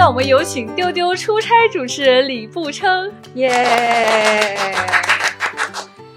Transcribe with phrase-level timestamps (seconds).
[0.00, 4.56] 让我们有请丢丢出差主持人李步称，耶！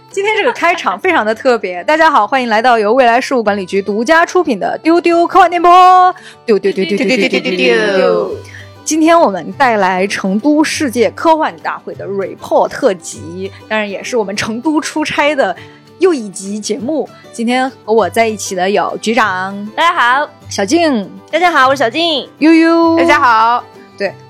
[0.09, 6.15] 今天这个开场非常的特别，大家好，欢迎来到由未来事务管理局独家出品的丢丢科幻电波，
[6.45, 8.37] 丢丢丢丢丢丢丢丢丢。
[8.85, 15.53] 今天我们带来成都世界科幻大会的 report 特辑，当然也是我们成都出差的
[15.99, 17.09] 又一集节目。
[17.33, 23.61] 今天和我在一起的有局长，大家好；小静，大家好，我是小静；悠悠，大家好。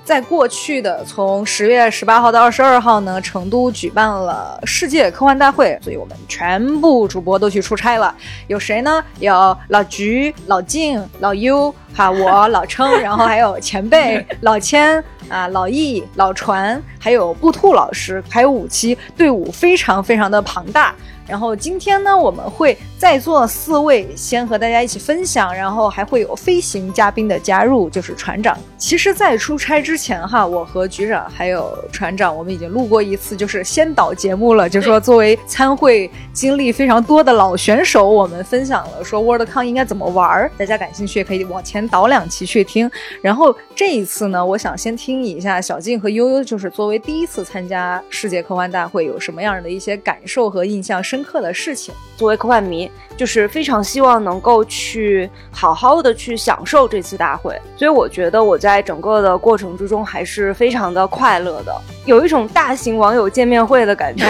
[0.04, 8.14] 对，在过去的从十月十八号到二十二号呢，成都举办了世界科幻大会，所以我们全部主播都去出差了。
[8.46, 9.02] 有谁呢？
[9.18, 20.94] 有老菊、老静、老优，哈，我 老称，然后还有前辈 老千啊、老易、老传，还有布兔老师，还有五期队伍，非常非常的庞大。
[21.26, 28.56] 然后今天呢，我们会在座四位先和大家一起分享，然后还会有飞行嘉宾的加入，就是船长。
[28.78, 42.90] 其实，在出差之前哈，我和局长还有船长，我们已经录过一次，就是先导节目了，就说作为参会经历非常多的老选手，我们分享了说 WorldCon 应该怎么玩儿，大家感兴趣也可以往前倒两期去听。
[43.22, 51.94] 然后这一次呢，我想先听一下小静和悠悠，就是作为第一次参加世界科幻大会，有什么样的一些感受和印象深刻的事情。
[52.16, 64.24] 作为科幻迷，就是非常希望能够去好好的去享受这次大会，所以我觉得我在整个的过程之中还是非常的快乐的，有一种大型网友见面会的感觉。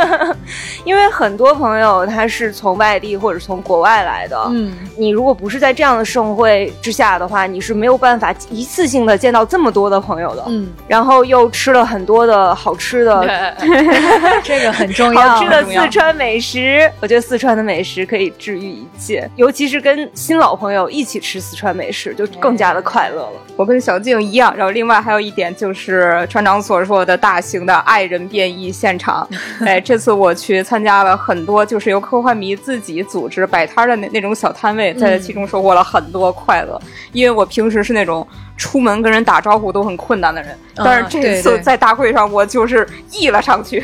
[0.84, 10.44] 因为很多朋友他是从外地或者从国外来的，嗯，你如果不是在这样的盛会之下的话，你是没有办法一次性的见到这么多的朋友的。
[10.48, 13.56] 嗯，然后又吃了很多的好吃的，
[14.44, 16.90] 这个很重要，好吃的四川美食。
[17.00, 23.32] 我觉得四川的美食可以治愈一切，尤其是跟新老朋友一起吃四川美食，就更加的快乐了。
[23.56, 29.28] 我跟小静一样，然后另外还有一点就是船长所说的大型的爱人变异现场。
[29.64, 36.80] 哎，这次我去参加了很多，就是由科幻迷自己组织摆摊的那那种小摊位，在其中收获了很多快乐。
[37.12, 43.82] 因为我平时是那种出门跟人打招呼都很困难的人，但是这次在大会上我就是溢了上去，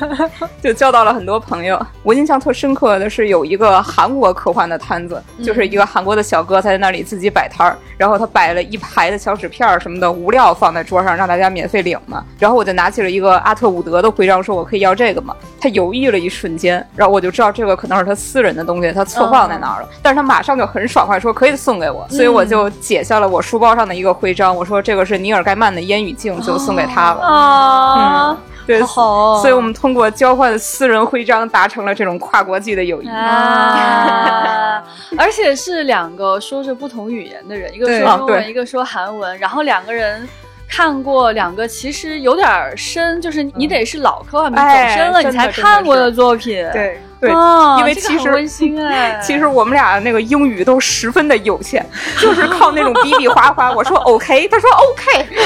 [0.62, 1.80] 就交到了很多朋友。
[2.02, 12.24] 我印象特深刻的是有一个韩国科幻的摊子，就是一个韩国的小哥在那里自己摆摊儿，然后他摆了一排的小纸片什么的物料放在桌上，让大家免费领嘛。
[12.38, 15.34] 然后我就拿起了一个阿特伍德的徽章，说我可以要这个吗？
[15.60, 19.88] 他犹豫了一瞬间，然后我就知道这个可能是他私人的东西，他错放在那儿了。
[20.02, 27.20] 但是他马上就很爽快说可以送给我，所以我就解下了我书包上的一个徽章，我说这个是尼尔盖曼的烟雨镜，就送给他了。
[27.20, 33.08] 啊，嗯，对，好，所以我们通过交换私人徽章达成了这种跨国际的友谊。
[33.08, 34.82] 啊，
[35.16, 40.28] 而且是两个说着不同语言的人，一个说中文，一个说韩文，然后两个人。
[40.74, 44.62] 看过两个，其实有点深，就是你得是老科幻迷走
[44.96, 46.66] 深了，你才看过的作品。
[46.72, 47.30] 对对，
[47.78, 51.84] 因为其实温馨哎， 其实我们俩那个英语都十分的有限，
[52.20, 53.70] 就是靠那种比比划划。
[53.70, 55.28] 我说 OK，他说 OK，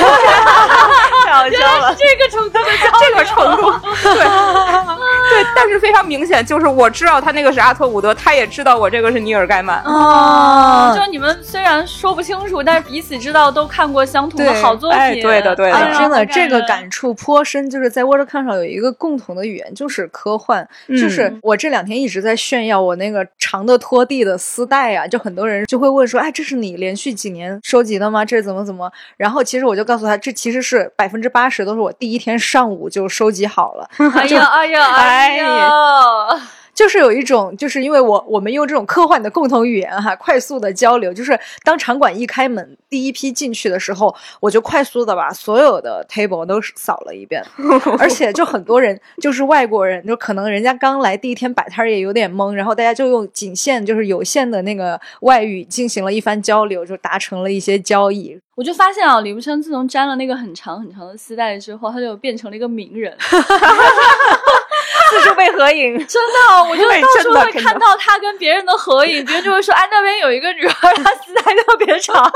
[1.27, 2.59] 太好笑了，这个程度，
[2.99, 3.71] 这个程度，
[4.03, 4.15] 对
[5.29, 10.95] 对，但是非常明显，就是我知道他那个是阿特伍德，他也知道我这个是尼尔盖曼哦。
[10.97, 15.21] 就是你们虽然说不清楚，但是彼此知道都看过相同的好作品。
[15.21, 17.69] 对的，对的，真的这个感触颇深。
[17.69, 20.67] 就是在 WorldCon 上有一个共同的语言，就是科幻。
[20.89, 28.25] 就是我这两天一直在炫耀我那个长的拖地的丝带啊，就很多人就会问说：“哎，这是你连续几年收集的吗？
[28.25, 33.89] 这怎么怎么？”然后其实我就告诉他，这其实是百分之八十都是我第一天上午就收集好了。
[34.15, 35.49] 哎呀，哎呀，哎呀！
[36.77, 41.13] 就是有一种，就是因为我我们用这种科幻的共同语言哈，快速的交流。
[41.13, 47.43] 就是当场馆一开门，第一批进去的时候，我就快速的把所有的 table 都扫了一遍，
[47.99, 58.39] 而且就很多人就是外国人，就可能人家刚来第一天摆摊也有点懵，然后大家就用仅限就是有限的那个外语进行了一番交流，就达成了一些交易。
[58.55, 63.17] 我就发现啊，李木生自从粘了那个很长很长的丝带之后，他就变成了一个名人。
[65.11, 72.31] 四处被合影， 真的，我就到处会看到他跟别人的合影， 别人就会说：“哎，那边有一个女孩，她丝带特别长。”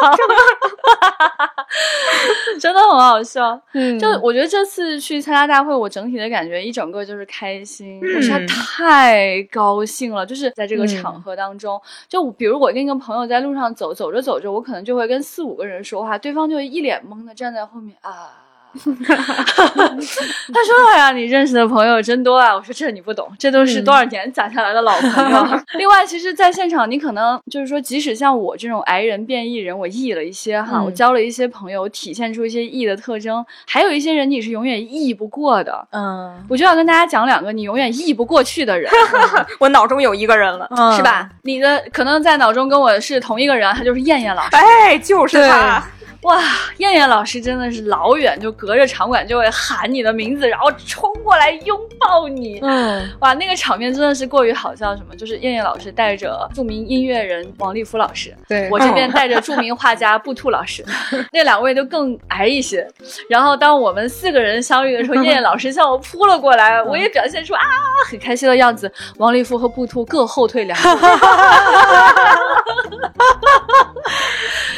[2.60, 3.60] 真的很好笑。
[3.72, 10.26] 嗯，就我觉得这次去参加大会，我整体的感觉一整个就是开心，我实在太高兴了。
[10.26, 18.39] 就是在这个场合当中，就比如我跟一个朋友在路上走，走着走着，我可能就会跟四五个人说话，对方就一脸懵的站在后面啊。
[18.84, 25.46] 他说：“哎呀，你认识的朋友真多啊！”我说：“这你不懂，这都是多少年攒下来的老朋友。
[25.78, 35.86] 另外，其实，在现场，你可能就是说，即使像我这种癌人变异人，我异了一些哈，我交了一些朋友，体现出一些异的特征，还有一些人你是永远异不过的。
[35.90, 38.90] 嗯，我就要跟大家讲两个你永远异不过去的人。
[39.58, 41.28] 我脑中有一个人了，是吧？
[41.42, 44.48] 你的可能在脑中跟我是同一个人，他就是燕燕老师。
[44.52, 45.82] 哎，就是他。
[46.22, 46.38] 哇，
[46.76, 52.58] 燕燕老师真的是老远就隔着场馆就会喊你的名字，然后冲过来拥抱你。
[52.62, 54.94] 嗯，哇，那个场面真的是过于好笑。
[54.94, 55.16] 什么？
[55.16, 60.84] 就是燕燕老师带着著名音乐人王立夫老师，对我这边带着著名画家布兔老师，
[61.32, 62.86] 那两位都更矮一些。
[63.28, 67.62] 然后当我们四个人相遇的时候， 燕燕老师向我扑了过来，我也表现出啊
[68.10, 68.92] 很开心的样子。
[69.16, 70.88] 王立夫和布兔各后退两步。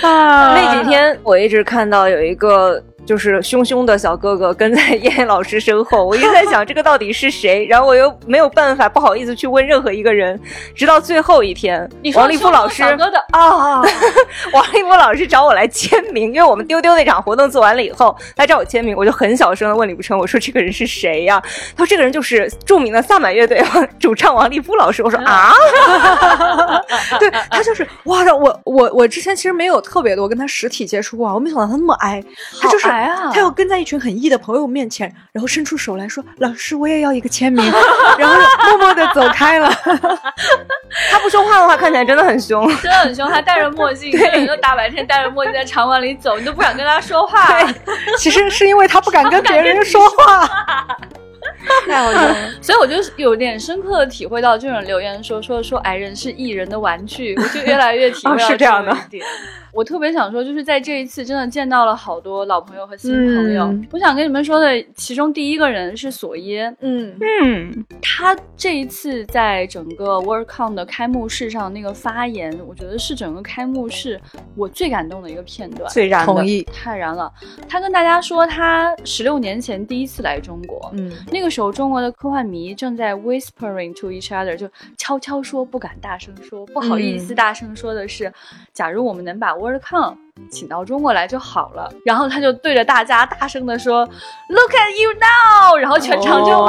[0.03, 2.83] 啊那几天我我一直看到有一个。
[3.05, 10.39] 就是凶凶的小哥哥跟在燕燕老师身后，我一直 在想这个到底是谁，然后我又没有办法，不好意思去问任何一个人，
[10.75, 13.83] 直到最后一天，王立夫老师啊，
[14.53, 21.43] 王立夫老师找我来签名，因为我们丢丢那场活动做完了以后，他找我签名，我就很小声的问李不成，我说这个人是谁呀？
[21.77, 23.63] 他说这个人就是著名的萨满乐队
[23.99, 25.03] 主唱王立夫老师。
[25.03, 25.53] 我说啊，
[27.19, 32.23] 对他就是哇，我我我之前其实没有特别多跟他实体接触过，我没想到他那么矮，
[32.61, 32.92] 他就是。
[33.33, 37.65] 他要跟在一群很异的朋友面前，然后伸出手来说：“老师，我也要一个签名。”
[38.19, 39.71] 然后默默的走开了。
[41.11, 43.29] 他不说话的话，看起来真的很凶， 真的很凶。
[43.29, 47.47] 他戴着墨镜，对，就大白天戴着墨镜在场馆里走，你都不敢跟他说话。
[48.19, 50.49] 其实是因为他不敢跟别人说话。
[51.87, 52.19] 太好笑，
[52.61, 59.25] 所以我就有点深刻的体会到这种留言说说说矮人是艺人的玩具，我就越来越体会到这样的点。
[59.73, 63.75] 我特别想说，就是在这一次真的见到了好多老朋友和新朋友。
[63.91, 66.75] 我想跟你们说的，其中第一个人是索耶。
[66.81, 74.21] 嗯嗯，他这一次在整个 WorldCon 的开幕式上那个发言，我觉得是整个开幕式
[74.55, 75.91] 我最感动的一个片段。
[75.91, 77.33] 最燃，同意，太燃了。
[77.67, 88.31] 他跟大家说，他十六年前第一次来中国，嗯，那个时候中国的科幻迷正在 whispering to each other，就悄悄说，不敢大声说，不好意思大声说的是，
[88.75, 90.17] 假如我们能把 WorldCon
[90.51, 94.05] 请到中国来就好了，然后他就对着大家大声的说
[94.49, 96.51] ：“Look at you now！” 然后全场就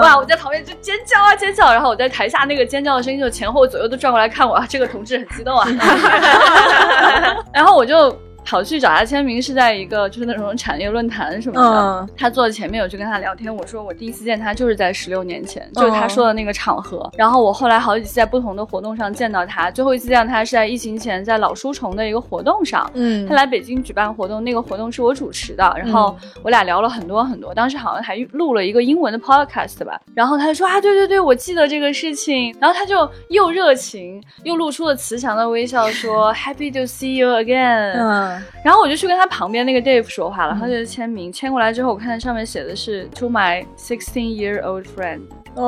[0.00, 5.68] 哇，我在旁边就尖叫啊尖叫，然后我在台下那个尖叫的声音就前后左右都转过来看我，啊，这个同志很激动啊，
[7.52, 8.16] 然后我就。
[8.46, 13.54] 跑去找他签名是在一个就是那种产业论坛什么的，他坐在前面，我去跟他聊天。
[13.54, 17.10] 我说我第一次见他就是在十六年前，就是他说的那个场合。
[17.18, 22.88] 然后我后来好几次在不同的活动上见到他，最后一次见到他是在疫情前在老书虫的一个活动上。
[22.94, 27.52] 嗯，他来北京举办活动，那个活动是我主持的，然后我俩聊了很多很多。
[27.52, 30.00] 当时好像还录了一个英文的 podcast 吧。
[30.14, 32.54] 然后他就说啊，对对对，我记得这个事情。
[32.60, 37.92] 然后他就又热情又露出了慈祥的微笑，说 Happy to see you again。
[37.98, 38.35] 嗯。
[38.62, 45.22] 然后我就去跟他旁边那个 Dave 说话了，他就签名，签过来之后，我看到上面写的是 To my sixteen year old friend，
[45.54, 45.66] 哦，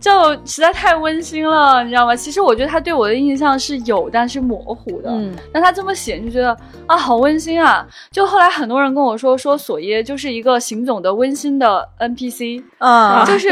[0.00, 2.14] 就实在太温馨了，你知道吗？
[2.14, 5.10] 其实我觉得他对我的印象是有，但是模糊的。
[5.10, 6.56] 嗯，但他这么写，就觉得
[6.86, 7.84] 啊，好温馨啊！
[8.12, 13.50] 就后来很多人跟我说，说索耶就是一个行走的温馨的 NPC，嗯，就是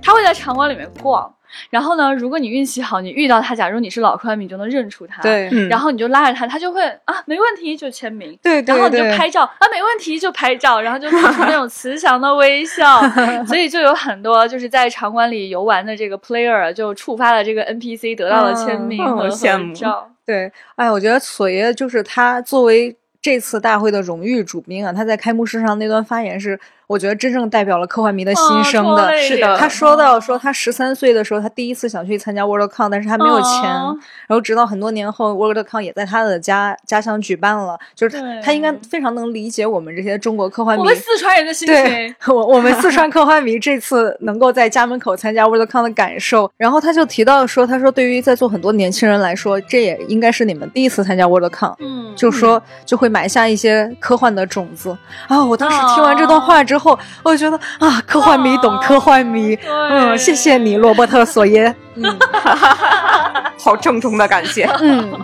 [0.00, 1.30] 他会在场馆里面逛。
[1.70, 5.22] 然后呢，如果你运气好，你遇到他，假如你是老科迷，你就能认出他。
[5.22, 8.38] 对，然后你就拉着他，他就会啊，没问题，就签名。
[8.42, 13.00] 对，然后你就拍照啊，没问题，就拍照，然后就露出那种慈祥的微笑。
[13.46, 20.10] 所以就有很多就是在场馆里游玩的这个 player 就触发了这个 NPC 得到了签名和合照。
[20.24, 26.58] 对，哎，我觉得索爷就是他作为这次大会的荣誉主宾啊，他在开幕式上那段发言是。
[26.92, 54.94] 我觉得真正代表了科幻迷的心声的是的，他说到说他十三岁的时候，他第一次想去参加 WorldCon，但是他没有钱，然后直到很多年后，WorldCon 也在他的家家乡举办了，就是他他应该非常能理解我们这些中国科幻迷，我们四川人的心情，我我们四川科幻迷这次能够在家门口参加 WorldCon 的感受，然后他就提到说，他说对于在座很多年轻人来说，这也应该是你们第一次参加 WorldCon，嗯，就说就会埋下一些科幻的种子。
[55.28, 55.42] 啊！
[55.42, 56.81] 我当时听完这段话之后。
[56.82, 62.18] 后我觉得啊，科幻迷懂科幻迷，嗯，谢谢你，罗伯特·索耶， 嗯，
[63.58, 65.18] 好郑重的感谢，嗯。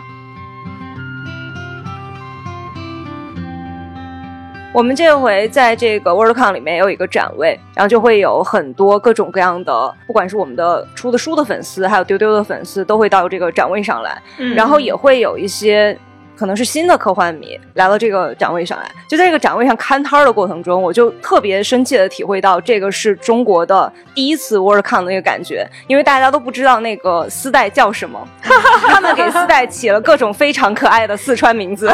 [4.75, 15.99] 我们这回在这个 WorldCon 里面有一个展位，然后就会有很多各种各样的，不管是我们的出的书的粉丝，还有丢丢的粉丝，都会到这个展位上来，嗯然后也会有一些。
[16.39, 28.25] 可能是新的科幻迷来到这个展位上来，就在这个展位上看摊儿的过程中，我就特别深切的体会到这个是中国的第一次 WorldCon 的那个感觉，因为大家都不知道那个丝带叫什么，
[28.87, 31.91] 他们给丝带起了各种非常可爱的四川名字，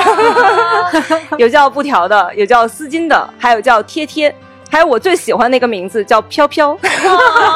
[1.39, 4.35] 有叫布条的，有叫丝巾的，还有叫贴贴。
[4.71, 6.77] 还有我最喜欢那个名字叫飘飘，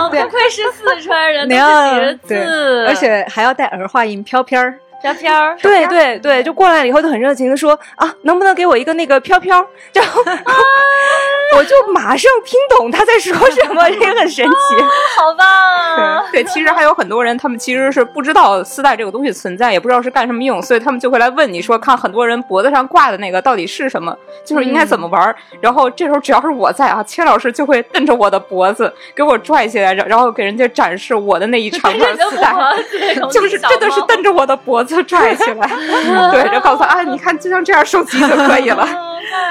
[0.09, 4.63] 对，不愧是四川人，都是几个字，而且还要带儿化音，飘飘。
[5.01, 9.65] 飘飘，对对对，就过来了以后就很热情的说啊，能不能给我一个那个飘飘？
[9.93, 10.01] 就
[11.57, 14.83] 我就马上听懂他在说什么，这也很神奇，
[15.17, 16.25] 好棒！
[16.33, 24.15] 对，其实还有很多人，他们其实是不知道丝带这个东西存在，也不知道是干什么用，所以他们就会来问你说，看很多人脖子上挂的那个到底是什么，
[24.45, 25.35] 就是应该怎么玩。
[25.61, 32.55] 然后这时候只要是我在啊，千老师就会瞪着我的脖子给我拽起来，然后给人家展示我的那一长串丝带，
[33.31, 34.88] 就是真的是瞪着我的脖子。
[34.97, 35.69] 就拽起来，
[36.33, 38.87] 对，就告诉他啊，你看，就像这样收集就可以 了。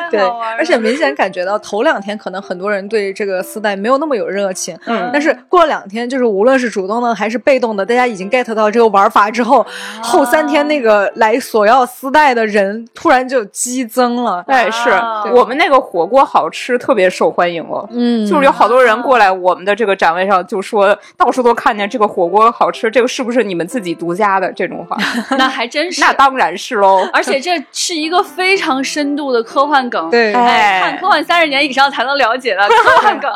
[0.09, 0.19] 对，
[0.57, 9.65] 而且明显感觉到头两天可能很多人对这个丝带没有那么有热情，嗯，但是过了两天，就是无论是主动的还是被动的，大家已经 get 到这个玩法之后，
[10.01, 14.43] 后三天那个来索要丝带的人突然就激增了。
[14.47, 14.89] 哎，是
[15.35, 17.87] 我们那个火锅好吃，特别受欢迎哦。
[17.91, 24.97] 嗯，就是有好多人过来我们的这个展位上，就说到处都看见这个火锅好吃，这个是不是你们自己独家的这种话？
[25.37, 27.07] 那还真是，那当然是喽。
[27.11, 33.31] 而且这是一个非常深度的科幻梗，对，看科幻三十年以上才能了解的 科幻梗。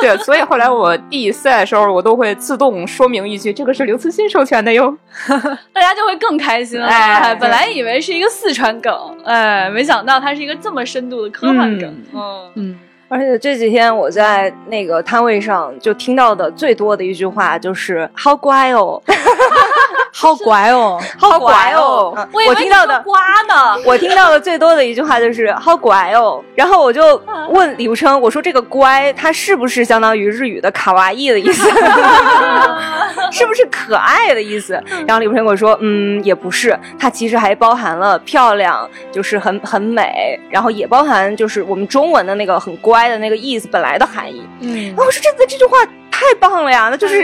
[0.00, 4.96] 对，所以后来我第四代的时候，我都会自动说明一句：“这个是刘慈欣授权的哟。
[5.72, 6.86] ”大家就会更开心了。
[6.86, 8.92] 哎，本来以为是一个四川梗，
[9.24, 12.04] 哎，没想到它是一个这么深度的科幻梗。
[12.14, 12.78] 嗯嗯。
[13.08, 19.02] 而且这几天我在那个摊位上就听到的最多的一句话就是“好乖哦”。
[20.20, 22.12] 好乖哦，好乖哦！
[22.46, 26.42] 我听到的瓜呢， 我听到的最多的一句话就是 好乖哦。
[26.54, 27.16] 然后我就
[27.50, 31.62] 问李无称，我说这个乖，它是不是相当于日语的卡哇伊的意思？
[33.30, 34.82] 是不是可爱的意思？
[35.06, 44.42] 然后李无称跟我说，嗯，也不是，它其实还包含了漂亮，就是很很美，然后也包含就是我们中文的那个很乖的那个意思本来的含义。
[44.60, 45.78] 嗯，然后我说这这句话。
[46.20, 46.88] 太棒了呀！
[46.90, 47.22] 那就是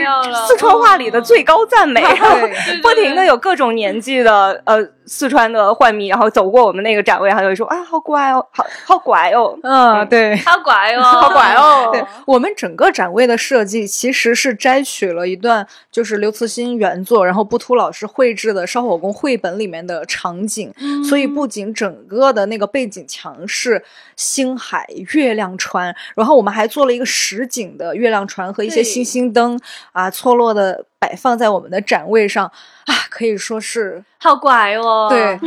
[0.48, 2.02] 四川话里的最高赞美，
[2.82, 11.90] 不停的有各种年纪的呃四川的幻迷，然后走过我们那个展位，他就会说啊，好乖哦，好好乖哦，嗯，对，好乖哦， 好乖哦。
[11.94, 20.72] 对我们整个展位的设计其实是摘取了一段就是刘慈欣原作，然后布图老师绘制的《烧火工》绘本里面的场景，
[21.06, 23.84] 所以不仅整个的那个背景墙是
[24.16, 28.86] 星海、月亮船，然后我们还做了一个实景的月亮船和一些。
[28.86, 29.60] 星星灯
[29.90, 35.08] 啊，错落的摆放在我们的展位上啊，可以说是好乖哦。
[35.10, 35.38] 对。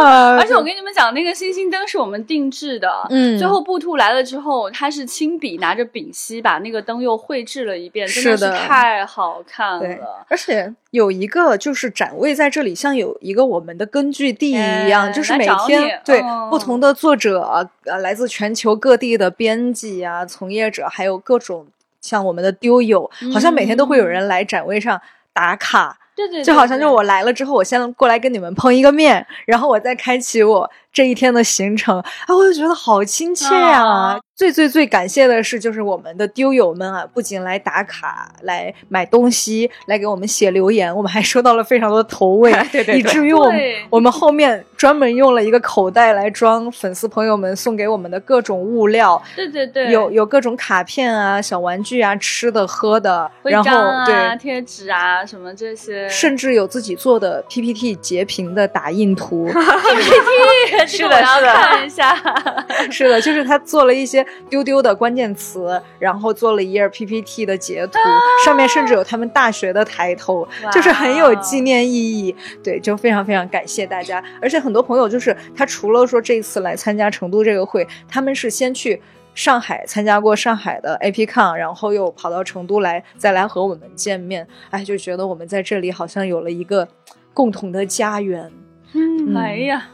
[0.00, 3.06] 而且我跟你们讲，那个星星灯是我们定制的。
[3.10, 10.24] 嗯，最后布兔来了之后，他是亲笔拿着丙烯把那个灯又绘制了一遍，真的是太好看了。
[10.28, 21.66] 而且有一个就是展位在这里，像有一个我们的根据地一样，就是每天对不同的作者，呃，来自全球各地的编辑啊、从业者，还有各种
[22.00, 25.00] 像我们的丢友，好像每天都会有人来展位上
[25.32, 25.98] 打卡。
[26.28, 30.70] 对对，就好像就我来了之后，我先过来跟你们碰一个面，然后我再开启我。
[30.92, 34.18] 这一天的行程啊，我就觉得好亲切啊！
[34.34, 49.22] 最最最感谢的是，就是我们的丢友们啊，不仅来打卡、来买东西、来给我们写留言，我们还收到了非常多的投喂， 对对，以至于我们我们后面专门用了一个口袋来装粉丝朋友们送给我们的各种物料。
[49.36, 53.70] 对对对，有有各种卡片啊、小玩具啊、吃的喝的，然后
[54.04, 59.46] 对贴纸啊什么这些，甚至有自己做的 PPT 截屏的打印图。
[59.48, 60.86] PPT。
[60.86, 62.16] 是的，是的，看一下，
[62.90, 67.98] 是的，就是他做了一些丢丢的关键词，然后做了一页 PPT 的截图，
[68.44, 72.34] 上面甚至有他们大学的抬头，就是很有纪念意义。
[72.62, 74.22] 对，就非常非常感谢大家。
[74.40, 79.00] 而且很多朋友就是他除了说这次来参加成都这个会，他们是先去
[79.40, 84.46] 上海参加过上海的 APCon，然后又跑到成都来，再来和我们见面。
[84.68, 86.86] 哎，就觉得我们在这里好像有了一个
[87.32, 88.52] 共同的家园。
[88.92, 89.88] 嗯，哎呀。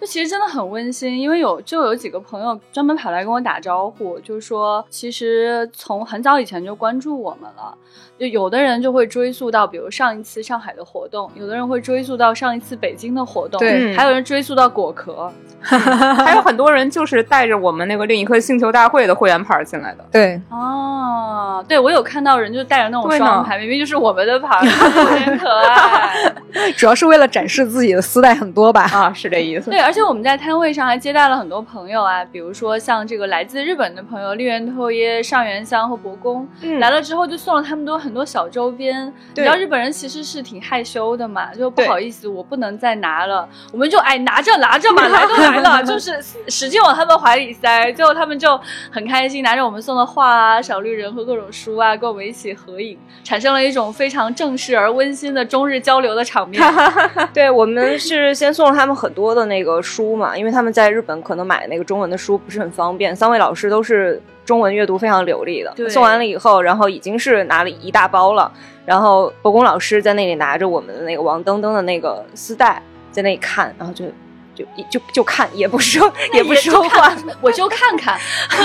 [0.00, 7.74] 就其实真的很温馨，因为有就有几个朋友专门跑来跟我打招呼，就是说其实从很早以前就关注我们了。
[8.18, 20.04] 就有的人就会追溯到，比如上一次上海的活动，有的人会追溯到上一次北京的活动，对，还有人追溯到果壳， 还有很多人就是带着我们那个另一颗星球大会的会员牌进来的。
[20.10, 26.34] 对，哦，对我有看到人就带着那种双牌，明明就是我们的牌， 特别可爱。
[26.76, 28.82] 主要是为了展示自己的丝带很多吧？
[28.92, 29.70] 啊，是这意思。
[29.70, 36.46] 对，而且我们在摊位上还接待了很多朋友啊，比如说像这个来自日本的朋友，立原透耶、上原香和博宫
[36.80, 38.08] 来了之后，就送了他们都很。
[38.08, 46.18] 很多小周边，你知道日本人其实是挺害羞的嘛，就不好意思，我不能再拿了，我们就哎拿着拿着嘛， 来都来了，就是
[46.48, 48.58] 使劲往他们怀里塞，最后他们就
[48.90, 56.62] 很开心，拿着我们送的画啊、小绿人和各种书啊，跟我们一起合影，产生了一种非常正式而温馨的中日交流的场面。
[57.34, 64.20] 对我们是先送了他们很多的那个书嘛，因为他们在日本可能买那个中文的书不是很方便，三位老师都是。
[64.48, 68.50] 中文阅读非常流利的，送完了以后，然后已经是拿了一大包了。
[68.86, 72.82] 然后博公老师在那里拿着我们的那个王登登的那个丝带，
[73.12, 74.06] 在那里看，然后就
[74.54, 78.18] 就就就看，也不说 也不说话，我就看看。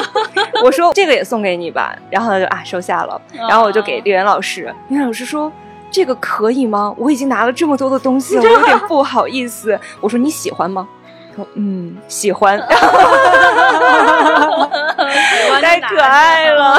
[0.64, 3.22] 我说这个也送给你吧，然后他就啊收下了。
[3.34, 5.52] 然后我就给丽媛老师，丽媛老师说
[5.92, 6.96] 这个可以吗？
[6.98, 9.78] 我已经拿了这么多的东西了，我有点不好意思。
[10.00, 10.88] 我说你喜欢吗？
[11.36, 12.62] 说嗯喜欢。
[15.62, 16.78] 太可爱了，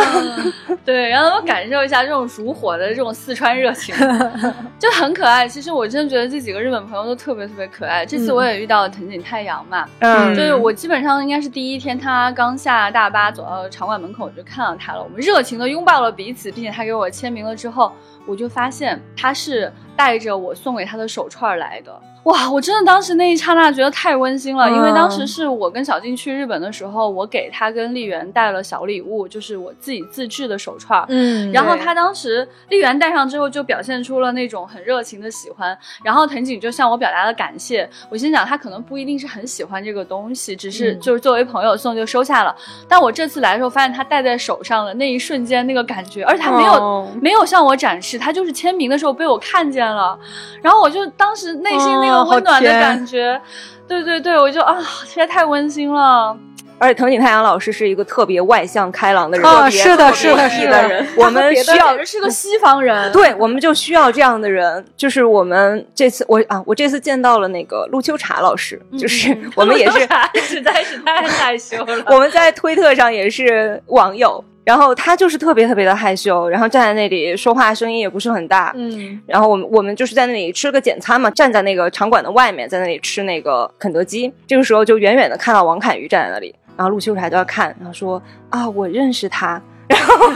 [0.84, 3.94] 对，让他们感受一下这种如火的这种四川热情，
[4.78, 5.48] 就很可爱。
[5.48, 8.04] 其实我真的觉得这几个日本朋友都特别特别可爱。
[8.04, 15.02] 这次我也遇到了藤井太阳嘛，嗯，就是我基本上应该是第一天，他刚下大巴走到场馆门口，我就看到他了。
[15.02, 17.90] 我们热情的拥抱了彼此，并且他给我签名了之后，
[18.26, 21.92] 我就发现他是带着我送给他的手串来的。
[22.24, 31.04] 哇，我真的当时那一刹那觉得太温馨了，因为当时是我跟小静去日本的时候，我给他跟丽媛带了小礼物，就是我自己自制的手串。
[31.08, 37.86] 嗯，然后他当时丽媛戴上之后就表现出了那种很热情的喜欢，然后藤井就向我表达了感谢。
[38.08, 42.56] 我心想他可能不一定是很喜欢这个东西，只是就是作为朋友送就收下了。
[42.88, 50.18] 但我这次来的时候发现他戴在手上的那一瞬间那个感觉，而且他没有没有向我展示，他就是签名的时候被我看见了，
[50.62, 52.13] 然后我就当时内心那个。
[52.22, 53.40] 温暖的感觉，
[53.88, 56.36] 对对对，我就啊，实在太温馨了。
[56.76, 61.06] 而且藤井太阳老师是一个特别外向开朗的人，啊，是的，是的，是的人。
[61.16, 64.84] 我们需要是个西方人，对，我们就需要这样的人。
[64.96, 70.00] 就是我们这次，我啊，我这次见到了那个陆秋茶老师，就是我们也是
[70.42, 72.04] 实在是太害羞了。
[72.10, 74.44] 我们在推特上也是网友。
[74.64, 90.14] 然后他就是特别特别的害羞，然后站在那里说话声音也不是很大，嗯，然后我们我们就是在那里吃了个简餐嘛，站在那个场馆的外面，在那里吃那个肯德基，这个时候就远远的看到王侃瑜站在那里，然后陆秋才都要看，然后说啊，我认识他， 然后，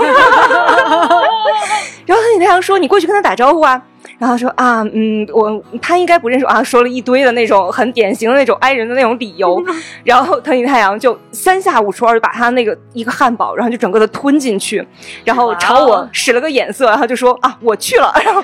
[2.05, 3.83] 然后他那样说，你过去跟他打招呼啊。
[4.19, 9.63] 然后说啊，嗯，我他应该不认识啊，说了一堆的那种很典型的那种挨人的那种理由，
[10.05, 14.87] 然后藤井太阳就三下五除二就把他那个一个汉堡，然后就整个的吞进去，
[15.25, 18.43] 然后朝我使了个眼色，然后就说啊，我去了， 然后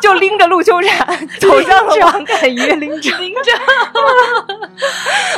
[0.00, 3.16] 就拎着陆秋蝉走向了王凯瑜， 拎着。
[3.18, 3.52] 拎着，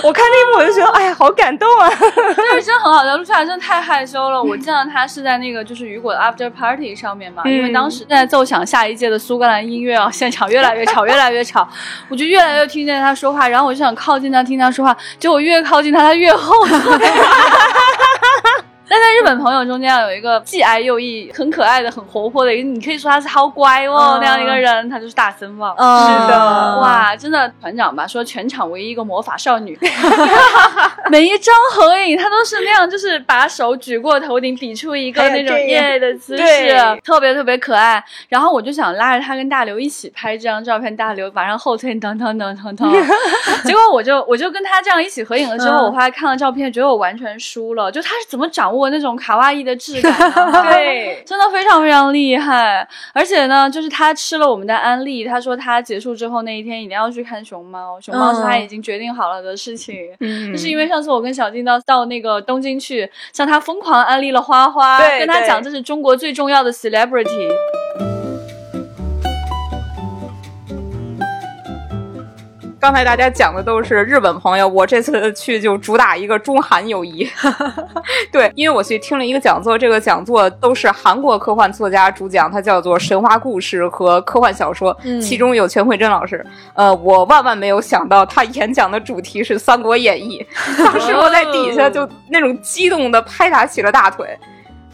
[0.03, 1.89] 我看那一幕我就觉得哎呀，好感动啊，
[2.37, 11.69] 但是真的很好笑，陆秋蝉真的太害羞了，我见到他是在那个就是雨果的 after party 上面嘛，因为当时在在奏响下一届的苏格兰音乐啊，现场越来越吵，越来越吵，
[12.09, 17.09] 我就越来越听见他说话，然后我就想靠近他听他说话，结果越靠近他，他越后退。
[18.91, 25.75] 但在日本朋友中间有一个既矮又毅、很可爱的、很活泼的一个，你可以说他是好乖哦那样一个人，他就是大森望。
[25.77, 28.07] 是的，哇，真的团长吧？
[28.07, 29.79] 说全场唯一一个魔法少女，
[31.11, 36.75] 每一张合影他都是那样，就是把手举过头顶，比出一个那种耶的姿势，
[37.05, 38.03] 特别特别可爱。
[38.31, 42.91] 然后我就想拉着他跟大刘一起拍这张照片，大刘马上后退，等等等等等。
[43.65, 47.93] 结果我就我就跟他这样一起合影了之后，我后来看了照片，觉得我完全输了。
[47.93, 48.78] 就他是怎么掌握？
[48.79, 50.13] 我那种卡哇伊的质感，
[50.71, 52.87] 对，真的非常非常厉害。
[53.13, 59.97] 而且呢，就是他吃了我们的安利，他说他结束之后那一天一定要去看熊猫，熊猫是他已经决定好了的事情。
[60.21, 67.49] 嗯，就是因为上次我跟小静到到那个东京去，向他疯狂安利了花花，跟他讲这是中国最重要的 celebrity。
[72.81, 77.29] 刚才大家讲的都是日本朋友，我这次去就主打一个中韩友谊。
[78.31, 86.45] 对，因为我去听了一个讲座，这个讲座都是韩国科幻作家主讲，它叫做神话故事和科幻小说，其中有全慧珍老师。
[86.75, 90.47] 呃，我万万没有想到他演讲的主题是《三国演义》，
[90.85, 94.39] 当时我在底下就那种激动的拍打起了大腿。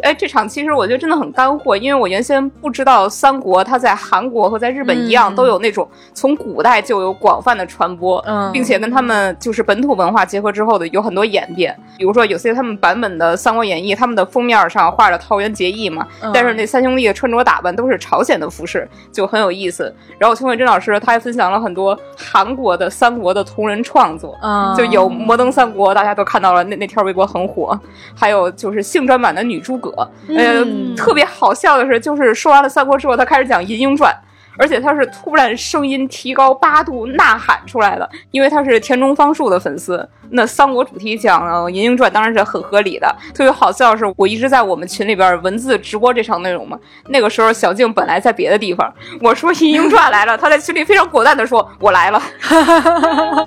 [0.05, 11.75] 哎，这场其实我觉得真的很干货，因为我原先不知道三国它在韩国和在日本一样，都有那种从古代就有广泛的传播，并且跟他们就是本土文化结合之后的有很多演变。
[11.97, 19.91] 比如说有些他们版本的《三国演义》，他们的封面上画着桃园结义嘛，但是那三兄弟的穿着打扮都是朝鲜的服饰，就很有意思。
[20.19, 24.37] 然后邱慧珍老师他还分享了很多韩国的三国的同人创作，
[24.77, 27.79] 就有《摩登三国》，大家都看到了那那条微博很火，
[28.15, 29.94] 还有就是性转版的女诸葛。
[30.29, 30.65] 呃，
[30.97, 34.13] 特别好笑的是，就是说完了三国之后，他开始讲《银鹰传》。
[34.57, 40.09] 而且他是突然声音提高八度呐喊出来的，因为他是田中芳树的粉丝。
[40.31, 43.13] 那三国主题讲《银鹰传》当然是很合理的。
[43.35, 46.79] 特别好笑的是，我一直在我们群里边文字直播这场内容嘛。
[47.09, 52.23] 那个时候小静本来在别的地方，我说《银鹰传》来了，他在群里非常果断的说：“我来了。”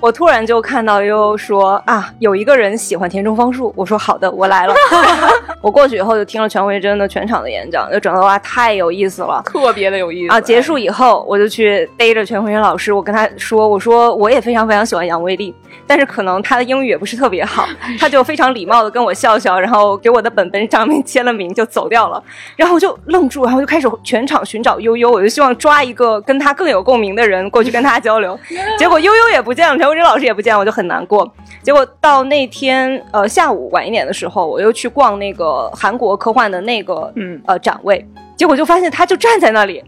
[0.02, 4.74] 我突然就看到悠悠说：“啊，有一个人喜欢田中芳树。”我说：“好的，我来了。
[5.60, 10.40] ”我过去以后就听了全慧珍的全场的演讲，就整个哇太有意思了，特别的有意思啊！
[10.40, 11.24] 结束以后。
[11.28, 15.54] 我就去逮着全慧珍老师，我跟他说：“我说我也非常非常喜欢杨威利，
[15.86, 17.66] 但是可能他的英语也不是特别好。”
[17.98, 22.22] 他就非常礼貌的跟我笑笑，然后给我的本本上面签了名就走掉了。
[22.56, 28.38] 然后我就愣住，然后就开始全场寻找悠悠，我就希望抓一个跟他更有共鸣的人过去跟他交流。
[28.78, 31.30] 结果悠悠也不见了，全慧珍老师也不见，我就很难过。
[31.62, 38.06] 结果到那天呃下午晚一点的时候，我又去逛那个韩国科幻的那个嗯呃展位，
[38.36, 39.82] 结果就发现他就站在那里。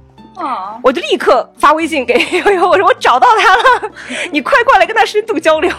[0.83, 2.15] 我就立刻发微信给
[2.47, 3.93] 悠悠，我说我找到他了，
[4.33, 5.71] 你快过来跟他深度交流。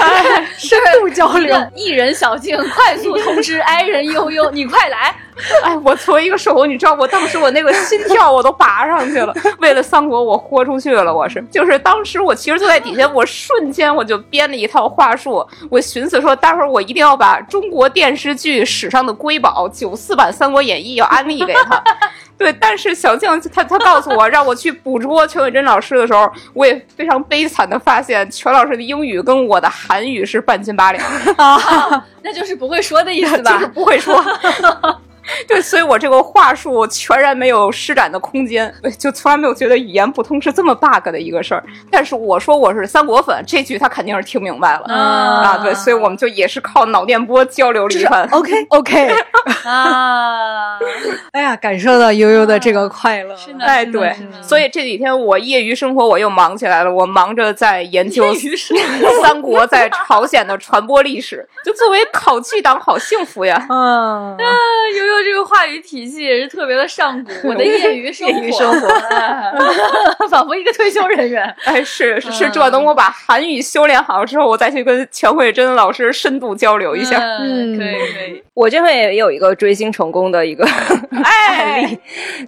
[0.00, 5.14] 哎， 深度交流，艺人小静快速通知 I 人悠悠，你快来。
[5.62, 9.34] 哎，我作为一个守候，你知道，我当时我那个心跳我都拔上去了。
[9.58, 11.14] 为了三国，我豁出去了。
[11.14, 15.46] 我是，就是当时我其实坐在底下，我瞬间我就编了一套话术。
[15.70, 21.82] 我寻思说，待会儿我一定要把中国电视剧史上的瑰宝九四版《三国演义》要安利给他。
[22.38, 31.04] 对，但是小静他他告诉我让我去捕捉全伟珍老师的时候，我也非常悲惨的发现，全老师的英语跟我的韩语是半斤八两
[31.36, 33.52] 啊，那就是不会说的意思吧？
[33.56, 34.22] 就是不会说。
[35.48, 41.62] 对，所以我这个话术全然没有施展的空间，就从来没有觉得语言不通是这么 bug 的一个事儿。
[41.90, 45.58] 但是我说我是三国粉，这句他肯定是听明白了啊。
[45.58, 48.28] 对，所以我们就也是靠脑电波交流了一番。
[48.30, 49.08] OK OK
[49.64, 50.78] 啊，
[51.32, 53.34] 哎呀，感受到悠悠的这个快乐。
[53.60, 58.32] 哎，对，所以这几天我业余生活我又忙起来了，我忙着在研究
[59.22, 61.46] 三国在朝鲜的传播历史。
[61.64, 63.66] 就作为考据党，好幸福呀。
[63.68, 64.36] 嗯，
[64.96, 65.15] 悠悠。
[65.22, 68.28] 这个话语体系也是特别的上古，我的业余生
[68.80, 68.88] 活，
[70.28, 71.54] 仿佛一个退休人员。
[71.64, 77.18] 哎，是是，这等我把韩语修炼好之后，我再去跟全慧珍老师深度交流一下。
[77.18, 78.42] 嗯，可以可以。
[78.54, 81.98] 我这回也有一个追星成功的一个案例，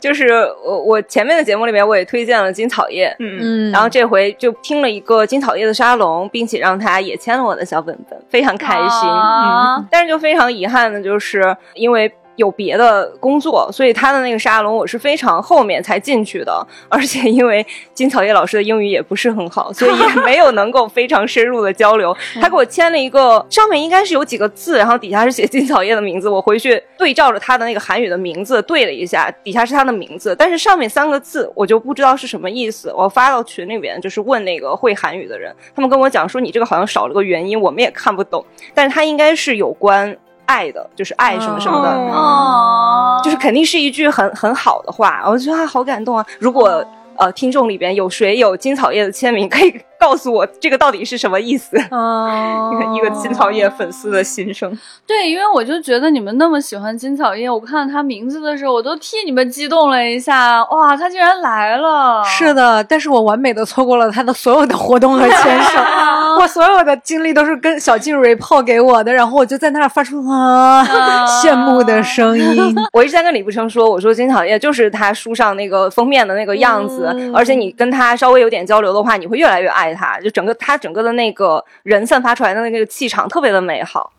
[0.01, 0.29] 就是
[0.65, 9.09] 我我前面的节目里面我也推荐了金草叶，嗯嗯，然后这回就听了一个金草叶的沙龙，并且让他也签了我的小本本，非常开心。
[9.09, 12.11] 嗯，但是就非常遗憾的就是因为。
[12.39, 22.17] 有别的工作，所以他的那个沙龙我是非常后面才进去的，而且因为金草叶老师的英语也不是很好，所以也 没有能够非常深入的交流。
[22.41, 26.29] 他给我签了一个，上面应该是有几个字，然后底下是写金草叶的名字。
[26.29, 32.93] 我回去对照着他的那个韩语的名字对了一下，底下是他的名字，但是上面三个字我就不知道是什么意思。
[32.97, 40.17] 我发到群里边，就是问那个会韩语的人，他们跟我讲说你这个好像少了个元音，我们也看不懂，但是他应该是有关。
[40.49, 46.27] 爱的，就是爱什么什么的，就是肯定是一句很很好的话，我觉得好感动啊！
[46.41, 46.83] 如果
[47.17, 49.81] 呃听众里边有谁有金草叶的签名，可以。
[49.99, 51.77] 告诉我这个到底是什么意思？
[51.91, 54.77] 哦， 一个金草叶粉丝的心声。
[55.07, 60.63] 对，因为我就觉得你们那么喜欢金草叶，我看到他名字的时候，我都替你们激动了一下。
[60.67, 62.23] 哇，他竟然来了！
[62.25, 65.81] 是的，但是我完美的错过了他的所有的活动和签售。
[66.41, 70.85] 我所有的经历都是跟小静 report 给我的，然后我就在那儿发出啊
[71.43, 72.75] 羡慕的声音。
[72.93, 79.88] 我一直在跟李不生说，我说金草叶就是他书上那个封面的那个样子，而且你跟他稍微有点交流的话，你会越来越爱。
[79.95, 84.13] 他就整个他整个的那个人散发出来的那个气场特别的美好。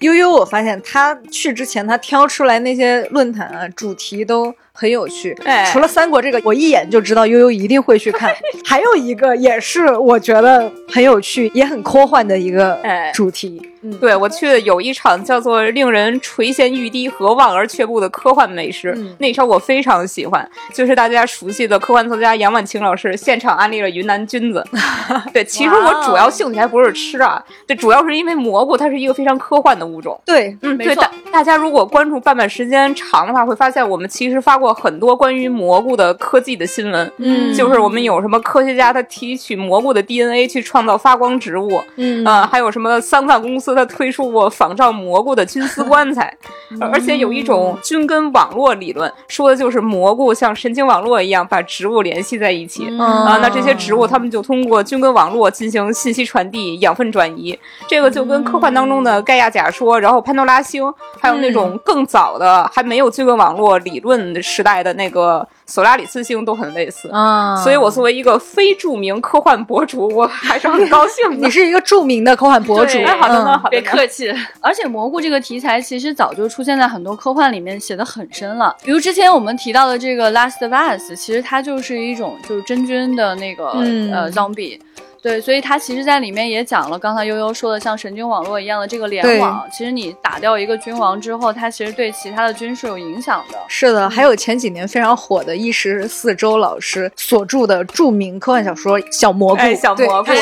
[0.00, 4.54] 悠悠，我发现他去之前，他挑出来那些论坛啊，主题都。
[4.76, 8.34] 很有趣，哎，除了三国这个，我一眼就知道悠悠一定会去看。
[8.66, 12.76] 还有一个也是我觉得很有趣，也很科幻的一个
[13.14, 13.70] 主题。
[13.86, 24.64] 嗯，对我去有一场叫做“令人垂涎欲滴和望而却步”的科幻美食，那场我非常喜欢，就是大家熟悉的科幻作家杨婉晴老师现场安利了云南菌子。
[25.34, 30.18] 对，其实我主要兴趣还不是吃啊，对，主要是因为蘑菇它是一个非常科幻的物种。
[30.24, 37.12] 对，嗯，对，大大家如果关注半半时间长的话，会发现我们其实发过很多关于蘑菇的科技的新闻。
[37.18, 43.74] 嗯，就是我们有什么科学家他提取蘑菇的 DNA 去创造发光植物，嗯，啊，还有什么桑塔公司。
[43.74, 46.32] 他推出过仿照蘑菇的菌丝棺材，
[46.80, 53.38] 而且有一种菌根网络理论，说的就是蘑菇像神经网络一样把植物联系在一起啊。
[53.42, 57.58] 那这些植物，他们就通过菌根网络进行信息传递、养分转移。
[57.88, 60.84] 这个就跟科幻当中的盖亚假说，然后潘多拉星，
[61.18, 65.46] 还有那种更早的还没有菌根网络理论时代的那个。
[65.66, 71.24] 索拉里斯星都很类似嗯，所以我作为一个非著名科幻博主，我还是很高兴。
[71.40, 74.30] 你是一个著名的科幻博主，好的呢，别客气。
[74.60, 78.76] 而且蘑菇这个题材其实早就出现在很多科幻里面，写的很深了。
[78.84, 83.70] 比如之前我们提到的这个《Last of Us》，其实它就是一种就是真菌的那个
[84.12, 84.78] 呃 zombie。
[85.24, 93.56] 对，所以它其实，在里面也讲了，刚才悠悠说的，像神经网络一样的这个联网，其实你打掉一个君王之后，它其实对其他的军是有影响的。
[93.66, 100.38] 是的，还有前几年非常火的一十四周老师所著的著名科幻小说《小蘑菇》，小蘑菇主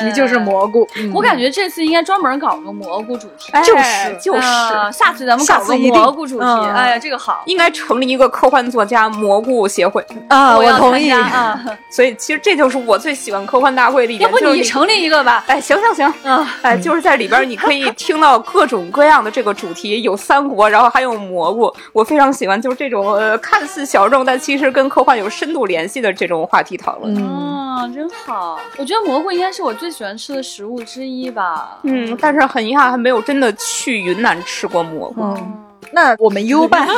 [0.00, 0.88] 题就是蘑菇。
[1.12, 4.42] 我感觉这次应该专门搞个蘑菇主题，就是就是，
[4.94, 11.62] 下次咱们搞个蘑菇主题，哎呀，这个好，应该成立一个科幻作家蘑菇协会啊，我同意啊。
[11.90, 14.05] 所以其实这就是我最喜欢科幻大会。
[14.18, 15.44] 要不你成立一个吧？
[15.46, 27.16] 哎，行行行，嗯，哎，就是在里边你可以听到各种各样的这个主题，有三国，然后还有蘑菇，我非常喜欢，就是这种呃看似小众，但其实跟科幻有深度联系的这种话题讨论。
[27.16, 28.58] 啊，真好！
[28.78, 31.78] 我觉得蘑菇应该是我最喜欢吃的食物之一吧。
[31.82, 35.36] 嗯，但是很遗憾，还没有真的去云南吃过蘑菇。
[35.92, 36.88] 那我们优办。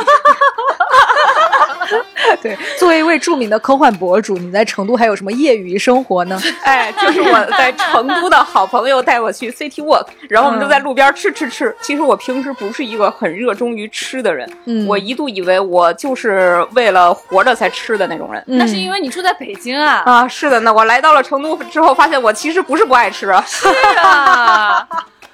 [2.41, 6.39] 对，作为一位著名的科幻博主，你在成都还有什么业余生活呢？
[6.63, 11.75] 哎，就是我在成都的好朋友带我去 City Walk，然后我们就在路边吃吃吃。
[11.81, 14.49] 其实我平时不是一个很热衷于吃的人，
[14.87, 18.43] 我一度以为我就是为了活着才吃的那种人。
[18.45, 20.03] 那是因为你住在北京啊？
[20.05, 20.59] 啊，是的。
[20.61, 23.27] 那我来到了成都之后，发现我其实不是不爱吃。
[23.45, 24.87] 是啊。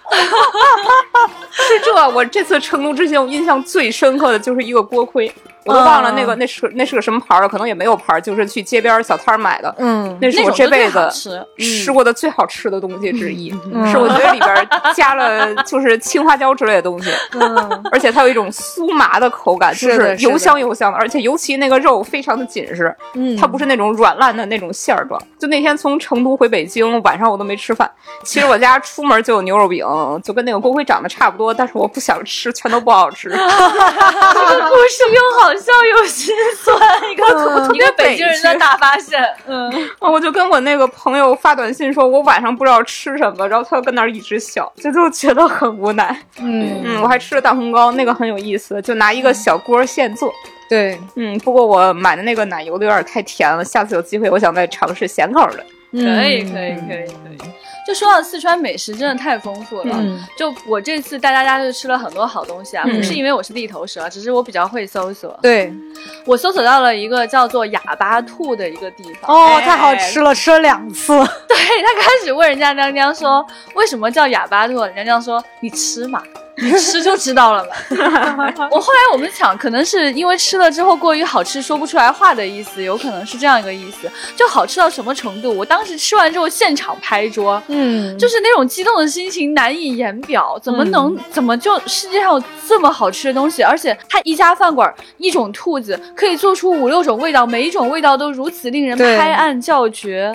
[1.51, 5.33] 是这，我这次成都之行，我印象最深刻的就是一个锅盔。
[5.65, 9.73] 我都忘了那个那是那是个什么牌儿了，可能也没有牌儿，就是去街边小摊买的。
[9.79, 11.09] 嗯，那是我这辈子
[11.57, 13.49] 吃过的最好吃的东西之一，
[13.91, 17.09] 是我觉得里边加了 就是青花椒之类的东西，
[17.91, 22.95] 而且它有一种酥麻的口感，就是油香油香的，而且尤其那个肉非常的紧实，
[23.39, 25.19] 它不是那种软烂的那种馅儿状。
[25.39, 27.89] 就那天从成都回北京，晚上我都没吃饭。
[28.23, 29.85] 其实我家出门就有牛肉饼，
[30.23, 33.29] 就跟那个锅盔长得差不多，但是我不想吃，全都不好吃。
[33.33, 35.54] 这个故事又好。
[35.57, 36.77] 笑又心酸，
[37.11, 39.21] 一个一个北京人的大发现。
[39.47, 46.15] 嗯， 我就跟我那个朋友发短信说，我晚上不知道吃什么，然后他就跟那儿一直笑，就就觉得很无奈。
[46.39, 50.33] 嗯嗯，我还吃了大红糕，那个很有意思，就拿一个小锅现做。
[50.67, 55.63] 对，嗯，不过我买的那个奶油的有点太甜了，下次有机会我想再尝试咸口的。
[55.91, 57.49] 可以，可以，可以，可以。
[57.85, 59.95] 就说到四川美食，真的太丰富了。
[60.37, 65.37] 就我这次带大家就吃了很多好东西啊，不是因为我是地头蛇，只是我比较会搜索。
[65.41, 65.71] 对，
[66.25, 69.33] 我搜索到了一个叫做哑巴兔的一个地方。
[69.33, 71.13] 哦，太好吃了，吃了两次。
[71.47, 73.45] 对他开始问人家娘娘说，
[73.75, 74.73] 为什么叫哑巴兔？
[74.87, 76.23] 娘娘说，你吃嘛。
[76.57, 77.71] 你吃就知道了嘛。
[78.71, 84.09] 我后来我们想，可能是因为吃了之后过于好吃，说不出来话的意思，有可能是这样一个意思。
[84.35, 85.55] 就好吃到什么程度？
[85.55, 90.57] 我当时吃完之后现场拍桌，嗯，就是那种激动的心情难以言表。
[90.61, 93.61] 怎么能怎么就世界上有这么好吃的东西？
[93.61, 100.33] 而且它一家饭馆一种兔子可以做出五六种味道，每一种味道都如此令人拍案叫绝。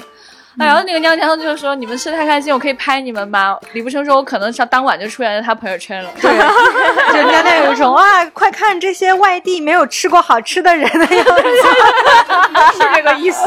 [0.61, 6.31] 然后那个娘娘就是说：“你们吃的太开心，我可以拍你们吗？”李不生说：“我可能上当晚就出现在他朋友圈了。”对，
[7.13, 11.33] 就娘娘有一种哇，快看这些外地没有吃过好吃的人的样子，
[12.77, 13.41] 是这个意思。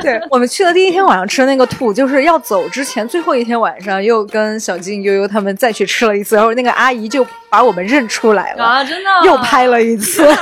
[0.00, 10.24] 对我们去的第一天晚上吃的那个兔，就是要走之前最后一天晚上，又跟小静、悠悠他们再去吃了一次，然后那个阿姨就把我们认出来了啊，真的，又拍了一次。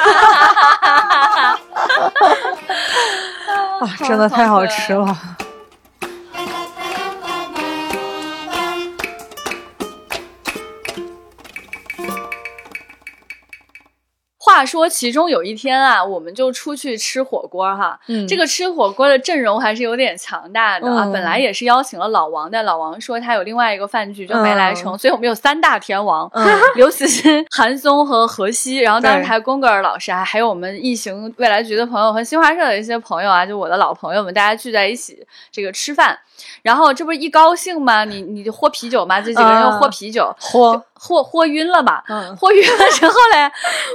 [3.80, 5.16] 啊，真的太好吃了。
[14.48, 18.00] 话说，其中有一天啊，我们就出去吃火锅哈。
[18.06, 21.04] 嗯，这个吃火锅的阵容还是有点强大的啊。
[21.12, 26.30] 本来也是邀请了老王但，老王说他有另外一个饭局就没来成，所以我们有三大天王：
[26.76, 28.78] 刘慈欣、韩松和何西。
[28.78, 36.18] 然后当时还有宫格尔老师，还还有我们异形未来局的朋友和新华社的一些朋友啊，就我的老朋友们，大家聚在一起这个吃饭。
[36.62, 38.04] 然后这不是一高兴吗？
[38.04, 40.82] 你你就喝啤酒嘛，这几个人又喝啤酒，喝。
[41.00, 42.02] 喝喝晕了吧？
[42.08, 43.48] 嗯，喝晕了之后嘞，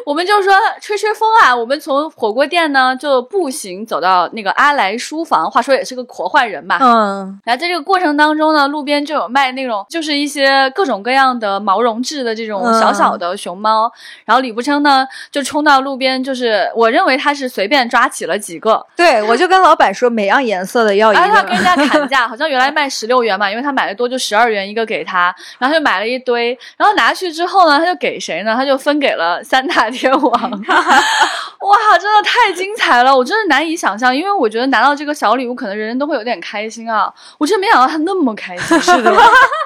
[0.06, 1.56] 我们就说吹吹风啊。
[1.56, 6.78] 我们从火锅店呢就步行走到那个阿来书房，话说也是个活坏人嘛。
[6.80, 13.92] 嗯，然后在这个过程当中呢，路边就有卖那种就是一些各种各样的毛绒质的这种小小的熊猫。
[14.26, 18.86] 然后李不称呢就冲到路边，就是我认为他是随便抓起了几个。
[18.96, 21.22] 对，我就跟老板说每样颜色的要一个。
[21.22, 26.94] 他跟人家砍价，好像原来卖十六元嘛，因为他买的多就十二元一个给他，然后就买了一堆，然后。
[26.96, 28.54] 拿去之后呢，他就给谁呢？
[28.54, 30.33] 他就分给了三大天王。
[31.64, 33.16] 哇，真的太精彩了！
[33.16, 37.12] 我真的难以想象，因为我觉得拿到这个小礼物，可能人人都会有点开心啊。
[37.38, 39.10] 我真没想到他那么开心，是的，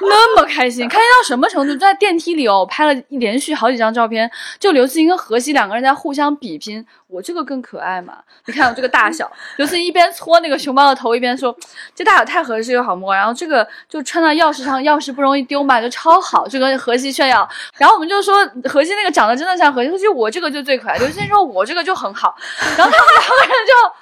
[0.01, 1.75] 那么开心，开心到什么程度？
[1.75, 6.85] 在电梯里哦，我拍了连续好几张照片，就刘慈欣跟何西两个人在互相比拼。
[7.07, 8.17] 我这个更可爱嘛？
[8.47, 11.55] 你看我这个大小，刘慈欣一边搓那个熊猫的头，一边说
[11.95, 17.47] ：“这大小太合适又好摸。”然后这个就穿到钥匙上，钥匙不容易丢嘛，就超好，就跟何西炫耀。
[17.77, 20.97] 然后我们就说何西那个长得真的像何西，就我这个就最可爱。
[20.97, 22.35] 刘慈欣说我这个就很好。
[22.77, 23.55] 然后他们两个人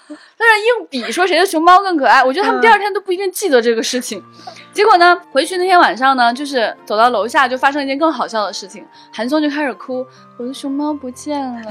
[0.09, 2.23] 就在那硬比，说谁的熊猫更可爱。
[2.23, 4.23] 我觉得他们第二天都不一定记得这个事情。
[4.73, 10.05] 结果呢，回去那天晚上呢，就是走到楼下就发生一件更好笑的事情，韩松就开始哭。
[10.37, 11.61] 我的熊猫不见了，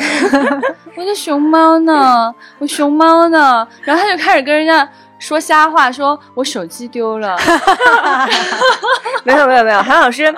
[0.96, 2.34] 我的熊猫呢？
[2.58, 3.66] 我熊猫呢？
[3.82, 4.88] 然后他就开始跟人家。
[5.24, 7.34] 说瞎话，说我手机丢了，
[9.24, 10.30] 没有没有没有，韩老师，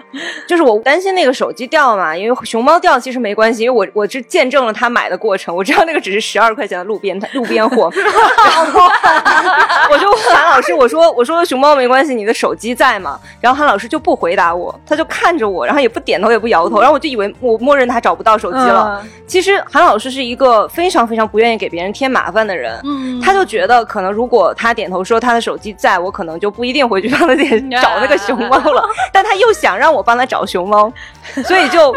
[0.47, 7.91] 就是我担心那个手机掉嘛，因为熊猫掉其实没关系，因为我我是见证了他买的过程，我知道那个只是十二块钱的路边路边货，
[9.91, 13.19] 我就问韩老师，我说我说熊猫没关系，你的手机在吗？
[13.41, 19.05] 然后韩老师就不回答我，他就看着我，然后也不点头也不摇头，然后我就以为我默认他找不到手机了。
[19.27, 24.76] 其实韩老师是一个非常非常不愿意给别人添麻烦的人，嗯，他就觉得可能如果他。
[24.77, 30.93] 点头说他的手机在我可能就不一定回去帮他点 找那个熊猫了， 但他又想让我帮他找熊猫，
[31.45, 31.93] 所以就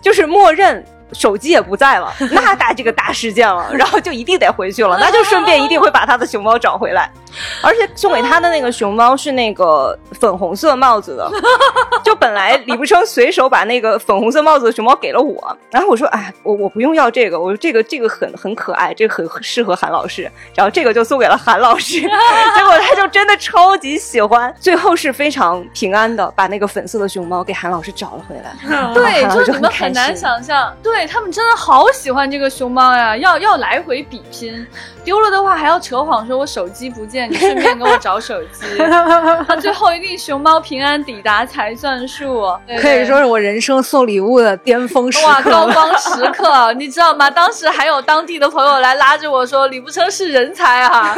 [0.00, 0.82] 就是默认。
[1.12, 7.08] 手机也不在了，那大这个大事件了，然后就一定得回去了，那就顺便一定会把他的熊猫找回来，
[7.62, 11.30] 而且送给他的那个熊猫是那个粉红色帽子的，
[12.04, 28.54] 就本来李不生随手把那个粉红色帽子的熊猫给了我，然后我说哎，我我不用要这个，我说这个这个很很可爱，这个很适合韩老师，然后这个就送给了韩老师， 结果他就真的超级喜欢，最后是非常平安的把那个粉色的熊猫给韩老师找了回来，
[28.94, 34.66] 对，就是你们很难想象，对他们真的好喜欢这个熊猫呀，要要来回比拼，
[35.06, 38.66] 丢了的话还要扯谎说我手机不见，你 顺便给我找手机。
[39.46, 47.30] 他最后一定熊猫平安抵达才算数，可以说是我人生送礼物的巅峰时刻，哇，高光时刻， 你知道吗？
[47.30, 51.14] 当时还有当地的朋友来拉着我说李不称是人才啊。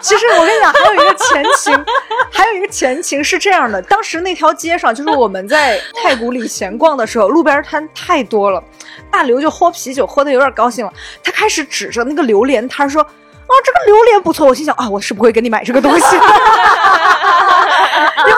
[0.00, 1.84] 其实我跟你讲，还有一个前情，
[2.30, 8.62] 还有一个前情是这样的：当时那条街上，就是我们在太古里闲逛的时候，路边摊太多了。
[9.10, 10.92] 大刘就喝啤酒，喝的有点高兴了，
[11.24, 16.02] 他开始指着那个榴莲摊说：“啊，这个榴莲不错。”我心想：啊，我是不会给你买这个东西。
[16.16, 16.20] 然
[18.26, 18.32] 后，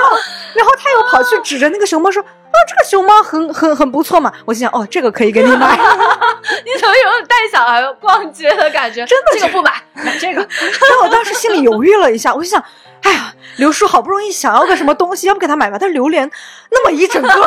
[0.55, 2.23] 然后他又跑去指着那个熊猫说。
[2.23, 4.33] 啊，这个熊猫很很很不错嘛！
[4.45, 5.79] 我心想，哦，这个可以给你买。
[6.67, 9.07] 你怎么有带小孩逛街的感觉？
[9.07, 10.41] 真的，这个不买，买这个。
[10.41, 12.61] 然后我当时心里犹豫了一下，我就想，
[13.03, 15.77] 哎呀，刘叔好不容易想要个什么东西，要不给他买吧？
[15.81, 16.31] 但榴莲
[16.71, 17.39] 那么一整个 拎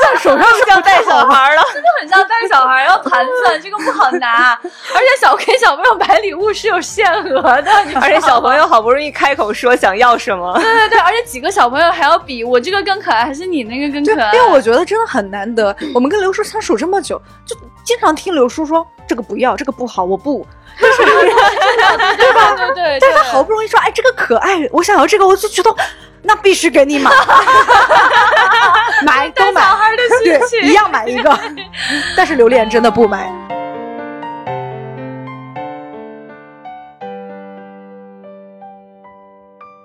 [0.00, 4.52] 在手上，像带小孩了，真的很像带小孩要盘算，这个不好拿。
[4.62, 14.32] 而且小给小朋友买礼物是有限额的，而且小朋友好不容易开口说想要什么，对对对，而且几个小朋友还要比我这个更可爱，还是你那个更可爱？
[14.32, 20.46] 因为我觉得真的很难得，我们跟刘叔相处这么久，就经常听刘叔说这个不要，这个不好，我不，
[22.16, 22.54] 对吧？
[22.56, 22.98] 对对。
[23.00, 25.74] 但是他好不容易说，哎，这个可爱，我想要这个，我就觉得
[26.22, 27.10] 那必须给你买，
[29.04, 29.62] 买都买，
[30.24, 31.38] 对，一样买一个。
[32.16, 33.30] 但是榴莲真的不买。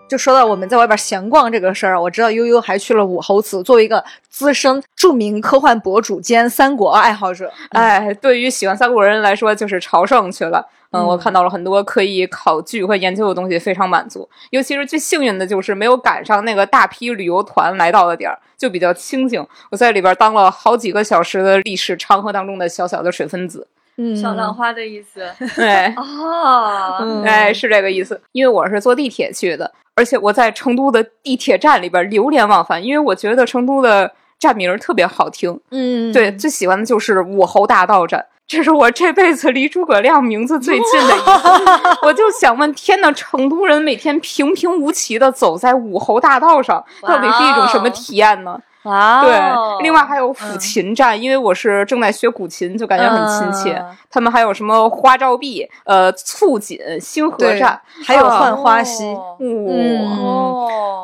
[0.09, 10.67] 就说到我们在外边闲逛这个事儿，我知道悠悠还去了武侯祠，作为一个资深著名科幻博主兼三国爱好者，哎，对于喜欢三国人来说，就是朝圣去了。
[10.91, 14.27] 嗯，我看到了很多可以考据和研究的东西，非常满足。
[14.49, 19.45] 尤其是最幸运的就是没有赶上那个大批旅游团来到的点儿，就比较清静。
[19.69, 23.67] 我在里边当了好几个小时的历史长河当中的小小的水分子。
[23.99, 25.29] 嗯，小浪花的意思。
[25.57, 28.19] 对，哦，哎，是这个意思。
[28.31, 29.69] 因为我是坐地铁去的。
[29.95, 35.59] 而且我在成都的地铁站里边流连忘返，因为我觉得成都的站名特别好听。
[35.71, 41.99] 嗯，对，最喜欢的就是武侯大道站，这是我这辈子离诸葛亮名字最近的一次。
[42.07, 48.57] 我就想问，天呐，成都人每天平平无奇的走在武侯大道上，到底是一种什么体验呢？
[48.83, 49.37] 哇，对，
[49.83, 53.83] 另外还有抚琴站，因为我是正在学古琴，就感觉很亲切。
[54.09, 59.03] 他们还有什么花照壁、呃促锦、星河站，还有浣花溪。
[59.13, 59.35] 哦，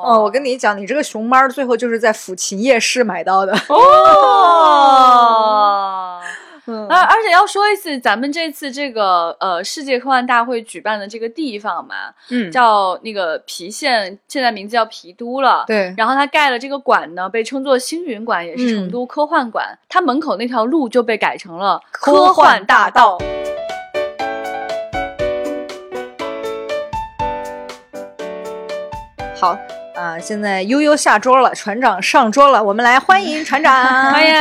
[0.06, 3.54] 哦，我跟你讲，你这个熊猫最后就是在抚琴夜市买到的。
[3.68, 5.02] 哦。
[6.68, 11.96] 嗯，而而且要说一次，咱们这次这个呃世界科幻大会举办的这个地方嘛，
[12.30, 15.64] 嗯，叫那个郫县，现在名字叫郫都了。
[15.68, 19.78] 对，然后他盖了这个馆呢，被称作星云馆，也是成都科幻馆。
[19.88, 23.18] 它门口那条路就被改成了科幻大道。
[29.40, 29.56] 好。
[29.96, 33.74] 啊，现在悠悠下桌了，船长上桌了，我们来欢迎船长。
[34.12, 34.34] 欢迎，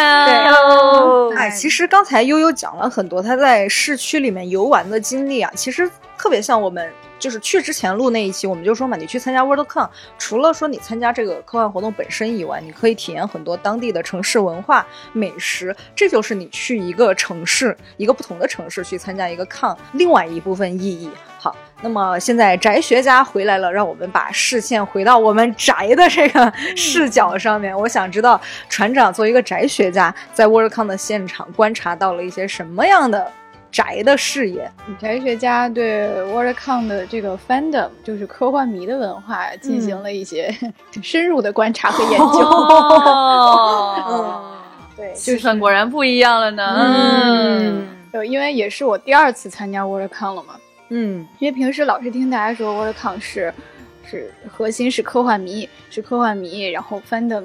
[1.31, 5.89] 对，哎，其实刚才悠悠讲了很多他在市区里面游玩的经历啊，其实
[6.19, 9.89] 特别像我们就是去之前录那一期，我们就说嘛，你去参加 WorldCon，
[10.19, 21.09] 除了说你参加这个科幻活动本身以外，你可以体验很多当地的城市文化、美食，这就是你去一个城市，一个不同的城市去参加一个 Con 另外一部分意义。
[21.39, 21.55] 好。
[21.83, 27.77] 那么现在宅学家回来了，让我们把视线回到我们宅的这个视角上面。
[27.77, 33.31] 我想知道船长作为一个宅学家，在 WorldCon 的现场观察到了一些什么样的
[33.71, 34.71] 宅的视野？
[34.99, 40.55] 宅学家对 WorldCon 的这个 fandom，就是科幻迷的文化，进行了一些
[41.03, 42.27] 深入的观察和研究。
[44.09, 44.57] 嗯，
[44.97, 46.65] 对，就算果然不一样了呢。
[46.79, 50.55] 嗯，就因为也是我第二次参加 WorldCon 了嘛。
[50.91, 53.53] 嗯，因为平时老是听大家说 WorldCon 是
[54.05, 57.45] 是核心是科幻迷，是科幻迷，然后 fandom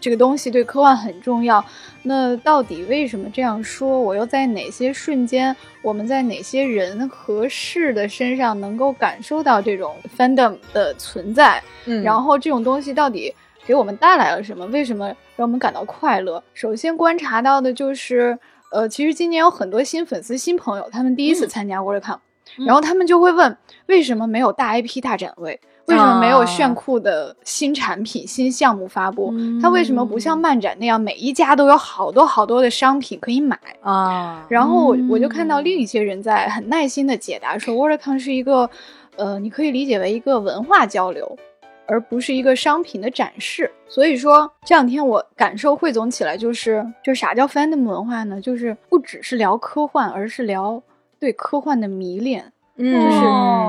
[0.00, 1.64] 这个东西对科幻很重要。
[2.02, 4.00] 那到底为什么这样说？
[4.00, 11.60] 我又在哪些瞬间，我们在哪些人和事的身上能够感受到这种 fandom 的存在？
[11.86, 13.34] 嗯，然后这种东西到底
[13.66, 14.64] 给我们带来了什么？
[14.66, 16.40] 为什么让我们感到快乐？
[16.54, 18.38] 首先观察到的就是，
[18.70, 22.18] 呃，其实今年有很多新粉丝、新朋友，他们第一次参加 WorldCon。
[22.66, 25.60] 然后他们就会问，为什么没有大 IP 大展位？
[25.86, 29.32] 为什么没有炫酷的新产品、新项目发布？
[29.62, 34.44] 它为什么不像漫展那样，每一家都有好多好多的商品可以买啊？
[34.50, 38.68] 然后我就看到另一些人在很耐心的解答说，WorldCon 是一个，
[39.16, 41.38] 呃，你可以理解为一个文化交流，
[41.86, 43.70] 而不是一个商品的展示。
[43.88, 48.38] 所以说这两天我感受汇总起来就是，就啥叫 fandom 文化呢？
[48.38, 50.82] 就是不只是聊科幻，而是聊。
[51.18, 53.20] 对科幻的迷恋，嗯就是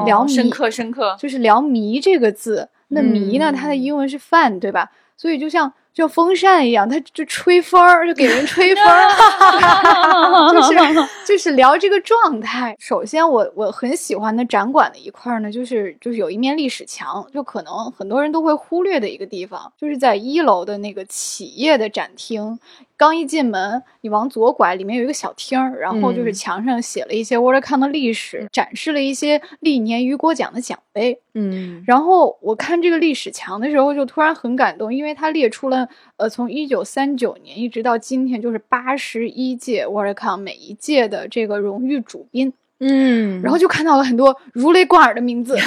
[0.05, 2.69] 聊深刻深刻，就是聊迷这个字。
[2.89, 3.51] 那迷呢？
[3.51, 4.89] 它的英文是 fan，对吧？
[5.15, 12.75] 所以就像就像风扇一样，它就吹风儿，就给人吹风儿， 就是就是聊这个状态。
[12.79, 22.57] 首先，我我很喜欢的展馆的一块呢，就是就是有一面历史墙，就可能很多人都会忽略的一个地方，就是在一楼的那个企业的展厅。
[22.99, 31.21] 刚一进门，你往左拐，里面有一个小厅儿，然后就是墙上写了一些 WorldCon 的历史，展示了一些历年雨果奖的奖杯。
[31.33, 35.87] 嗯，然后我看这个历史墙的时候，就突然很感动，因为它列出了
[36.17, 42.51] 呃，从一九三九年一直到今天，就是八十一届 WorldCon 每一届的这个荣誉主宾。
[42.79, 45.57] 嗯，然后就看到了很多如雷贯耳的名字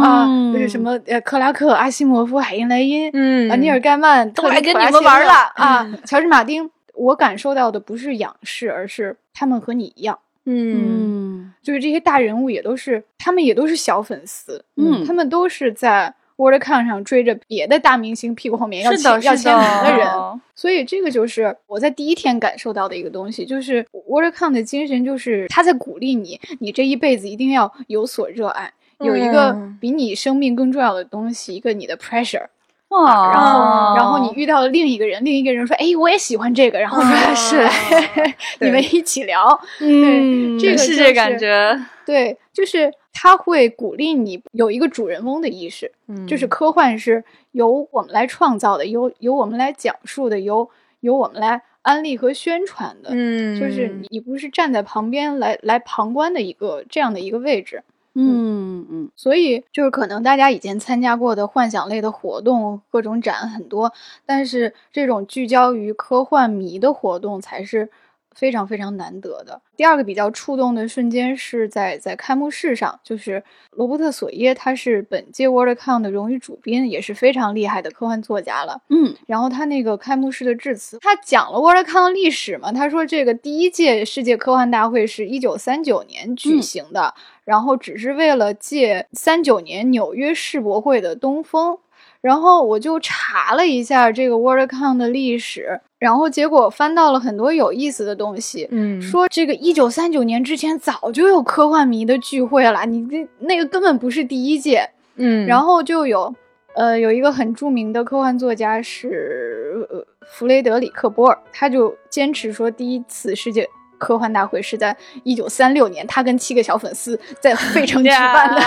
[0.00, 6.70] 啊，就是什么呃克拉克、阿西莫夫、海因莱因，嗯，尼尔盖曼都来跟你们玩了啊，乔治马丁。
[6.94, 20.08] 我感受到的不是仰视，而是他们和你一样，嗯，就是这些大人物也都是，他们也都是小粉丝，嗯，他们都是在 WorldCon 上追着别的大明星屁股后面要签要签名的人，
[20.56, 32.46] 所以这个就是我在第一天感受到的一个东西，就是 WorldCon 的精神，就是他在鼓励你，你这一辈子一定要有所热爱，有一个比你生命更重要的东西，一个你的 pressure。
[32.88, 37.66] 哇，然后，然后你遇到了另一个人，另一个人说：“哎，我也喜欢这个。”然后说：“是，
[38.60, 41.74] 你们一起聊。”嗯，这个是这感觉。
[42.04, 50.68] 对，就是他会鼓励你有一个主人翁的意识，嗯就是科幻是由我们来创造的，由由我们来讲述的，由
[51.00, 53.10] 由我们来安利和宣传的。
[53.12, 57.82] 嗯就是你你不是站在旁边来来旁观的一个这样的一个位置。
[58.14, 63.90] 嗯嗯所以就是可能大家以前参加过的幻想类的活动，各种展很多，
[64.26, 67.88] 但是这种聚焦于科幻迷的活动才是
[68.34, 69.60] 非常非常难得的。
[69.76, 78.80] 第二个比较触动的瞬间是在在开幕式上，就是罗伯特·索耶，他是本届 WorldCon 的荣誉主编，也是非常厉害的科幻作家了。
[78.88, 82.72] 嗯然后他那个开幕式的致辞，他讲了 WorldCon 的历史嘛。
[82.72, 87.14] 他说这个第一届世界科幻大会是一九三九年举行的，
[87.44, 91.78] 然后只是为了借三九年纽约世博会的东风。
[92.22, 98.68] 然后我就查了一下这个 WorldCon 的历史，然后结果翻到了很多有意思的东西。
[98.70, 104.88] 嗯说这个一九三九年之前早就有科幻迷的聚会了，你这那个根本不是第一届。
[105.16, 106.34] 嗯然后就有，
[106.74, 113.68] 呃，有一个很著名的科幻作家是呃弗雷德里克·波尔，他就坚持说，第一次世界
[114.02, 118.60] 科幻大会是在一九三六年，他跟七个小粉丝在费城举办的，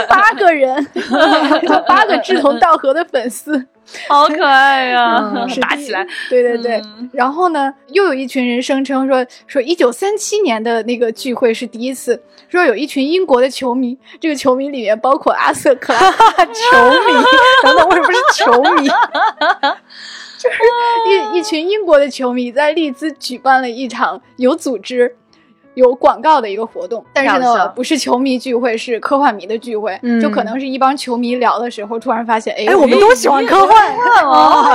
[0.08, 0.86] 八个人，
[1.86, 3.66] 八个志同道合的粉丝。
[4.08, 6.06] 好可爱呀、嗯 是打起来。
[6.30, 12.18] 对对对，嗯然后呢，又有一群人声称说说一九三七年的那个聚会是第一次，
[12.48, 16.52] 说有一群英国的球迷，这个球迷里面包括阿瑟克拉克球
[17.06, 17.12] 迷，
[17.62, 18.88] 等等，为什么是球迷？
[20.44, 25.16] 就 是一一群英国的球迷在利兹举办了一场有组织。
[25.74, 29.98] 有广告的一个活动，但是呢，不是球迷聚会，是科幻迷的聚会。
[30.02, 33.74] 嗯就可能是一帮球迷聊的时候，突然发现，哎，哎，我们都喜欢科幻，
[34.24, 34.72] 哦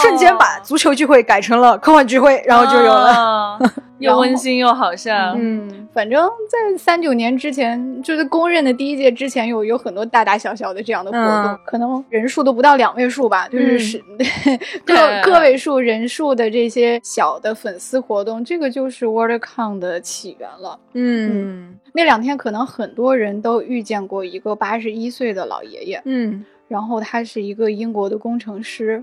[0.00, 3.10] 瞬间把足球聚会改成了科幻聚会，然后就有了。
[3.10, 3.58] 啊
[3.98, 5.34] 又温馨又好笑。
[5.36, 13.98] 嗯，反正，在三九年之前，就是公认的第一届之前有有很多大大小小的这样的活动，嗯可能人数都不到两位数吧，就是是、
[14.84, 20.78] 个对个位数人数的这些小的粉丝活动，这个就是 WorldCon 的起源了。
[20.92, 29.02] 嗯那两天可能很多人都遇见过一个八十一岁的老爷爷，嗯然后他是一个英国的工程师，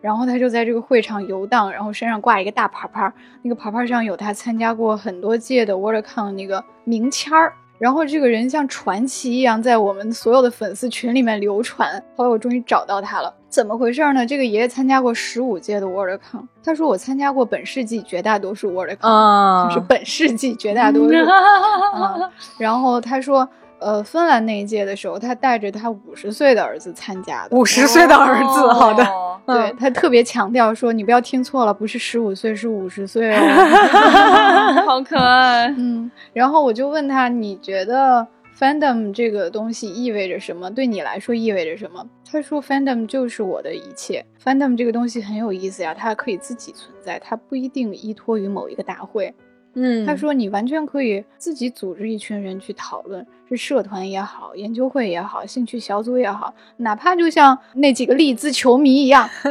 [0.00, 7.52] 然后他就在这个会场游荡，然后身上挂一个大牌牌，那个牌牌上有他参加过很多届的 WorldCon 那个名签儿。
[7.78, 11.90] 然后这个人像传奇一样在我们所有的粉丝群里面流传。
[12.14, 14.26] 后来我终于找到他了，怎么回事呢？
[14.26, 21.16] 这个爷爷参加过十五届的 WorldCon，他说我参加过本世纪绝大多数 WorldCon，、啊是本世纪绝大多数。
[21.96, 23.48] 啊，然后他说，
[23.80, 27.56] 呃，芬兰那一届的时候，他带着他五十岁的儿子参加的。
[27.56, 34.82] 五十岁的儿子，好的，哦 对他特别强调说，你不要听错了，不是十五岁，是五十岁哦。
[34.86, 35.66] 好可爱。
[35.78, 38.26] 嗯，然后我就问他，你觉得
[38.58, 40.70] fandom 这个东西意味着什么？
[40.70, 42.06] 对你来说意味着什么？
[42.30, 44.24] 他说 fandom 就是我的一切。
[44.44, 49.34] fandom 这个东西很有意思呀，它可以自己存在，它不一定依托于某一个大会。
[49.74, 59.28] 嗯他说：“你完全可以自己组织一群人去讨论，是社团也好，研究会也好，兴趣小组也好，哪怕就像那几个利兹球迷一样？
[59.42, 59.50] 组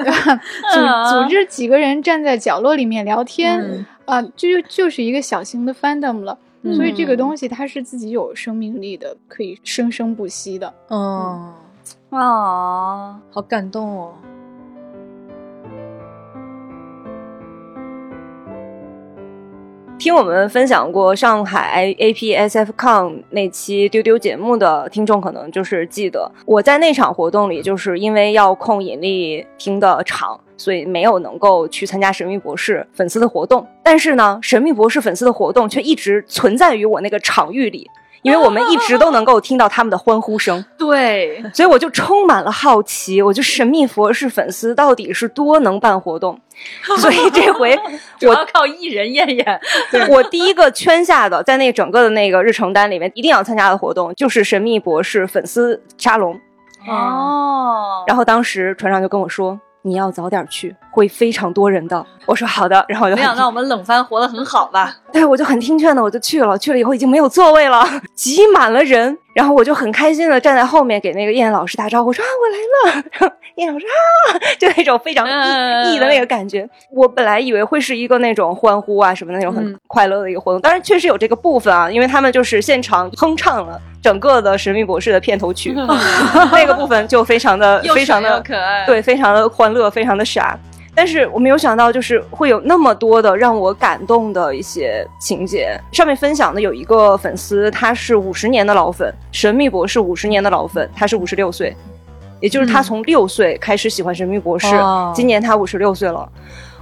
[1.12, 6.38] 组织几个人站在角落里面聊天，嗯啊，这就就是一个小型的 fandom 了。
[6.76, 10.74] 所以这个嗯东西它是自己有生命力的，可以生生不息的。
[10.90, 11.54] 嗯，
[12.10, 14.14] 啊，好感动哦。
[20.00, 33.68] 听我们分享过上海 APSFCon 那期丢丢节目的听众，可能就是记得我在那场活动里，就是因为要控引力厅的场，所以没有能够去参加神秘博士粉丝的活动。
[33.84, 37.86] 但是呢，神秘博士粉丝的活动却一直存在于我那个场域里，
[38.22, 40.64] 因为我们一直都能够听到他们的欢呼声。
[40.80, 46.40] 对，所以我就充满了好奇，我就神秘博士粉丝到底是多能办活动？
[46.98, 47.78] 所以这回
[48.28, 49.62] 我要靠艺人艳艳。
[50.10, 56.40] 我第一个圈下的，在那整个的那个日程单里面，一定要参加的活动就是神秘博士粉丝沙龙。
[56.88, 64.96] 哦，然后当时船长就跟我说：“你要早点去，会非常多人的。”我说：“好的。”然后我就很没想到我们冷番活得很好吧？
[65.12, 66.58] 对，我就很听劝的，我就去了。
[66.58, 67.84] 去了以后已经没有座位了，
[68.16, 69.18] 挤满了人。
[69.34, 73.04] 然后我就很开心的站在后面给那个燕老师打招呼，说啊我来了。
[73.12, 76.68] 然后燕老师啊， 就那种非常嗯意意的那个感觉。
[76.92, 85.74] 我本来以为会是一个那种欢呼啊什么的那种很嗯快乐的一个活动，当然确实有这个部分啊，因为他们就是现场哼唱了整个的《神秘博士》的片头曲，
[86.52, 88.86] 那个部分就非常的非常的可爱。
[88.86, 90.58] 对，非常的欢乐，非常的傻。
[91.00, 95.80] 但是我没有想到，就是会有那么多的让我感动的一些情节。
[95.94, 101.74] 上面分享的有一个粉丝，他是五十年的老粉，神秘博士五十年的老粉，他是五十六岁，
[102.42, 104.68] 也就是他从六岁开始喜欢神秘博士，
[105.16, 106.30] 今年他五十六岁了。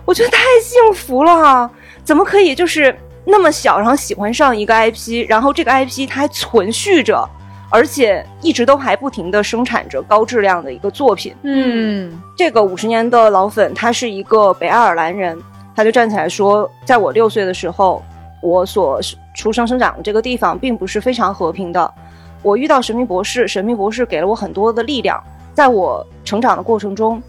[0.04, 1.70] 我觉得太幸福了，
[2.04, 7.24] 怎么可以就是那么小，然后喜欢上一个 IP，然后这个 IP 它还存续着。
[7.70, 11.36] 而且一直都还不停的生产着高质量的一个作品。
[11.44, 15.38] 嗯，这个五十年的老粉，他是一个北爱尔兰人，
[15.76, 18.02] 他就站起来说，在我六岁的时候，
[18.42, 19.02] 我所
[19.36, 21.94] 出生生长的这个地方并不是非常和平的。
[22.42, 25.22] 我遇到神秘博士，神秘博士给了我很多的力量，
[25.54, 27.22] 在我成长的过程中，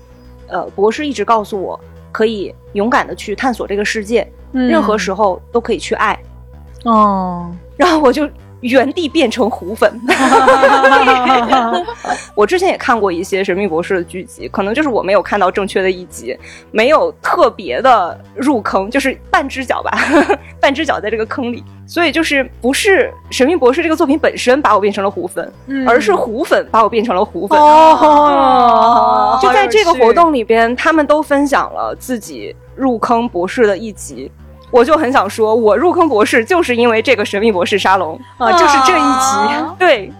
[0.46, 1.78] 呃，博士一直告诉我，
[2.12, 6.18] 可以勇敢的去探索这个世界，任何时候都可以去爱。
[6.84, 8.28] 哦，然后我就。
[8.60, 10.00] 原地变成虎粉，
[12.34, 16.36] 我之前也看过一些《神秘博士》的剧集，可能就是我没有看到正确的一集，
[16.72, 19.96] 没有特别的入坑，就是半只脚吧，
[20.60, 25.52] 半只脚在这个坑里，所以就是不是《神秘博士》这个作品本身把我变成了虎粉，
[25.86, 27.56] 而是虎粉把我变成了虎粉。
[27.60, 34.30] 哦，就在这个活动里边，他们都分享了自己入坑博士的一集。
[34.70, 39.64] 我就很想说，我入坑博士就是因为这个神秘博士沙龙啊，就是这一集。
[39.78, 40.12] 对，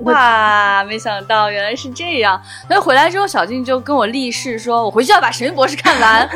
[0.00, 2.40] 哇，没想到原来是这样。
[2.68, 6.28] 那回来之后，小静就跟我立誓说，我回去要把神秘博士看完。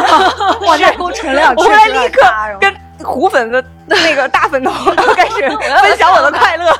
[0.66, 2.20] 哇，这工程量，我回来立刻
[2.60, 2.74] 跟
[3.04, 4.70] 虎粉的那个大粉头
[5.14, 5.48] 开始
[5.82, 6.72] 分享我的快乐。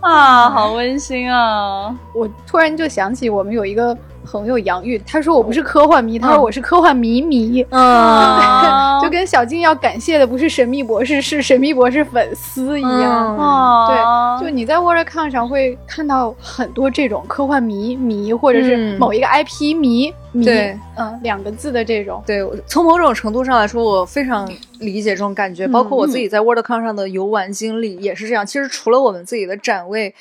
[0.00, 1.94] 啊，好温馨啊！
[2.14, 3.96] 我突然就想起我们有一个。
[4.26, 24.50] 朋友杨玉，他说我不是科幻迷，他说我是科幻迷迷，嗯， 就跟小静要感谢的不是神秘博士，是神秘博士粉丝一样，对，就你在 WordCon 上会看到很多这种科幻迷迷，或者是某一个 IP 迷迷，对，嗯，两个字的这种，对，从某种程度上来说，我非常
[24.80, 28.44] 理解这种感觉，包括我自己在 WordCon 上的游玩经历也是这样。
[28.44, 30.14] 其实除了我们自己的展位。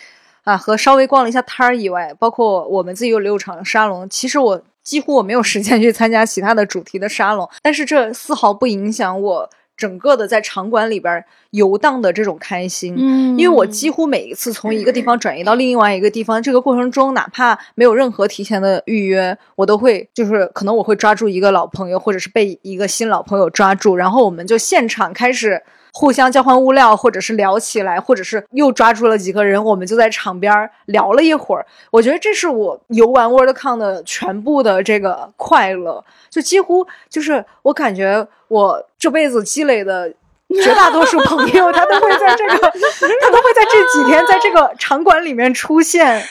[0.45, 12.93] 啊，和稍微逛了一下摊儿以外，包括我们自己有六场沙龙，其实我几乎我没有时间去参加其他的主题的沙龙，但是这丝毫不影响我整个的在场馆里边游荡的这种开心。
[12.95, 25.63] 嗯，因为我几乎每一次从一个地方转移到另外一个地方，这个过程中哪怕没有任何提前的预约，我都会就是可能我会抓住一个老朋友，或者是被一个新老朋友抓住，然后我们就现场开始。
[25.97, 31.65] 互相交换物料，或者是聊起来，或者是又抓住了几个人，我们就在场边聊了一会儿。
[31.89, 40.11] 我觉得这是我游玩 WorldCon 的全部的这个快乐，就几乎就是我感觉我这辈子积累的
[40.61, 46.21] 绝大多数朋友，他都会在这个，他都会在这几天在这个场馆里面出现，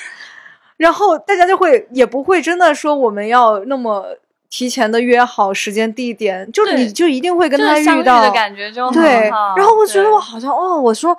[0.76, 4.14] 然后大家就会也不会真的说我们要那么。
[4.56, 9.28] 提前的约好时间地点，就你就一定会跟他遇到的感觉就对。
[9.56, 11.16] 然后我觉得我好像哦，我说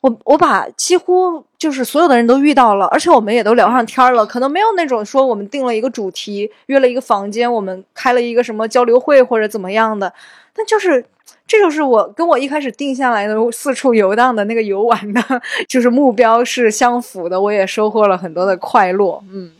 [0.00, 4.24] 我我把几乎就是所有的人都遇到了，而且我们也都聊上天了。
[4.24, 10.10] 可能没有那种说我们定了一个主题，约了一个房间，我们开了一个什么交流会或者怎么样的，
[10.56, 11.04] 但就是。
[11.46, 15.22] 这就是我跟我一开始定下来的四处游荡的那个游玩的，
[15.66, 17.40] 就是目标是相符的。
[17.40, 19.18] 我也收获了很多的快乐。
[19.32, 19.50] 嗯，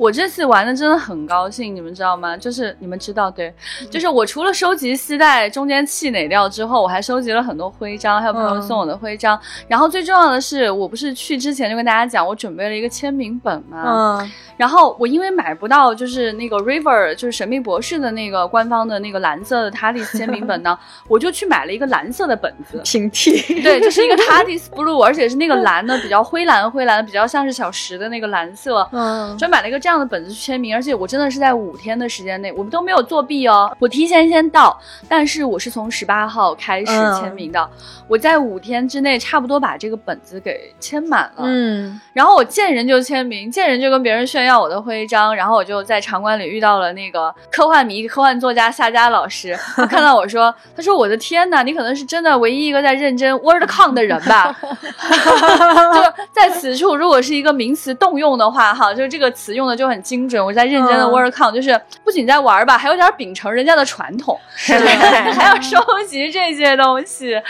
[0.00, 2.34] 我这次玩的真的很高兴，你们知道吗？
[2.34, 3.52] 就是你们知道，对，
[3.90, 9.38] 就是我除了收集丝带中间气馁掉之后，我还收集了很多徽章，还有朋友送我的徽章。
[9.68, 13.82] 然后最重要的是，我不是去之前就跟大家讲，我准备了一个签名本吗？
[14.22, 14.32] 嗯。
[14.56, 20.78] 然后我因为买不到就是那个 River，就是神秘博士的那个官方的那个蓝色的 TARDIS 签名本呢，
[21.08, 23.40] 我就去买了一个蓝色的本子，平替。
[23.62, 28.86] 对，就是一个 TARDIS Blue，而且是那个蓝的，比较灰蓝灰蓝的，比较像是小石的那个蓝色。
[28.92, 34.78] 嗯，专买了一个这样的本子去签名，而且我真的是在五天的时间内，我们都没有作弊哦，我提前先到，
[35.08, 36.86] 但是我是从十八号开始
[37.20, 37.68] 签名的，
[38.06, 41.42] 我在五天之内差不多把这个本子给签满了。
[41.44, 44.60] 嗯，然后我见人就签名，见人就跟别人炫耀。
[44.60, 49.58] 我的徽章，然后我就在场馆里遇到了那个科幻迷、科幻作家夏佳老师。
[49.74, 60.44] 他看到我说：“他说我的天呐，你可能是真的唯一一个在认真 WordCon 的人吧？” 就在此处，如果是一个名词动用的话，哈，就是这个词用的就很精准。
[60.44, 67.40] 我在认真的 WordCon，就是不仅在玩吧，还有点秉承人家的传统， 还要收集这些东西。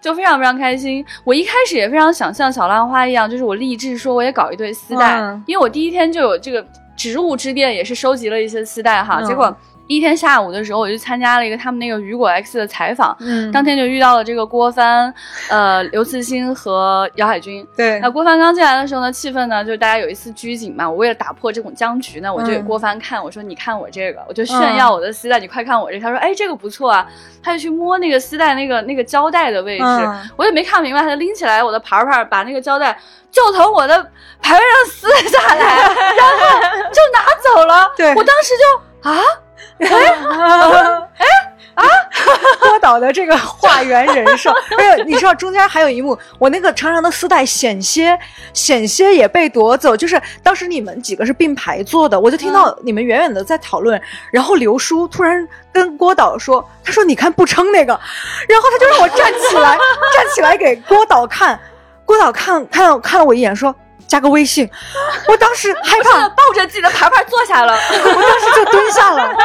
[0.00, 1.04] 就非常非常开心。
[1.22, 6.64] 我一开始也非常想像小浪花一样，就是我立志说我也搞一对丝带，因为我第一天就有这个
[6.96, 9.22] 植物之恋，也是收集了一些丝带哈。
[9.22, 9.56] 结果
[9.88, 15.12] 第一天下午的时候，我就参加了一个他们那个雨果 X 的采访，嗯当天就遇到了这个郭帆、
[15.48, 17.66] 呃刘慈欣和姚海军。
[17.74, 20.88] 对那郭帆刚进来的时候呢，气氛呢就是大家有一次拘谨嘛。
[20.88, 26.02] 我为了打破这种僵局呢，我就给嗯郭帆看，我说你看我这个，我就炫耀我的丝带，你快看我这个。
[26.02, 27.08] 他说哎这个不错啊，
[27.42, 32.94] 他就去摸那个丝带那个那个胶带的位置，嗯我也没看明白，他就拎起来我的牌牌，把那个胶带
[33.30, 33.96] 就从我的
[34.42, 35.76] 牌位上撕下来，
[36.14, 36.60] 然后
[36.92, 37.90] 就拿走了。
[37.96, 39.18] 对我当时就啊。
[42.60, 48.18] 郭导的这个化缘人设，而且你知道中间还有一幕，我那个长长的丝带险些
[48.52, 54.00] 险些也被夺走，就是当时你们几个是并排坐的，我就听到你们远远的在讨论，
[54.32, 57.92] 然后刘叔突然跟郭导说，他说你看不撑那个，
[58.48, 59.78] 然后他就让我站起来，
[60.16, 61.60] 站起来给郭导看，
[62.04, 63.72] 郭导看看看了我一眼说。
[64.08, 64.68] 加个微信，
[65.28, 67.78] 我当时害怕，抱着自己的牌牌坐下了。
[67.92, 69.36] 我当时就蹲下了，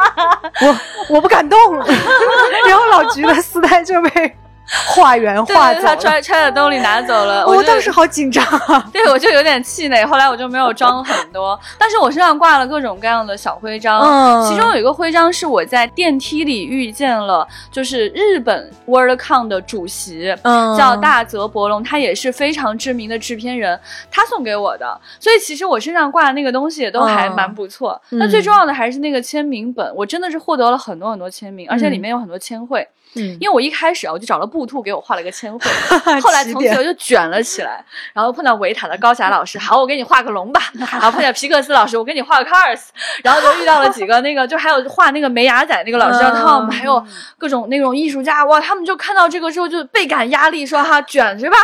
[0.62, 0.76] 我
[1.16, 1.58] 我不敢动，
[2.66, 4.36] 然后老菊的丝带就被
[4.88, 5.74] 化缘化。
[5.74, 7.46] 他揣揣在兜里拿走了。
[7.46, 8.86] 我当时好紧张啊！
[8.92, 23.78] 对我就有点气馁，后来我就没有装很多，但是我身上挂了各种各样的小徽章，嗯其中有一个徽章是我在电梯里遇见了，就是日本 WorldCon 的主席，嗯叫大泽博龙，他也是非常知名的制片人，
[24.10, 28.00] 他送给我的，所以其实我身上挂的那个东西也都还蛮不错。
[28.10, 32.86] 嗯那最重要的还是那个签名本，我真的是获得了很多很多签名，而且里面有很多签绘。
[33.16, 33.36] 嗯。
[33.40, 35.70] 因为我一开始啊，我就找了布兔给我画了一个签绘，
[36.20, 42.80] 后来从此我就卷了起来，然后碰到维塔的高霞老师，好，我给你画个龙吧， 然后碰到皮克斯老师，我给你画个 Cars，
[43.22, 47.04] 然后就遇到了几个那个，就还有画那个梅雅仔那个老师叫嗯 Tom，、还有
[47.38, 51.56] 各种那种艺术家，哇，他们就看到这个之后就倍感压力，说哈卷是吧？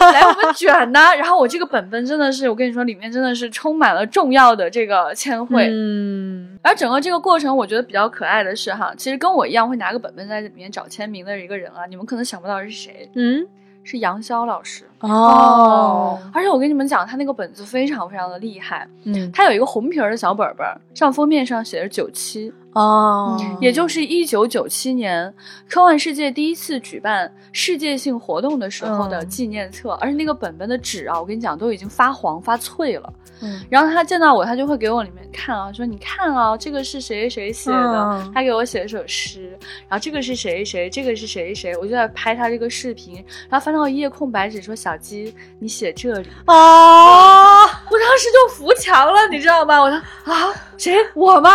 [0.12, 6.58] 来我们卷呢，然后我这个本本真的是，我跟你说，里面真的是充满了重要的这个签绘，嗯。
[6.62, 13.46] 而整个这个过程，我觉得比较可爱的是哈，其实跟我一样会拿个本本在里面找签名的一个人啊，你们可能想不到是谁，嗯？
[13.84, 14.84] 是杨潇老师。
[15.00, 19.30] 哦而且我跟你们讲，他那个本子非常非常的厉害，嗯。
[19.32, 25.32] 他有一个红皮儿的小本本儿，上封面上写着九七，哦，也就是一九九七年
[25.68, 33.12] 科幻世界第一次举办世界性活动的时候的嗯纪念册，而且那个本本的纸啊，我跟你讲都已经发黄发脆了。
[33.44, 39.58] 嗯然后他见到我，他就会给我里面看啊，说你看啊，这个是谁谁写的，嗯他给我写了首诗，
[39.88, 43.16] 然后这个是谁谁，这个是谁谁，我就在拍他这个视频，
[43.48, 49.80] 然后翻到一页空白纸，说小鸡，你写这里，啊，我当时就扶墙了，你知道吗？
[49.82, 49.98] 我说
[50.32, 51.50] 啊，谁我吗？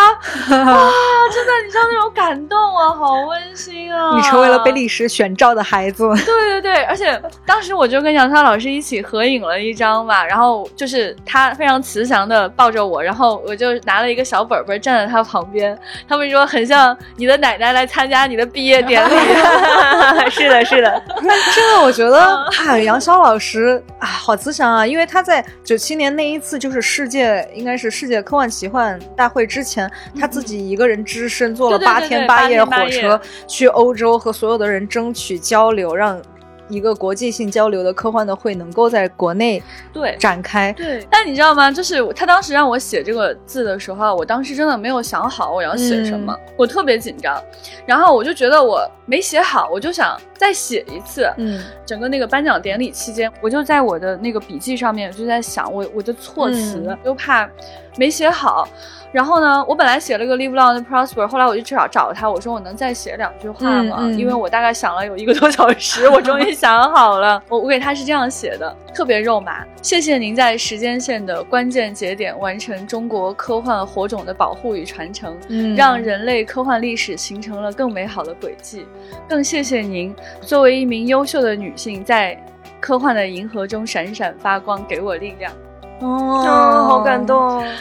[0.50, 0.92] 啊，
[1.32, 4.16] 真的，你知道那种感动啊，好温馨啊！
[4.16, 6.08] 你成为了被历史选召的孩子。
[6.26, 15.78] 对对对，而且当时我就跟杨涛老师一起合影了一张嘛，然后就是他非常慈祥的抱着我，然后我就拿了一个小本本站在他旁边，
[16.08, 19.14] 他们说很像你的奶奶来参加你的毕业典礼。
[20.30, 21.28] 是的，是的，真
[21.76, 24.86] 的，我觉得，哎，杨潇老师啊，好慈祥啊！
[24.86, 29.90] 因为他在九七年那一次，就是世界应该是世界科幻奇幻大会之前，
[30.20, 36.22] 他自己一个人只身坐了八天八夜火车去欧洲，和所有的人争取交流，让
[36.70, 40.18] 一个国际性交流的科幻的会能够在国内对。
[40.20, 40.74] 展开。
[40.74, 41.72] 对，但你知道吗？
[41.72, 47.42] 就是他当时让我写这个字的时候，我当时真的没有想好我要写什么，我特别紧张，
[47.86, 51.32] 然后我就觉得我没写好，我就想再写一次。
[51.38, 57.50] 嗯整个那个颁奖典礼期间，我就在我的那个笔记上面，我就在想我我的措辞，嗯又怕
[57.98, 58.68] 没写好。
[59.10, 63.96] 然后呢，我本来写了个 Live Long and Prosper，后来我就去找找他，我说我能再写两句话吗？
[64.02, 67.42] 嗯嗯因为我大概想了有一个多小时， 我终于想好了。
[67.48, 69.66] 我我给他是这样写的，特别肉麻。
[69.82, 78.86] 谢谢您在时间线的关键节点完成中国科幻火种的保护与传承，嗯让人类科幻历史形成了更美好的轨迹。
[79.28, 82.38] 更谢谢您作为一名优秀的女性，在
[82.82, 85.52] 科幻的银河中闪闪发光，给我力量。
[86.00, 87.26] 哦嗯，好感。
[87.26, 87.64] 动。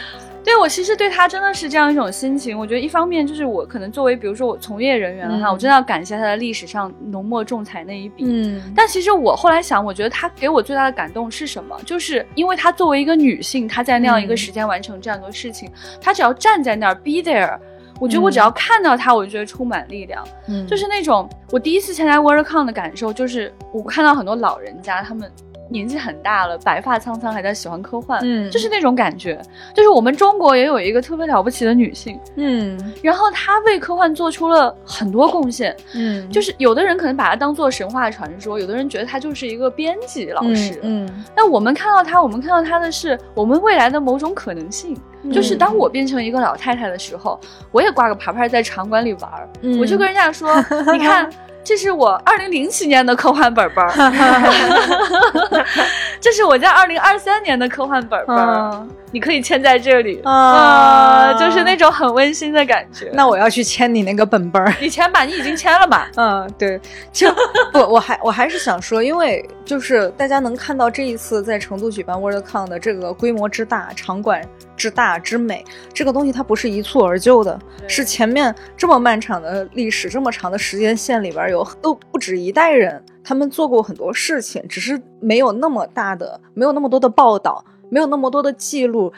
[0.47, 2.57] 对我其实对他真的是这样一种心情。
[2.57, 8.23] 我觉得一方面就是我可能作为比如说我从业人员的话，嗯我真的要感谢他的历史上浓墨重彩那一笔。
[8.25, 11.77] 嗯但其实我后来想，我觉得他给我最大的感动是什么？
[11.85, 15.69] 就是因为他作为一个女性，她在那样一个嗯时间完成这样一个事情，
[16.01, 17.59] 她只要站在那儿 be there，
[17.99, 20.25] 我觉得我只要看到她，我就觉得充满力量。
[20.49, 25.29] 嗯就是那种我第一次参加 WorldCon 的感受，就是我看到很多老人家他们
[25.69, 29.41] 年纪很大了，白发苍苍还在喜欢科幻，嗯就是那种感觉。
[29.75, 35.77] 就是我们中国也有一个特别了不起的女性，嗯然后她为科幻做出了很多贡献。
[35.95, 40.79] 嗯就是有的人可能把她当做神话传说，有的人觉得她就是一个编辑老师。
[40.83, 44.97] 嗯那我们看到她，我们看到她的是我们未来的某种可能性。
[45.33, 47.41] 就是当我变成一个老太太的时候，
[47.73, 50.55] 我也挂个牌牌在场馆里玩儿，嗯我就跟人家说，
[50.93, 51.29] 你看。
[51.69, 53.91] 这是我二零零七年的科幻本本儿，
[56.21, 63.11] 这是我在二零二三年的科幻本本儿，嗯你可以签在这里啊呃就是那种很温馨的感觉。
[63.13, 64.73] 那我要去签你那个本本儿。
[64.81, 66.11] 你签吧，你已经签了吧？
[66.17, 66.81] 嗯，对，
[67.13, 67.29] 就
[67.73, 74.43] 不，我还我还是想说，因为就是大家能看到这一次在成都举办 WorldCon 的这个规模之大、场馆
[74.77, 89.13] 之大之美，这个东西它不是一蹴而就的，是前面这么漫长的历史、这么长的时间线里边有都不止一代人，他们做过很多事情，只是没有那么大的、没有那么多的报道，没有那么多的记录。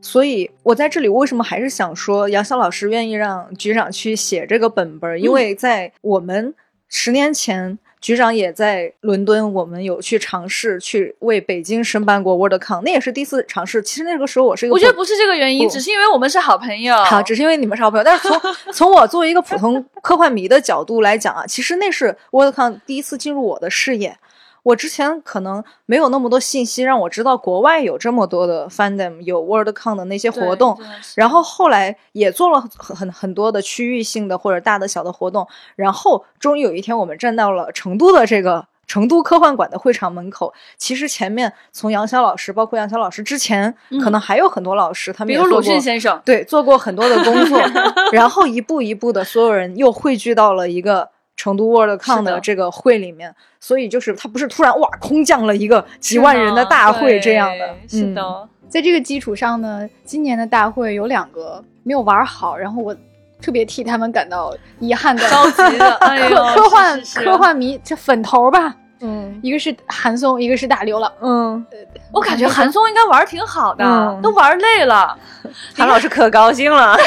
[0.00, 6.52] 所以，我在这里为什么还是想说，杨潇老师愿意让局长去写这个本本儿，因为在我们
[6.88, 13.80] 十年前，局长也在伦敦，我们有去尝试去为北京申办过 WorldCon，那也是第一次尝试。
[13.80, 16.96] 其实那个时候我是一个我觉得不是这个原因，只是因为我们是好朋友。
[17.04, 18.02] 好，只是因为你们是好朋友。
[18.02, 18.40] 但是从
[18.74, 24.16] 从我作为一个普通科幻迷的角度来讲啊，其实那是 WorldCon 第一次进入我的视野。
[24.62, 30.78] 我之前可能没有那么多信息让我知道国外有这么多的 fandom，有 WorldCon 的那些活动。
[31.16, 35.46] 然后后来也做了很很很多的区域性的或者大的小的活动，
[35.76, 40.52] 然后终于有一天我们站到了成都的这个成都科幻馆的会场门口。
[40.76, 47.60] 其实前面从杨潇老师，包括杨潇老师之前，可能还有很多老师，他们比如鲁迅先生，对，做过很多的工作，
[48.12, 58.48] 然后一步一步的，所有人又汇聚到了一个成都 WorldCon 是的的这个会里面，所以就是它不是突然哇空降了一个几万人的大会这样的，对是嗯的。
[58.68, 62.94] 在这个基础上呢，今年的大会有两个没有玩好，然后我
[63.40, 71.12] 特别替他们感到遗憾的高级的， 哎，科科幻科幻迷这粉头吧，嗯一个是韩松，一个是大刘了。
[71.20, 71.64] 嗯，
[72.12, 75.16] 我感觉韩松应该玩挺好的，嗯都玩累了。
[75.76, 76.96] 韩老师可高兴了，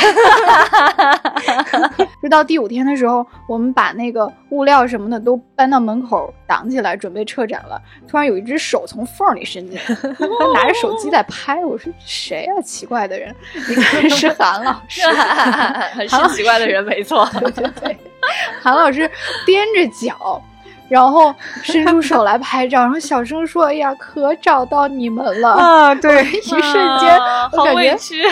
[2.21, 7.81] 就到第五天的时候，我们把那个物料什么的都搬到门口挡起来，准备撤展了。
[8.07, 11.63] 突然有一只手从缝里伸进来， 他拿着手机在拍。
[11.65, 12.61] 我说谁啊？
[12.61, 13.33] 奇怪的人，
[13.69, 15.01] 你看是韩老师。
[15.01, 17.27] 是奇怪的人，没错。
[17.39, 17.97] 对对对，
[18.61, 19.09] 韩老师
[19.47, 20.41] 踮着脚，
[20.88, 21.33] 然后
[21.63, 25.51] 伸出手来拍照，然后小声说：“哎呀，可找到你们了。
[25.51, 26.61] 啊，对，一瞬
[26.99, 28.23] 间，啊我感觉委屈。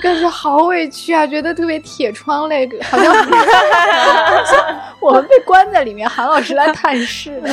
[0.00, 3.14] 感觉好委屈啊，觉得特别铁窗泪，好像
[5.00, 7.50] 我们被关在里面，韩老师来探视的。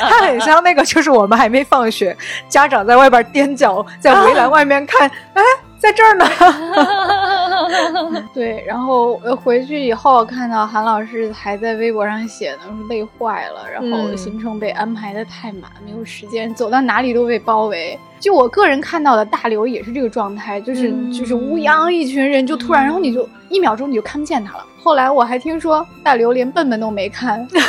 [0.00, 2.16] 它很像那个，就是我们还没放学，
[2.48, 5.42] 家长在外边踮脚在围栏外面看，哎，
[5.86, 6.26] 在这儿呢。
[8.34, 17.98] 对，然后呃回去以后看到韩老师还在微博上写呢，说累坏了，然后嗯行程被安排的太满，没有时间，走到哪里都被包围。
[18.18, 24.64] 就我个人看到的大刘也是这个状态，就是、就是乌泱一群人，就突然，然后你就一秒钟你就看不见他了。
[24.82, 27.60] 后来我还听说大刘连笨笨都没看， 是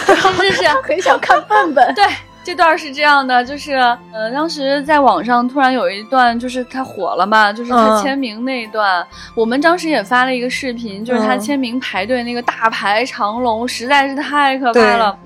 [0.51, 1.93] 是是，很想看笨笨。
[1.93, 2.05] 对，
[2.47, 3.73] 这段是这样的，就是
[4.13, 8.01] 呃，当时在网上突然有一段，就是他火了嘛，就是他嗯。
[8.01, 11.39] 签名那一段，我们当时也发了一个视频，就是他嗯。
[11.41, 15.19] 签名排队那个大排长龙，实在是太可怕了。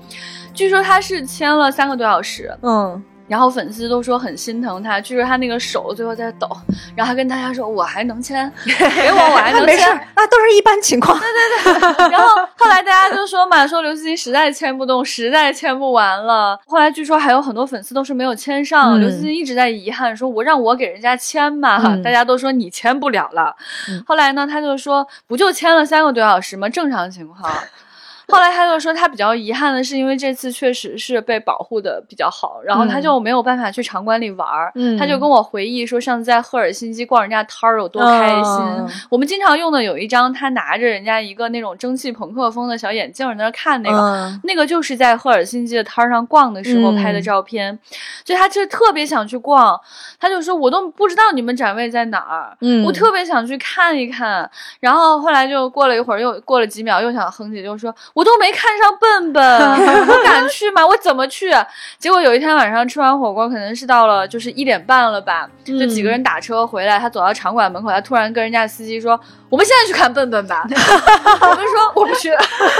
[0.52, 6.48] 据说他是签了三个多小时，嗯，然后粉丝都说很心疼他，据说他那个手最后在抖，
[6.94, 11.18] 然后还跟大家说我还能签， 给我我还能没事签。，那都是一般情况。
[11.20, 16.58] 对对对然后后来大家就说嘛，说刘慈欣实在签不动，实在签不完了。
[16.66, 23.54] 后来据说还有很多粉丝都是没有签上，嗯刘慈欣一直在遗憾，说我让我给人家签嘛，嗯大家都说你签不了了。
[23.88, 26.68] 嗯后来呢，他就说不就签了三个多小时吗？
[26.68, 27.50] 正常情况。
[28.28, 34.72] 后来他就说他比较遗憾的是，因为这次确实是被保护的比较好，然后他就没有办法去场馆里玩儿。
[34.74, 38.44] 嗯他就跟我回忆说，上次在赫尔辛基逛人家摊儿有多开心。
[38.44, 47.78] 嗯我们经常用的有一张，他拿着人家一个那种蒸汽朋克风的小眼镜在那看那个，嗯那个就是在赫尔辛基的摊儿上逛的时候拍的照片。
[48.24, 49.78] 就他就特别想去逛，
[50.20, 54.48] 他就说我都不知道你们展位在哪儿，嗯我特别想去看一看。
[54.80, 59.42] 然后后来就过了一会儿，又过了几秒，又想哼唧，就说我都没看上笨笨，
[60.06, 60.86] 我敢去吗？
[60.86, 61.50] 我怎么去？
[61.98, 69.18] 结果有一天晚上吃完火锅，可能是到了就是一点半了吧，就几个人打车回来，他走到场馆门口，他突然跟人家司机说。
[69.52, 70.64] 我们现在去看笨笨吧。
[70.66, 72.30] 我们说 我不去，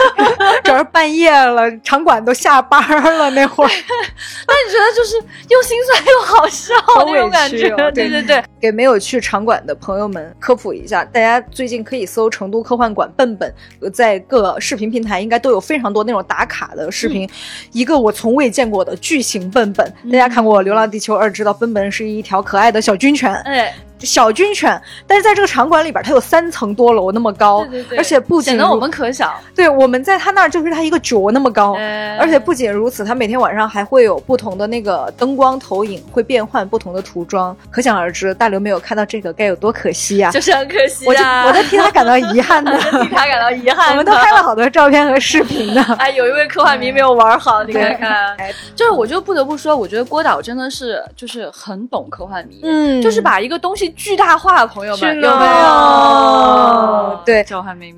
[0.64, 2.83] 主要是半夜了，场馆都下班
[3.18, 3.68] 了那会儿。
[3.68, 5.16] 那你觉得就是
[5.51, 6.73] 又心酸又好笑
[7.07, 7.68] 那种感觉？
[7.93, 13.55] 对对对，给没有去场馆的朋友们科普一下，大家最近可以搜成都科幻馆笨笨，
[13.93, 17.29] 在各视频平台应该都有非常多那种打卡的视频。
[17.73, 23.31] 一个我从未见过的巨型笨笨，大家看过《流浪地球二》知道笨笨是一条可爱的小军犬。
[23.45, 23.75] 哎。
[24.05, 29.35] 小军犬，但是在这个场馆里边，它有三层多楼那么高，对对对，而且不仅显得我们可小。
[29.55, 31.75] 对，我们在它那儿就是它一个脚那么高，
[32.19, 40.31] 而且不仅如此，它每天晚上还会有不同的那个灯光投影，会变换不同的涂装，可想而知，大刘没有看到这个该有多可惜呀！
[40.31, 43.91] 就是很可惜啊，我在替他感到遗憾的，替他感到遗憾。
[43.91, 45.83] 我们都拍了好多照片和视频呢。
[45.99, 48.35] 哎，有一位科幻迷没有玩好，你看看。
[48.37, 54.66] 哎，就是我就不得不说，我觉得郭导真的是就是很懂科幻迷，嗯，就是把一个东西巨大化。
[54.66, 57.20] 朋友们有没有？
[57.24, 57.45] 对，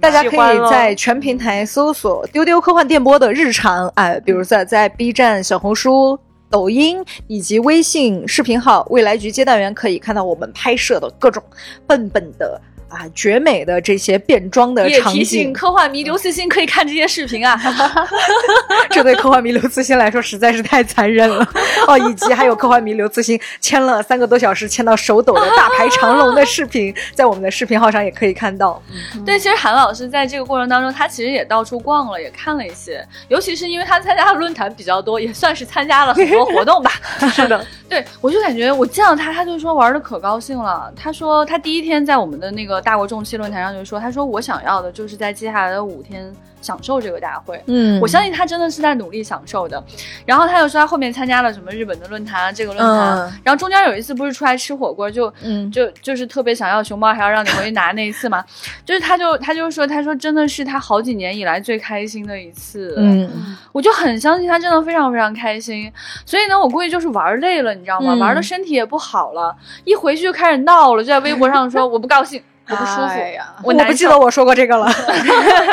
[0.01, 6.18] 大家可以在全平台搜索“丢丢科幻电波”的日常，哎，比如在在 B 站、小红书、
[6.51, 11.42] 抖音以及微信视频号“未来局接待员”可以看到我们拍摄的各种
[11.86, 12.61] 笨笨的。
[12.95, 17.61] 啊，绝美的这些变装的场景，提醒科幻迷刘慈欣可以看这些视频啊。
[18.90, 21.47] 这对科幻迷刘慈欣来说实在是太残忍了
[21.88, 21.99] 哦。
[21.99, 28.80] 以及还有科幻迷刘慈欣签了三个多小时签到手抖的大排长龙的视频，在我们的视频号上也可以看到。
[29.26, 36.92] 对，其实韩老师在这个过程当中，他其实也到处逛了，也看了一些，尤其是因为他参加的论坛比较多，也算是参加了很多活动吧。
[37.34, 40.92] 是的，对我就感觉我见到他，他就说玩的可高兴了。
[40.95, 42.84] 他说他第一天在我们的那个。
[42.85, 46.32] 大国重器论坛上就说，他说我想要的就是在接下来的五天。
[46.64, 49.85] 享受这个大会，嗯，我相信他真的是在努力享受的。
[50.24, 53.30] 然后他又说他后面参加了什么日本的论坛，这个论坛。
[53.43, 58.43] 然后中间有一次不是出来吃火锅，就嗯，就就是特别想要熊猫，还要让你回去拿那一次嘛。
[58.82, 62.95] 就是他就他就说，他说真的是他好几年以来最开心的一次。
[62.97, 63.30] 嗯，
[63.70, 65.93] 我就很相信他真的非常非常开心。
[66.24, 68.14] 所以呢，我估计就是玩累了，你知道吗？
[68.14, 69.55] 玩的身体也不好了，
[69.85, 72.43] 一回去就开始闹了，就在微博上说 我不高兴。
[72.69, 74.87] 我不舒服呀，我不记得我说过这个了。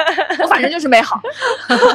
[0.43, 1.21] 我反正就是没好。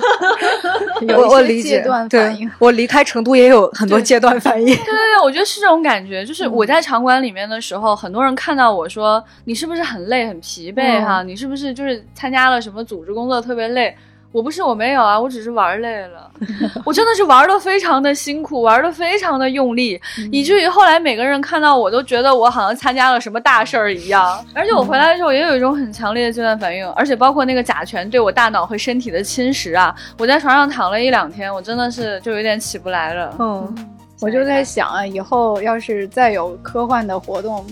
[1.17, 4.67] 我我理解，对，我离开成都也有很多阶段反应。
[4.67, 11.23] 对对对，我觉得是这种感觉，就是我在场馆里面的时候，很多人看到我说你是不是很累很疲惫哈？
[11.23, 13.95] 你是不是就是参加了什么组织工作特别累？
[14.37, 16.31] 我不是我没有啊，我只是玩累了，
[16.85, 19.99] 我真的是玩的非常的辛苦，玩的非常的用力，
[20.31, 24.45] 以至于后来每个人看到我都觉得我好像参加了什么大事儿一样。
[24.53, 33.35] 而且我回来的时候也有一种很强烈的阶段反应，而且包括那个甲醛对我大脑和身体的侵蚀啊，我在床上躺了一两天，我真的是就有点起不来了。
[33.39, 33.75] 嗯，
[34.21, 37.65] 我就在想啊，以后要是再有科幻的活动。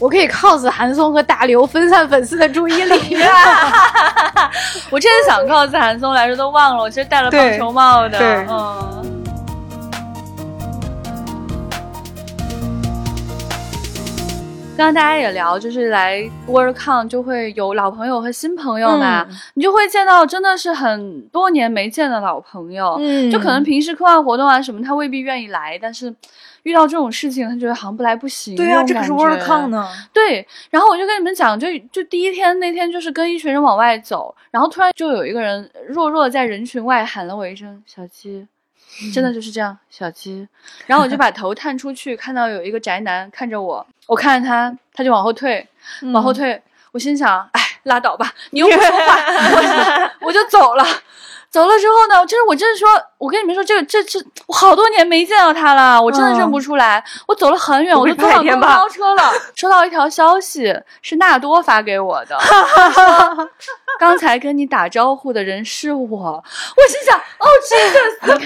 [0.00, 3.16] 我可以 cos 韩松和大刘分散粉丝的注意力。
[4.90, 6.82] 我真的想 cos 韩松来着，都忘了。
[6.82, 8.18] 我其实戴了棒球帽的。
[8.48, 8.96] 嗯。
[14.74, 22.96] 刚刚大家也聊，就是来 WorldCon 就会有老朋友和新朋友嘛，你就会见到真的是很多年没见的老朋友。
[22.98, 23.30] 嗯。
[23.30, 26.14] 就可能平时课外活动啊什么，他未必愿意来，但是。
[26.64, 28.54] 遇到这种事情，他觉得好像不来不行。
[28.56, 29.88] 对啊，这可是 WorldCon 呢。
[30.12, 38.46] 对，然后我就跟你们讲，就就第一天那天，就是跟一群人往外走，然后突然就有一个人弱弱在人群外喊了我一声“小鸡”，
[39.14, 40.46] 真的就是这样，小鸡。
[40.86, 45.66] 然后我就把头探出去，看到有一个宅男看着我，我看着他，他就往后退，
[46.12, 46.60] 往后退。
[46.92, 49.16] 我心想，哎，拉倒吧，你又不说话，
[50.20, 50.84] 我我就走了。
[51.50, 52.88] 走了之后呢，就是我真的说，
[53.18, 57.02] 我跟你们说，这个这这，我好多年没见到他了，我真的认不出来。
[57.26, 59.32] 我走了很远，我都坐上公交车了。
[59.56, 60.72] 收到一条消息，
[61.02, 62.38] 是纳多发给我的，
[63.98, 66.08] 刚才跟你打招呼的人是我。
[66.08, 67.90] 我心想，哦，这
[68.30, 68.40] 个。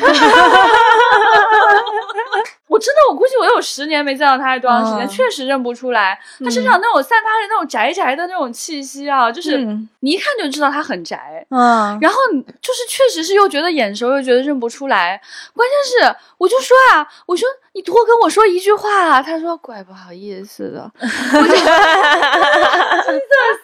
[2.66, 5.08] 我真的，我估计我有十年没见到他，是多长时间？
[5.08, 9.58] 确实认不出来，他身上那种散发着那种宅宅的那种气息啊，就是
[10.00, 11.46] 你一看就知道他很宅。
[11.50, 12.18] 嗯，然后
[12.60, 15.20] 就是确实是又觉得眼熟，又觉得认不出来。
[15.54, 17.46] 关键是，我就说啊，我说。
[17.76, 19.20] 你多跟我说一句话啊！
[19.20, 21.08] 他说：“怪不好意思的。”我就
[21.42, 21.64] 真的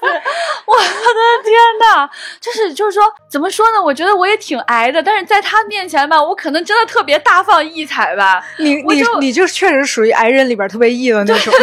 [0.01, 0.23] 是，
[0.67, 3.81] 我的天呐，就是就是说，怎么说呢？
[3.81, 8.45] 我觉得我也挺矮的，但是在他面前吧，我可能真的特别大放异彩吧。
[8.59, 11.53] 你你你就确实属于矮人里边特别异的那种。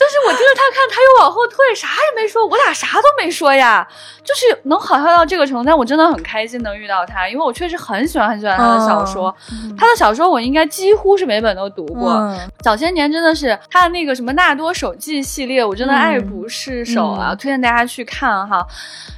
[0.00, 3.86] 就是我盯着他看，他又往后退，啥也没说，我俩啥都没说呀，
[4.24, 9.34] 就是能好笑到这个程度，但我真的很开心能遇到他，因为我确实很喜欢很喜欢他的小说，
[9.76, 18.66] 他的小说我应该几乎是每本都读过，早些年真的是他的那个什么纳多手记系列，我真的爱不释手啊，推荐大家去看哈。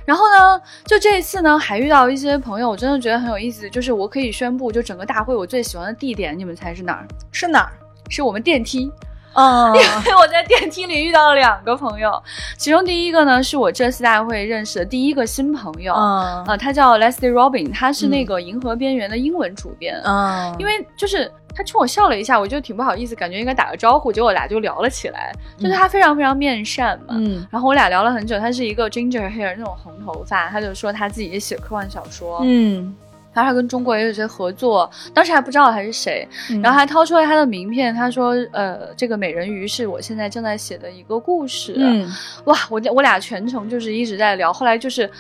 [0.05, 7.07] 然后呢，就这一次呢，还遇到一些朋友，我真的觉得很有意思，就是我可以宣布，就整个大会我最喜欢的地点，你们猜是哪儿？
[7.33, 7.73] 是哪儿？
[8.09, 8.93] 是我们电梯。
[9.35, 9.73] 嗯，
[10.05, 12.23] 因为我在电梯里遇到了两个朋友，
[12.59, 32.95] 其中第一个呢是我这次大会认识的第一个新朋友，啊，他叫 Leslie Robin，他是那个《银河边缘》的英文主编，嗯，因为就是他冲我笑了一下，我就挺不好意思，感觉应该打个招呼，结果我俩就聊了起来， 就是他非常非常面善嘛，嗯，然后我俩聊了很久，他是一个 ginger hair 那种红头发，他就说他自己也写科幻小说，嗯。
[33.35, 36.26] 他跟中国也有些合作，当时还不知道他是谁，
[36.62, 42.09] 然后还掏出了他的名片，他说：“呃，这个美人鱼是我现在正在写的一个故事。”嗯，
[42.45, 45.11] 哇，我我俩全程就是一直在聊，后来就是，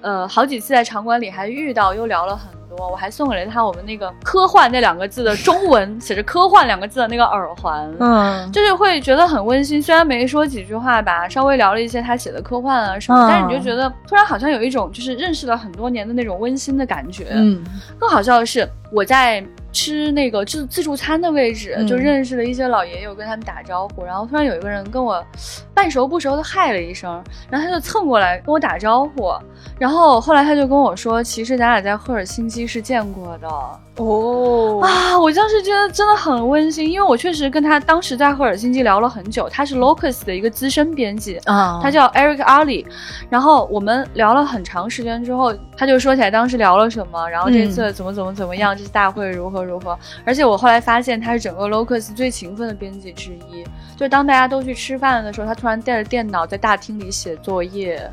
[0.00, 2.61] 呃，好几次在场馆里还遇到，又聊了很。
[2.78, 9.82] 我还送给了他我们那个“科幻”那两个字的中文写着“科幻”两个字的那个耳环，嗯，就是会觉得很温馨。
[9.82, 17.26] 虽然没说几句话吧，稍微聊了一些他写的科幻啊什么，但是你就觉得突然好像有一种就是认识了很多年的那种温馨的感觉。
[17.30, 17.62] 嗯，
[17.98, 19.44] 更好笑的是我在。
[19.74, 25.24] 吃那个自自助餐的位置，就认识了一些老爷爷，我跟他们打招呼，然后突然有一个人跟我
[25.72, 29.32] 半熟不熟的嗨了一声，然后他就蹭过来跟我打招呼，
[29.78, 33.48] 然后后来他就跟我说，其实咱俩在赫尔辛基是见过的。
[33.96, 35.18] 哦啊！
[35.18, 39.48] 我当时觉得真的很温馨，因为我确实跟他当时在赫尔辛基聊了很久。
[39.50, 42.86] 他是 Locus 的一个资深编辑啊，他叫 Eric Ali。
[43.28, 49.98] 然后我们聊了很长时间之后，他就说起来当时聊了什么，然后这次怎么怎么怎么样，大会如何如何。
[50.24, 53.64] 而且我后来发现他是整个 Locus 最勤奋的编辑之一。
[53.96, 58.10] 就当大家都去吃饭的时候，他突然带着电脑在大厅里写作业，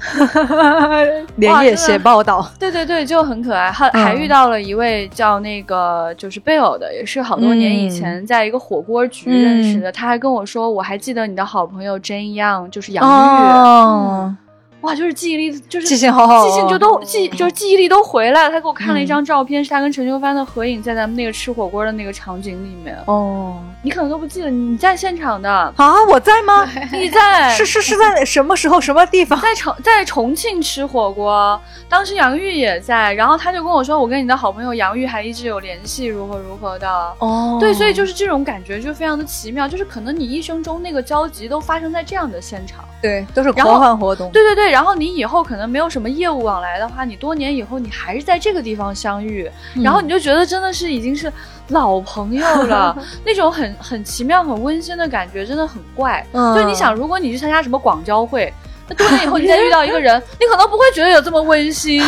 [1.38, 2.47] 连夜写报道。
[2.59, 3.72] 对对对，就很可爱。
[3.72, 6.13] 还还遇到了一位叫那个。
[6.17, 9.91] 就是贝尔的，也是好多年以前在一个火锅局认识的。
[9.91, 14.36] 他还跟我说，我还记得你的好朋友 Jane Young，就是杨玉。
[14.82, 18.50] 哇，就是记忆力，就是记性好好，记性就都记，就是记忆力都回来了。
[18.50, 22.98] 他给我看了一张照片，是他跟陈秋帆的合影，在咱们那个吃火锅的那个场景里面。
[23.06, 25.94] 哦，你可能都不记得，你在现场的啊？
[26.10, 26.66] 我在吗？
[26.94, 27.50] 你在？
[27.58, 29.40] 是是是在 什么时候、什么地方？
[29.42, 31.60] 在重在重庆吃火锅，
[31.90, 36.90] 当时杨玉也在，然后他就跟我说，我跟你的好朋友杨玉还一直有联系，如何如何的。
[37.20, 42.86] 哦，对，所以就是这种感觉就非常的奇妙，就是可能你一生中那个交集都发生在这样的现场。
[43.02, 44.30] 对，都是科幻活动。
[44.32, 49.49] 对对对，然后你以后可能没有什么业务往来的话，你多年以后你还是在这个地方相遇，
[49.84, 51.32] 然后你就觉得真的是已经是
[51.70, 56.26] 老朋友了， 那种很很奇妙、很温馨的感觉，真的很怪。
[56.34, 58.53] 就你想，如果你去参加什么广交会。
[58.96, 62.02] 多年以后你再遇到一个人，你可能不会觉得有这么温馨，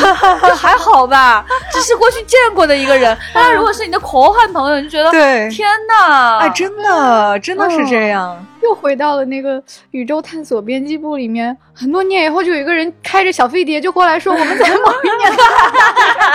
[0.48, 3.18] 就 还好吧，只是过去见过的一个人。
[3.34, 8.46] 但是如果是你的科幻朋友，你就觉得对，天哪，哎，真的真的是这样。
[8.64, 15.32] 又回到了那个宇宙探索编辑部里面，很多年以后就有一个人开着小飞碟就过来说，我们在某一年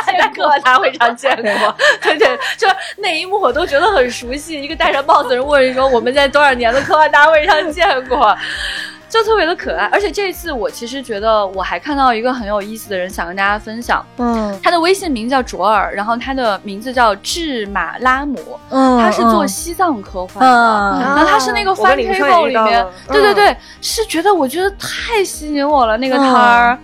[0.04, 2.66] 在科幻大会上见过， 对对，就
[2.96, 4.60] 那一幕我都觉得很熟悉。
[4.60, 8.36] 一个戴着帽子的人问你说，我们在多少年的科幻大会上见过。
[9.08, 14.04] 就特别的可爱，而且这一次我其实觉得我还看到一个很有意思的人，想跟大家分享。
[14.16, 18.36] 嗯，他的微信名叫卓尔，然后他的名字叫智马拉姆，
[18.70, 26.78] 嗯，他是做西藏科幻的，然后他是那个翻 table 里面，对对对，是觉得我觉得太吸引我了那个摊儿。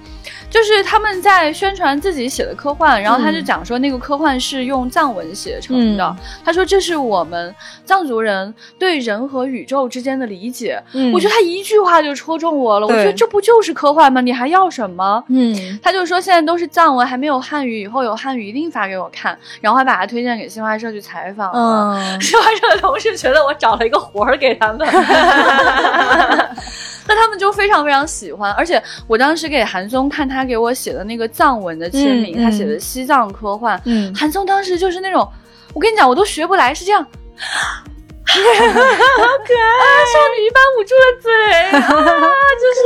[0.52, 6.16] 就是他们在宣传自己写的科幻，然后他就讲说那个科幻是用藏文写成的。
[6.44, 7.54] 他说这是我们
[7.86, 10.80] 藏族人对人和宇宙之间的理解。
[11.14, 12.86] 我觉得他一句话就戳中我了。
[12.86, 14.20] 我觉得这不就是科幻吗？
[14.20, 15.24] 你还要什么？
[15.28, 19.38] 嗯，他就说现在都是藏文，还没有汉语，以后有汉语一定发给我看。
[19.62, 21.98] 然后还把他推荐给新华社去采访了。
[22.20, 24.86] 新华社的同事觉得我找了一个活儿给他们。
[27.06, 33.80] 那他们就非常非常喜欢，而且我当时给韩松看他给我写的那个藏文的签名，他写的西藏科幻，
[34.14, 35.28] 韩松当时就是那种，
[35.74, 37.08] 我跟你讲，我都学不来，是这样，好
[38.28, 41.30] 可爱，少女一般捂住了嘴，
[42.62, 42.80] 就是，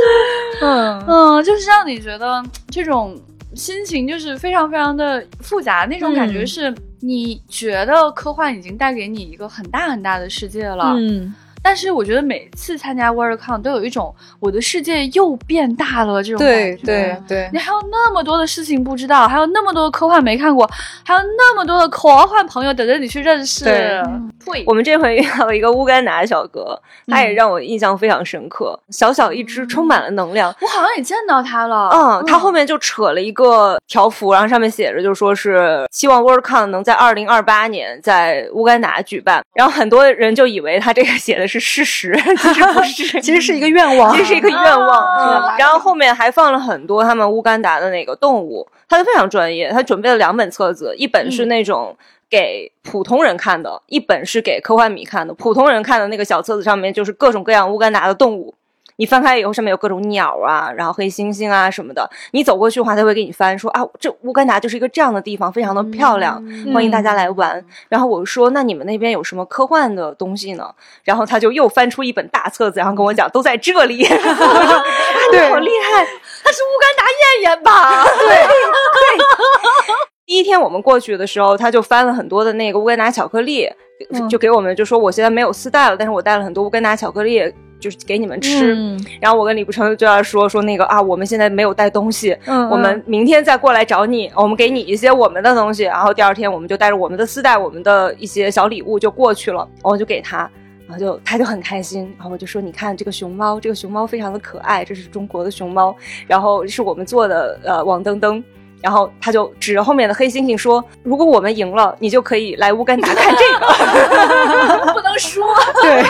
[0.61, 1.03] 嗯。
[1.07, 3.15] 嗯，就是让你觉得这种
[3.53, 11.33] 心情就是非常非常的复杂，那种感觉是你觉得科幻已经带给你一个很大很大的世界了，嗯。
[11.67, 16.77] 但是我觉得每次参加 WorldCon 都有一种我的世界又变大了这种感觉。
[16.77, 20.65] 对对对你，还有那么多的事情不知道，还有那么多的科幻没看过，
[21.03, 23.65] 还有那么多的科幻朋友等着你去认识。
[23.65, 24.01] 对
[24.45, 28.79] 对我们这回遇到一个乌干达小哥，他嗯也让我印象非常深刻。
[28.89, 30.47] 小小一只，充满了能量。
[30.61, 31.89] 我好像也见到他了。
[31.93, 39.43] 嗯，他后面就扯了一个条幅，然后上面写着就说是希望 WorldCon 能在二零二八年在乌干达举办。
[39.53, 44.89] 然后很多人就以为他这个写的是事实，其实不是， 其实是一个愿望， 其实是一个愿望。
[44.89, 51.97] 啊然后后面还放了很多他们乌干达的那个动物，他就非常专业，他准备了两本册子，一本是那种。
[52.29, 55.33] 给普通人看的，一本是给科幻迷看的。
[55.33, 58.53] 普通人看的那个小册子上面就是各种各样乌干达的动物，
[58.97, 62.09] 你翻开以后，上面有各种鸟啊，然后黑猩猩啊什么的。
[62.31, 66.43] 你走过去的话，他会给你翻说啊，这乌干达就是一个这样的地方，非常的漂亮，
[66.73, 67.63] 欢迎大家来玩。
[67.89, 70.73] 然后我说，那你们那边有什么科幻的东西呢？
[71.03, 74.03] 然后他就又翻出一本大册子，然后跟我讲，都在这里。
[75.31, 76.05] 对，好厉害！
[76.43, 78.03] 他是乌干达艳艳吧？
[78.19, 78.45] 对
[80.25, 83.69] 第一天我们过去的时候，他就翻了很多的那个乌干达巧克力，
[84.11, 87.41] 嗯就给我们就说我现在没有丝带了，但是我带了很多乌干达巧克力，
[87.79, 88.73] 就是给你们吃。
[88.75, 95.83] 嗯然后我跟李不成就要说说那个啊，我们现在没有带东西，嗯我们明天再过来找你，我们给你一些我们的东西。
[95.83, 100.49] 然后第二天我们就带着我们的丝带、我们的一些小礼物就过去了，我就给他。
[100.87, 105.93] 然后就他就很开心，然后我就说：“你看这个熊猫，这个熊猫非常的可爱，这是中国的熊猫，
[106.25, 108.41] 然后是我们做的呃网灯灯。”
[108.81, 114.93] 然后他就指着后面的黑猩猩说：“如果我们赢了，你就可以来乌干达看这个。
[114.93, 115.45] 不能说。
[115.81, 116.03] 对，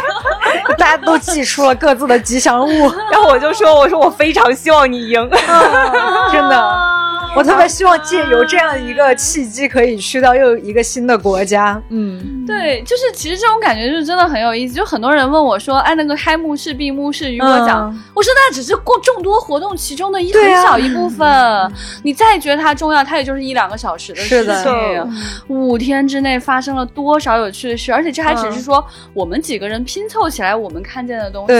[0.78, 5.30] 大家都寄出了各自的吉祥物，” 然后我就说：“我说我非常希望你赢。
[6.32, 6.97] 真的。
[7.38, 11.80] 我特别希望借由这样一个契机，可以去到又一个新的国家。
[11.90, 14.74] 嗯，对，就是其实这种感觉就是真的很有意思。
[14.74, 21.28] 就很多人问我说：“哎，那个开幕式、闭幕式雨果奖，嗯我说那只是过众多活动其中的一很小一部分。
[22.04, 25.14] 你再觉得它重要，它也就是一两个小时的事是的情。
[25.48, 28.84] 五天之内发生了多少有趣的事，而且这还只是说
[29.14, 31.54] 我们几个人拼凑起来我们看见的东西。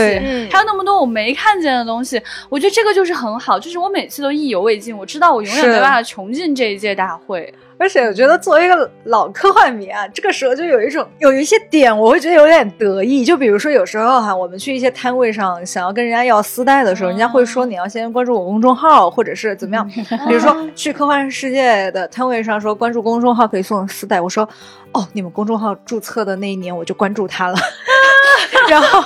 [0.50, 7.52] 还有那么多我没看见的东西，我觉得这个就是很好，就是我每次都意犹未尽，我知道我永远是没办法穷尽这一届大会。
[7.80, 13.24] 而且我觉得作为一个老科幻迷啊，这个时候就有一种有一些点，我会觉得有点得意。
[13.24, 19.88] 就比如说有时候哈，我们去一些摊位上想要跟人家要丝带的时候，人家会说你要先关注我公众号，或者是怎么样。
[20.26, 24.48] 比如说去科幻世界的摊位上说关注公众号可以送丝带，我说
[24.90, 27.56] 哦，你们公众号注册的那一年我就关注他了，
[28.68, 29.04] 然后。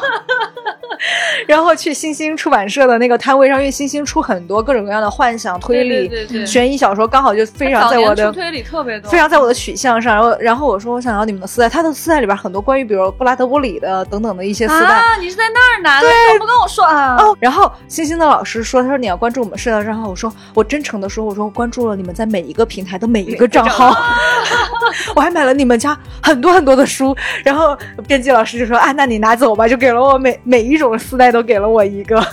[1.48, 10.14] 然后去星星出版社的那个摊位上，因为星星出很多各种各样的幻想、推理、对对对对悬疑小说，刚好就非常在我的推理特别多，非常在我的取向上。
[10.14, 14.86] 然后，然后我说我想要你们的丝带，他的丝带里边很多关于比如布拉德伯里的等等的一些丝带。
[14.86, 15.16] 啊！
[15.18, 17.16] 你是在那儿拿的，怎么不跟我说啊？
[17.18, 20.08] 哦，然后星星的老师说，他说你要关注我们社的账号。
[20.08, 23.96] 我说我真诚的说，我说我关注了你们在每一个平台的每一个账号，
[25.16, 27.16] 我还买了你们家很多很多的书。
[27.44, 27.76] 然后
[28.06, 32.22] 编辑老师就说啊，那你拿走吧，就给了我每每一种丝带都给了我一个。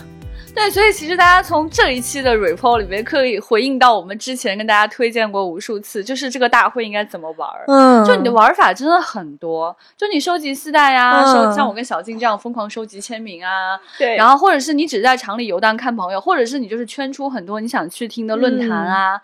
[0.56, 7.64] 对，所以其实大家从这一期的 report 里面可以回应到我们之前跟大家推荐过无数次，就是这个大会应该怎么玩儿。
[7.68, 11.24] 嗯就你的玩法真的很多，就你收集丝带呀、
[11.56, 19.22] 像我跟小静这样疯狂收集签名啊，对然后或者是你只在厂里游荡看朋友，或者是你就是圈出很多你想去听的论坛啊，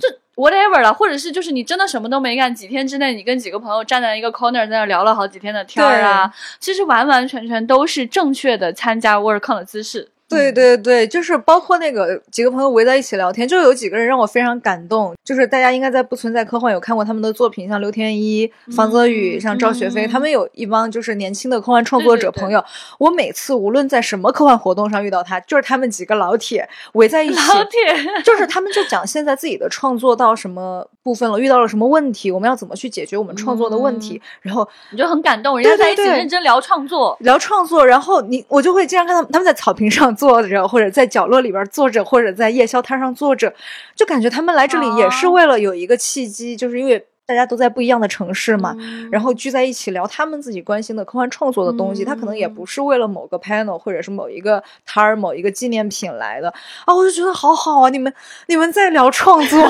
[0.00, 0.08] 就
[0.38, 10.08] whatever 了，或者是就是你真的什么都没干，几天之内你跟几个朋友站在一个 corner 在那聊了好几天的天儿啊，其实完完全全都是正确的参加 WorldCon 的姿势。
[10.28, 15.14] 对对对，就是包括那个几个朋友围在一起聊天，就有几个人让我非常感动。
[15.24, 22.64] 就是大家应该在不存在科幻有看过他们的作品，像刘天一、房泽宇、像赵学飞，他们有一帮就是年轻的科幻创作者对对对朋友。
[22.98, 37.16] 我每次无论在什么科幻活动上遇到他，就是他们几个老铁围在一起，老铁，就是他们就讲现在自己的创作到什么部分了，遇到了什么问题，我们要怎么去解决我们创作的问题，然后你就很感动，人家在一起认真聊创作。
[37.20, 43.50] 聊创作，然后你我就会经常看到，他们在草坪上坐着，或者在角落里边坐着，或者在夜宵摊上坐着，
[43.96, 48.74] 就感觉他们来这里也是为了有一个契机，就是因为大家都在不一样的城市嘛，
[49.12, 56.48] 然后聚在一起聊他们自己关心的科幻创作的东西，他可能也不是为了某个 panel 或者是某一个摊儿、某一个纪念品来的
[56.86, 58.10] 啊，我就觉得好好啊，你们
[58.46, 59.60] 你们在聊创作，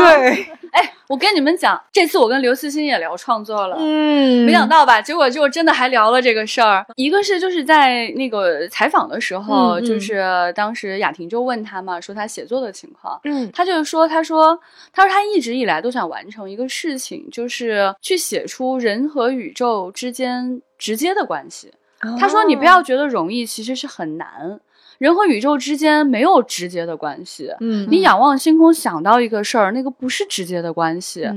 [0.00, 3.76] 对，哎，我跟你们讲，这次我跟刘慈欣也聊创作了。
[3.78, 5.00] 嗯没想到吧？
[5.00, 6.84] 结果就真的还聊了这个事儿。
[6.96, 13.20] 一个是就是在那个采访的时候，就是当时雅婷就问他嘛，说他写作的情况。
[13.22, 14.58] 嗯他就说，他说，
[14.92, 21.70] 他说他一直以来都想完成一个事情，就是去写出人和宇宙之间直接的关系。
[22.18, 24.58] 他说你不要觉得容易，其实是很难。
[24.98, 27.54] 人和宇宙之间没有直接的关系。
[27.60, 31.28] 嗯，你仰望星空想到一个事儿，那个不是直接的关系。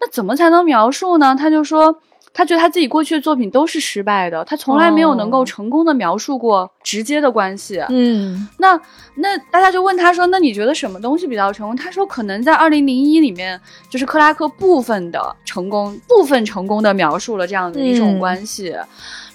[0.00, 1.36] 那怎么才能描述呢？
[1.36, 2.00] 他就说。
[2.36, 7.82] 他觉得他自己过去的作品都是失败的，他从来没有能够成功的描述过直接的关系。
[7.88, 8.78] 嗯，那
[9.14, 13.58] 那大家就问他说：“那你觉得什么东西比较成功？”他说：“可能在二零零一里面，
[13.88, 18.76] 就是克拉克部分的成功，部分成功的描述了这样的一种关系。”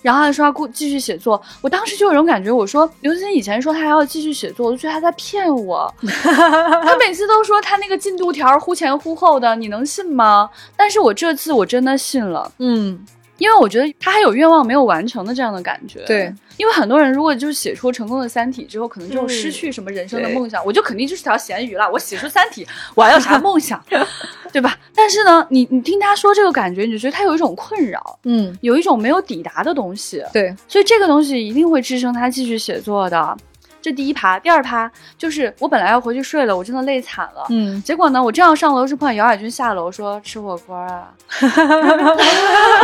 [0.04, 5.94] 然后他说他继续写作，我当时就有种感觉，我说刘慈欣以前说他还要继续写作，我就觉得他在骗我。
[6.02, 10.50] 他每次都说他那个进度条忽前忽后的，你能信吗？
[10.76, 12.91] 但是我这次我真的信了，嗯。
[13.38, 16.04] 因为我觉得他还有愿望没有完成的这样的感觉。
[16.06, 20.64] 对，因为很多人如果就是写出成功的《三体》之后，可能就失去什么人生的梦想。
[20.64, 21.90] 我就肯定就是条咸鱼了。
[21.92, 22.64] 我写出《三体》，
[22.94, 23.84] 我还要啥梦想，
[24.54, 24.78] 对吧？
[24.94, 30.24] 但是呢，你你听他说这个感觉，你就觉得他有一种困扰，嗯，有一种没有抵达的东西。
[30.32, 33.36] 对，所以这个东西一定会支撑他继续写作的。
[33.82, 37.46] 这第一趴，第二趴就是我本来要回去睡了，我真的累惨了。
[37.50, 41.10] 嗯，结果呢，我正要上楼时碰见姚海军下楼说吃火锅啊，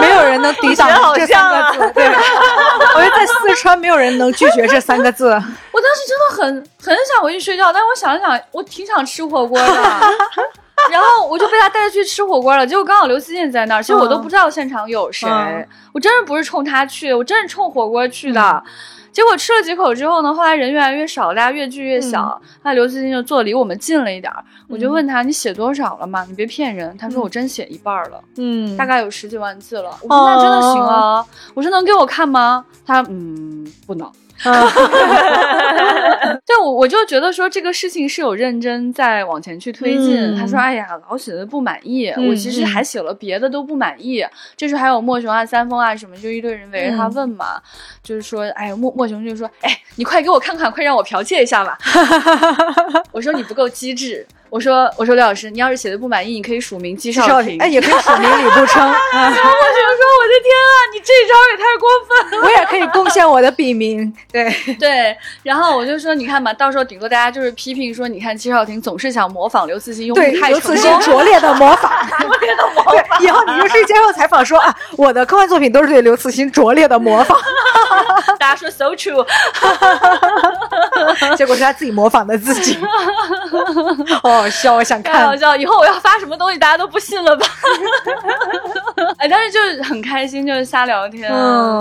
[0.01, 1.91] 没有人能抵挡这三个字。
[1.93, 5.27] 对，我觉得在四川没有人能拒绝这三个字。
[5.71, 9.65] 我当时真的很很想回去睡觉，但是我想了想，我挺想吃火锅的，
[10.91, 12.65] 然后我就被他带着去吃火锅了。
[12.65, 15.29] 结果刚好刘思静在那儿，其实我都不知道现场有谁，
[15.93, 18.63] 我真是不是冲他去，我真是冲火锅去的。
[19.17, 22.39] 结果吃了几口之后呢，后来人越来越少，大家越聚越小。
[22.61, 26.23] 那刘慈欣就坐离我们近了一点儿，我就问他：“你写多少了嘛？
[26.29, 31.25] 你别骗人。”他说：“我真写一半了，嗯，大概有十几万字了。”我说：“那真的行啊？”
[31.55, 34.07] 我说：“能给我看吗？”他：“嗯，不能。”
[36.45, 40.35] 对，我我就觉得说这个事情是有认真在往前去推进。
[40.37, 47.61] 他说：“哎呀，老写的不满意，我其实还写了别的都不满意。”这时候还有莫雄啊、三丰啊什么，就一堆人围着他问嘛，
[48.03, 51.77] 就是说：“哎，莫莫雄就说：‘哎，你快给我看看，快让我剽窃一下吧。
[53.11, 58.81] ’我说：‘你不够机智。’我说：‘我说刘老师，你要是写的不满意，你可以署名季少廷，哎，也可以署名李步称。
[58.87, 64.13] ’莫雄说：‘我的天啊，你这招也太过分了！’我也可以贡献我的笔名。
[64.31, 64.49] 对
[64.79, 72.95] 对，然后我就说：‘你看吧，到时候顶多大家就是批评说，你看季少廷总是想模仿刘慈欣，用对刘慈欣拙劣的模仿， 拙劣的模仿。
[73.19, 77.37] 以后你就去接受采访说啊，我的科幻作品都是对刘慈欣拙劣的模仿。
[78.39, 79.25] 大家说 so true，
[81.35, 82.77] 结果是他自己模仿的自己。
[84.21, 85.25] 好笑，我想看。
[85.25, 87.45] 好笑，以后我要发什么东西，大家都不信了吧？
[89.17, 91.31] 哎，但是就是很开心，就是瞎聊天，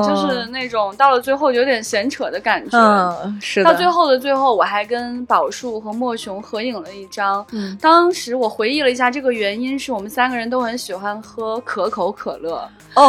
[0.02, 2.78] 就是那种到了最后有点闲扯的感觉。
[2.78, 7.44] 嗯，是到最后的最后，我还跟宝树和莫雄合影了一张。
[7.52, 12.56] 嗯，当时我回忆了一下，这个原因是我们三个人都很喜欢喝可口可乐。
[12.94, 13.04] 哦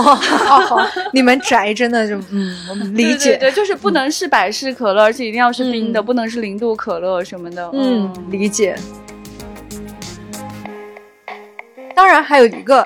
[0.50, 2.54] 哦，你们宅真的就嗯，
[2.94, 7.70] 理解，对，就是不能是百事可乐，而且一定要是冰的，不能是零度可乐什么的。
[7.74, 8.76] 嗯，理解。
[11.96, 12.86] 当然还有一个，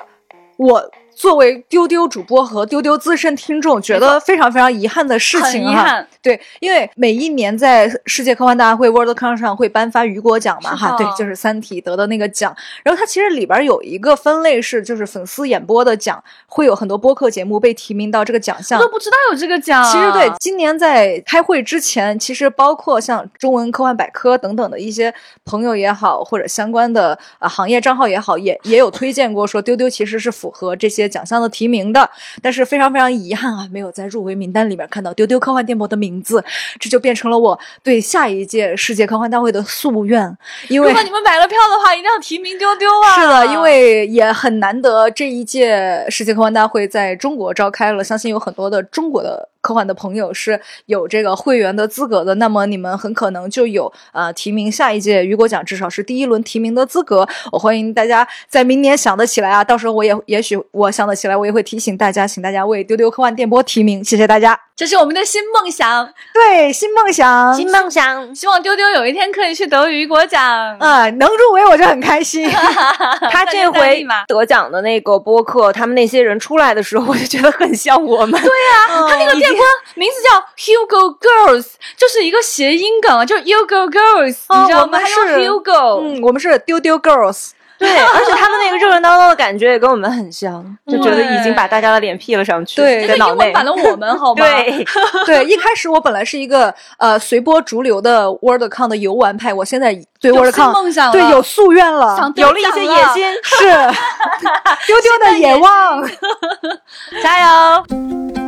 [0.56, 0.82] 我
[1.22, 6.04] 作为丢丢主播和丢丢资深听众，觉得非常非常遗憾的事情哈。
[6.20, 12.52] 对，因为每一年在世界科幻大会 WorldCon 上会颁发雨果奖嘛，哈，对，就是《三体》得的那个奖。
[12.82, 18.80] 然后它其实里边有一个分类是，就是粉丝演播的奖，会有很多播客节目被提名到这个奖项。
[18.80, 19.84] 我都不知道有这个奖。
[19.84, 32.08] 其实对，今年在开会之前，其实包括像中文科幻百科等等的一些朋友也好，或者相关的啊行业账号也好，也也有推荐过说丢丢其实是符合这些奖项的提名的。
[32.40, 36.22] 但是非常非常遗憾啊，没有在入围名单里面看到丢丢科幻电波的名。
[36.22, 36.40] 字，
[36.78, 40.22] 这就变成了我对下一届世界科幻大会的夙愿。
[40.68, 43.16] 因为如果你们买了票的话，一定要提名丢丢啊！
[43.16, 49.48] 是的，因为也很难得这一届世界科幻大会在中国召开了，相信有很多的中国的。
[49.62, 57.26] 科幻的朋友是有这个会员的资格的，那么你们很可能就有呃提名下一届雨果奖，至少是第一轮提名的资格。
[57.50, 70.42] 我欢迎大家在明年想得起来啊，到时候我也也许我想得起来，我也会提醒大家，请大家为丢丢科幻电波提名，谢谢大家，这是我们的新梦想，对，新梦想，新梦想，希望丢丢有一天可以去得雨果奖
[70.80, 72.50] 啊，能入围我就很开心。
[73.30, 78.32] 他这回得奖的那个播客，他们那些人出来的时候，我就觉得很像我们。
[78.42, 79.52] 对呀，他那个电。
[79.94, 84.98] 名字叫 Hugo Girls，就是一个谐音梗，就是 Hugo Girls，你知道吗？
[84.98, 87.50] 还是 Hugo，嗯，我们是丢丢 Girls。
[87.82, 92.76] 对，而且他们那个热热闹闹的感觉也跟我们很像，就觉得已经把大家的脸 P 了上去。
[92.76, 94.44] 对，在脑内反了我们，好吗？
[94.44, 94.86] 对，
[95.26, 103.64] 对，一开始我本来是一个呃随波逐流的 WorldCon 的游玩派，我现在对 WorldCon 对有夙愿了，有了一些野心， 是
[104.86, 106.02] 丢丢的野望，
[107.22, 108.41] 加油！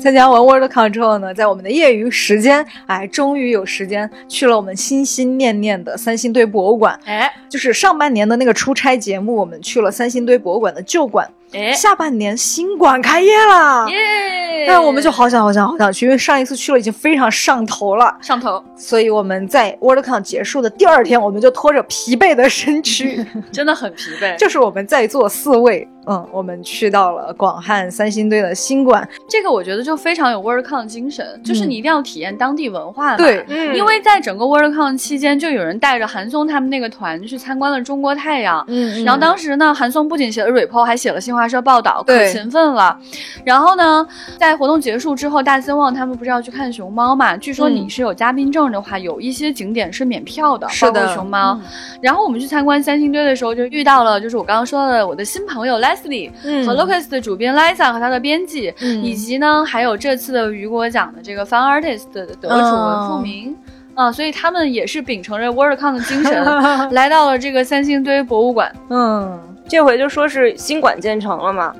[0.00, 6.98] 参加完 WorldCon 之后呢，在我们的业余时间，哎，终于有时间去了我们心心念念的三星堆博物馆。
[7.04, 11.28] 哎，就是上半年的那个出差节目，我们去了三星堆博物馆的旧馆。
[11.52, 14.66] 哎，下半年新馆开业了，耶！
[14.66, 18.62] 那我们就好想好想好想去，因为上一次去了已经非常上头了，上头。
[18.76, 24.36] 所以我们在 WorldCon 结束的第二天，我们就拖着疲惫的身躯， 真的很疲惫。
[24.36, 25.88] 就是我们在座四位。
[26.06, 33.18] 嗯，我们去到了广汉三星堆的新馆，这个我觉得就非常有 WorldCon 的精神，就是你一定要体验当地文化。
[33.18, 38.64] 对，嗯，因为在整个 WorldCon 期间，就有人带着韩松他们那个团去参观了中国太阳。
[38.68, 42.98] 嗯，然后当时呢，韩松不仅写了 report，还写了新华社报道，可勤奋了。
[43.44, 44.06] 然后呢，
[44.38, 47.36] 在活动结束之后，大森旺他们不是要去看熊猫嘛？
[47.36, 51.60] 据说你是有嘉宾证的话，有一些景点是免票的，包括熊猫。
[52.00, 56.30] 然后我们去参观三星堆的时候，就遇到了，就是我刚刚说的我的新朋友 Leslie。
[56.44, 56.60] 嗯。
[56.66, 58.72] 和 Locus 的主编 Lisa 和他的编辑，
[59.02, 63.56] 以及呢，还有这次的雨果奖的这个 Fun Artist 的得主文富明
[63.94, 66.44] 啊，所以他们也是秉承着 WorldCon 的精神，
[66.92, 68.72] 来到了这个三星堆博物馆。
[68.88, 69.38] 嗯，
[69.70, 71.72] 这回就说是新馆建成了嘛，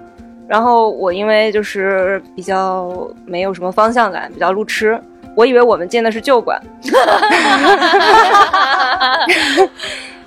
[0.47, 2.89] 然后我因为就是比较
[3.27, 4.97] 没有什么方向感，比较路痴，
[5.35, 6.57] 我以为我们建的是旧馆，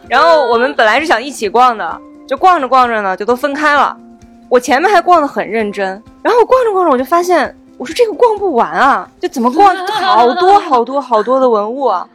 [0.09, 3.95] 然后我们本来是想一起逛的，就逛着逛着呢，就都分开了。
[4.49, 5.87] 我前面还逛得很认真，
[6.21, 12.05] 然后我逛着逛着，我就发现，我说这个逛不完啊，就怎么逛好多好多好多的文物啊，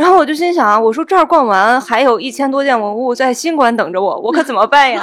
[0.00, 5.02] 然后我就心想啊，我说这儿逛完，还有一千多件文物在新馆等着我，我可怎么办呀？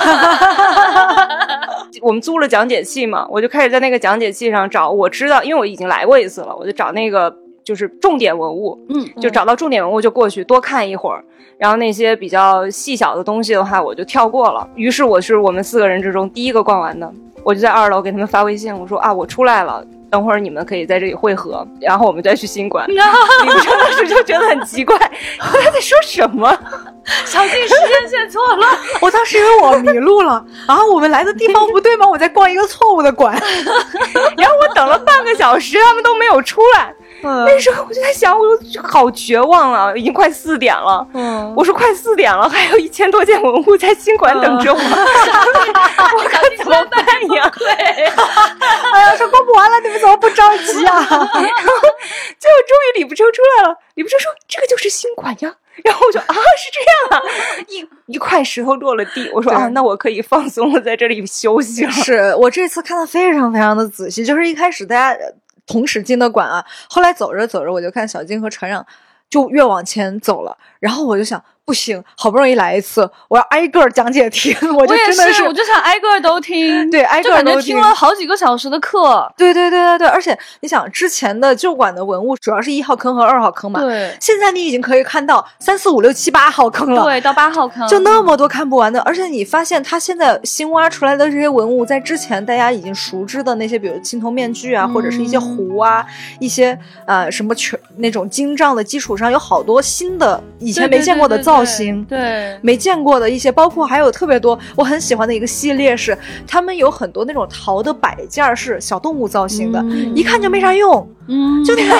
[2.02, 7.32] 我们租了讲解器嘛，我就开始在那个讲解器上找，我知道，因为我已经来过一次了，我就找那个
[7.64, 11.24] 就是重点文物，嗯，就找到重点文物就过去多看一会儿。
[11.60, 14.68] 然后那些比较细小的东西的话，我就跳过了。
[14.74, 17.14] 于是我是我们四个人之中第一个逛完的。
[17.44, 22.86] 我就在二楼给他们发微信，我说啊，我出来了，等会儿你们可以在这里汇合，然后我们再去新馆。
[22.88, 24.98] 李不生当时就觉得很奇怪，
[25.38, 26.50] 他在说什么？
[27.26, 28.68] 小静时间线错了，
[29.02, 32.08] 我当时以为我迷路了啊，我们来的地方不对吗？
[32.08, 33.34] 我在逛一个错误的馆。
[34.38, 36.94] 然后我等了半个小时，他们都没有出来。
[37.22, 38.46] 那时候我就在想，我
[38.84, 39.94] 好绝望啊！
[39.96, 41.06] 已经快四点了。
[41.14, 47.04] 嗯，我说快四点了，还有一千多件文物在新馆等着我， 我可怎么办
[47.36, 47.52] 呀？
[47.58, 47.68] 对，
[48.94, 50.94] 哎呀，说逛不完了，你们怎么不着急啊？
[50.94, 57.24] 然后最后终于李不成出来了，李不成说：“这个就是新馆呀。”然后我就啊，是这样啊，
[57.68, 61.92] 一一块石头落了地，我说啊，那我可以放松了，在这里休息了。
[61.92, 65.20] 是我这次看的非常非常的仔细，就是一开始大家。
[65.68, 68.84] 同时进的馆啊，后来走着走着，我就看小金和船长
[69.30, 71.44] 就越往前走了，然后我就想。
[71.68, 74.56] 不行，好不容易来一次，我要挨个讲解听。
[74.74, 76.90] 我就真的是，我就想挨个都听。
[76.90, 79.30] 对，挨个都听了好几个小时的课。
[79.36, 83.82] 对对对对对，而且你想，之前的旧馆的文物主要是一号坑和二号坑嘛。
[83.82, 84.16] 对。
[84.18, 87.04] 现在你已经可以看到三四五六七八号坑了。
[87.04, 87.86] 对，到八号坑。
[87.86, 96.06] 就那么多看不完的，而且你发现它现在新挖出来的这些文物，在之前大家已经熟知的那些，比如青铜面具啊，或者是一些壶啊，
[96.40, 102.04] 一些呃什么全那种金杖的基础上，有好多新的以前没见过的造型。
[102.06, 102.58] 对。
[102.62, 106.18] 没见过的一些，包括还有特别多我很喜欢的一个系列是，
[106.48, 109.84] 他们有很多那种陶的摆件是小动物造型的，
[110.16, 111.08] 一看就没啥用。
[111.30, 111.96] 嗯，就那个，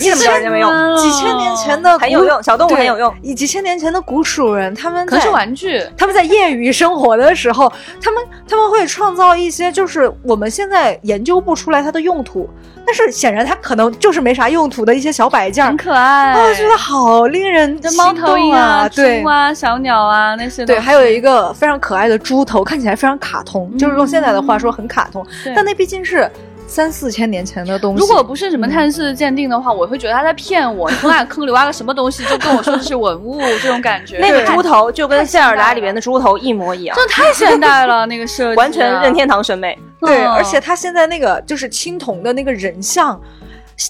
[0.00, 0.96] 你怎么知道没用？
[0.96, 3.14] 几千年前的很有用，小动物很有用。
[3.22, 7.72] 以几千年前的古蜀人，他们可是玩具，他们在业余生活的时候，
[8.02, 12.50] 他们他们会创造一些，就是我们现在研究不出来它的用途，
[12.84, 26.30] 但是显然它可能就是没啥用途的一些小摆件，很可爱，我觉得好令人的猫头鹰啊，对，猪啊，小鸟啊那些，对，还有一个非常可爱的猪头，看起来非常卡通，就是用现在的话说很卡通，但那毕竟是。
[26.66, 30.90] 三四千年前的东西，如果不是什么探视鉴定的话，我会觉得他在骗我。
[30.92, 34.16] 从哪坑里挖个什么东西，就跟我说这是文物，这种感觉。
[34.18, 39.78] 那个猪头就跟塞尔达里面的猪头一模一样，这太现代了，那个设计完全任天堂审美。
[40.00, 43.20] 对，而且他现在那个就是青铜的那个人像。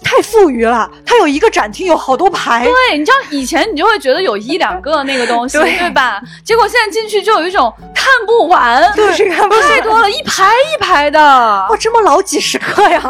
[0.03, 2.65] 太富裕了，它有一个展厅，有好多排。
[2.65, 6.21] 对，你知道以前你就会觉得有一两个那个东西，对吧？
[6.45, 9.07] 结果现在进去就有一种看不完，对，
[9.63, 13.03] 太多了，一排一排的，哇，这么老几十个呀！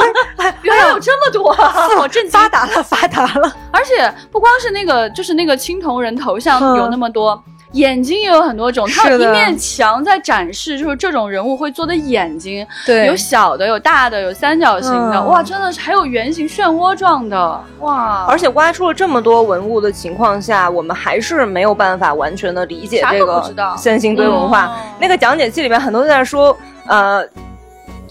[0.62, 2.30] 原来有这么多，好震惊！
[2.30, 3.54] 发达了，发达了！
[3.70, 7.42] 而且不光是那个，就是那个青铜人头像有那么多。
[7.72, 18.26] 眼睛也有很多种，它有一面墙在展示，就是这种人物会做的眼睛，对，有小的，有大的，有三角形的，哇，真的是还有圆形漩涡状的，哇！
[18.28, 23.42] 而且挖出了这么多文物的情况下，我们还是没有办法完全的理解这个
[23.76, 24.76] 三星堆文化。
[24.98, 27.26] 那个讲解器里面很多在说，呃。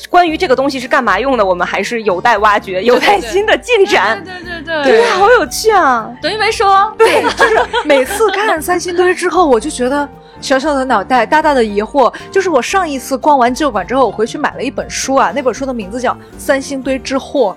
[0.09, 4.23] 关于这个东西是干嘛用的，我们还是有待挖掘，有待新的进展。
[4.23, 6.11] 对对对对，对，好有趣啊！
[6.21, 6.93] 等于没说。
[6.97, 10.07] 对， 就是每次看三星堆之后，我就觉得
[10.39, 12.13] 小小的脑袋大大的疑惑。
[12.31, 17.55] 就是我上一次逛完旧馆之后，我回去买了一本书啊，那本书的名字叫《三星堆之祸》。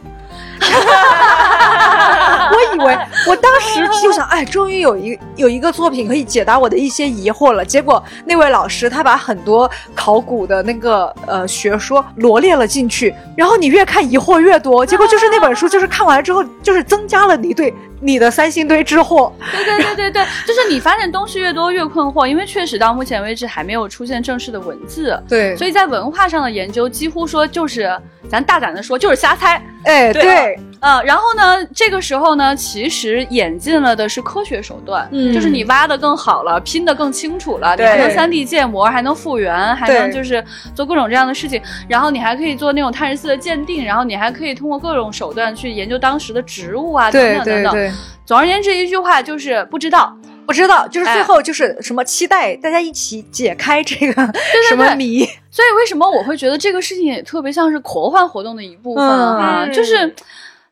[0.61, 2.99] 哈 我以为
[3.29, 7.65] 我当时就想，哎，终于有一有一个作品可以解答我的一些疑惑了。
[7.65, 14.85] 结果那位老师他把很多考古的那个呃学说罗列了进去，然后你越看疑惑越多。
[14.85, 17.73] 结果就是那本书，就是看完之后，就是增加了你对
[18.05, 19.33] 你的三星堆之祸。
[19.51, 25.19] 对对对对对， 就是你发现东西越多越困惑，因为确实到目前为止还没有出现正式的文字。
[25.29, 27.91] 对，所以在文化上的研究，几乎说就是
[28.29, 29.61] 咱大胆的说，就是瞎猜。
[29.85, 30.59] 哎，对。
[30.81, 31.65] 嗯，然后呢？
[31.75, 40.45] 这个时候呢，其实演进了的是科学手段，嗯，就是你挖的更好了，拼的更清楚了，你还能三 D 建模，还能复原，还能就是
[40.75, 41.61] 做各种这样的事情。
[41.89, 47.93] 然后你还可以做那种碳十四的鉴定，然后你还可以通过各种手段去研究当时的植物啊，等等等等。
[48.27, 50.15] 总而言之，一句话就是不知道，
[50.47, 54.33] 不知道，就是最后就是什么期待大家一起解开这个
[54.69, 55.25] 什么谜。
[55.51, 59.67] 所以为什么我会觉得这个事情也特别像是科幻活动的一部分啊？
[59.73, 60.15] 就是。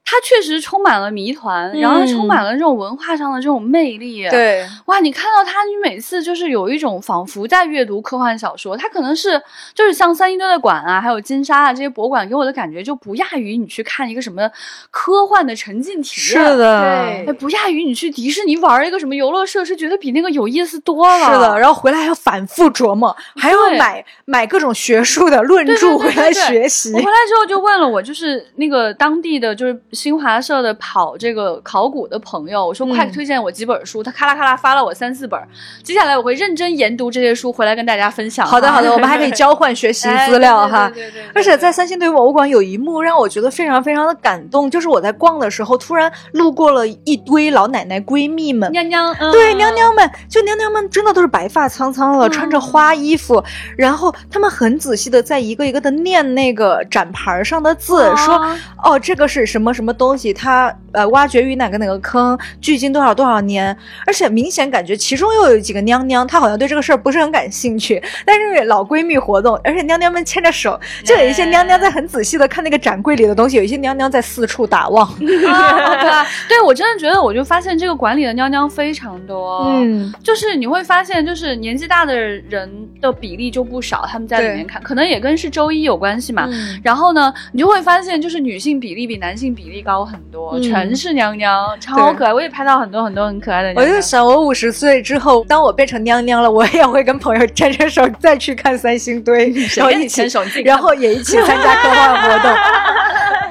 [0.05, 4.29] 它确实充满了谜团，然后充满了这种文化上的这种魅力。
[4.29, 8.77] 对，哇，你看到它，你每次就是有一种仿佛在阅读科幻小说。
[8.77, 9.41] 它可能是
[9.75, 14.51] 就是像三星堆的馆啊，还有金沙啊这些博物馆给我的感觉就不亚于你去看一个什么
[14.91, 16.45] 科幻的沉浸体验。
[16.45, 21.33] 是的，对，不亚于你去迪士尼玩一个什么游乐设施，觉得比那个有意思多了。
[21.33, 26.93] 是的，然后回来还要反复琢磨，还要买买各种学术的论著回来学习。
[26.93, 29.81] 我回来之后就问了我就是那个当地的就是。
[29.93, 35.39] 新华社的跑这个考古的朋友，我说快推荐我几本书，他咔啦咔啦发了我三四本，
[35.83, 38.47] 接下来我会认真研读这些书，回来跟大家分享。
[38.47, 40.89] 好的好的， 我们还可以交换学习资料哈。
[40.89, 41.23] 对对对。
[41.35, 53.45] 而且在三星堆博物馆有一幕让我觉得非常非常的感动，就是我在逛的时候，突然路过了一堆老奶奶闺蜜们，娘娘，对娘娘们，就娘娘们真的都是白发苍苍了，穿着花衣服，
[53.77, 58.43] 然后她们很仔细的在一个一个的念那个展牌上的字，说
[58.83, 59.82] 哦这个是什么什么。
[59.83, 60.33] 什么东西？
[60.33, 62.39] 它呃，挖掘于哪个哪个坑？
[62.61, 63.77] 距今多少多少年？
[64.07, 68.01] 而且明显感觉其中又有几个娘娘，她好像对这个事儿不是很感兴趣。
[68.25, 75.13] 但是老闺蜜活动，而且娘娘们牵着手，就 有一些娘娘在很仔细的看那个展柜里的东西，有一些娘娘在四处打望。
[75.19, 79.65] 对，我真的觉得，我就发现这个馆里的娘娘非常多。
[79.71, 86.49] 嗯，就是你会发现，就是年纪大的人的比例就不少，他们在里面看，可能也跟是周一有关系嘛。
[86.85, 89.72] 然后呢，你就会发现，就是女性比例比男性比。
[89.73, 92.33] 力高很多，全是娘娘，超可爱。
[92.33, 93.73] 我也拍到很多很多很可爱的。
[93.75, 100.23] 我就想，我五十岁之后，当我变成娘娘了，我也会跟朋友牵着手，再去看三星堆， 然后一起，
[100.65, 102.53] 然后也一起参加科幻活动。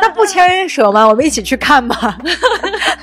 [0.00, 1.06] 那不牵手吗？
[1.06, 2.16] 我们一起去看吧。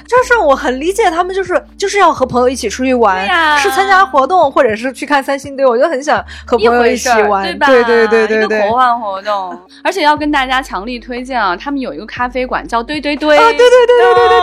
[0.08, 3.26] 就是我很理解他们，就是就是要和朋友一起出去玩，
[3.58, 7.68] 是参加活动或者是去看三星堆，我就很想和朋友一起玩，对吧？
[7.68, 11.56] 对对对对对，一个科幻活动，而且要跟大家强力推荐啊！
[11.56, 14.42] 他们有一个咖啡馆叫堆堆堆，啊，对对对对对对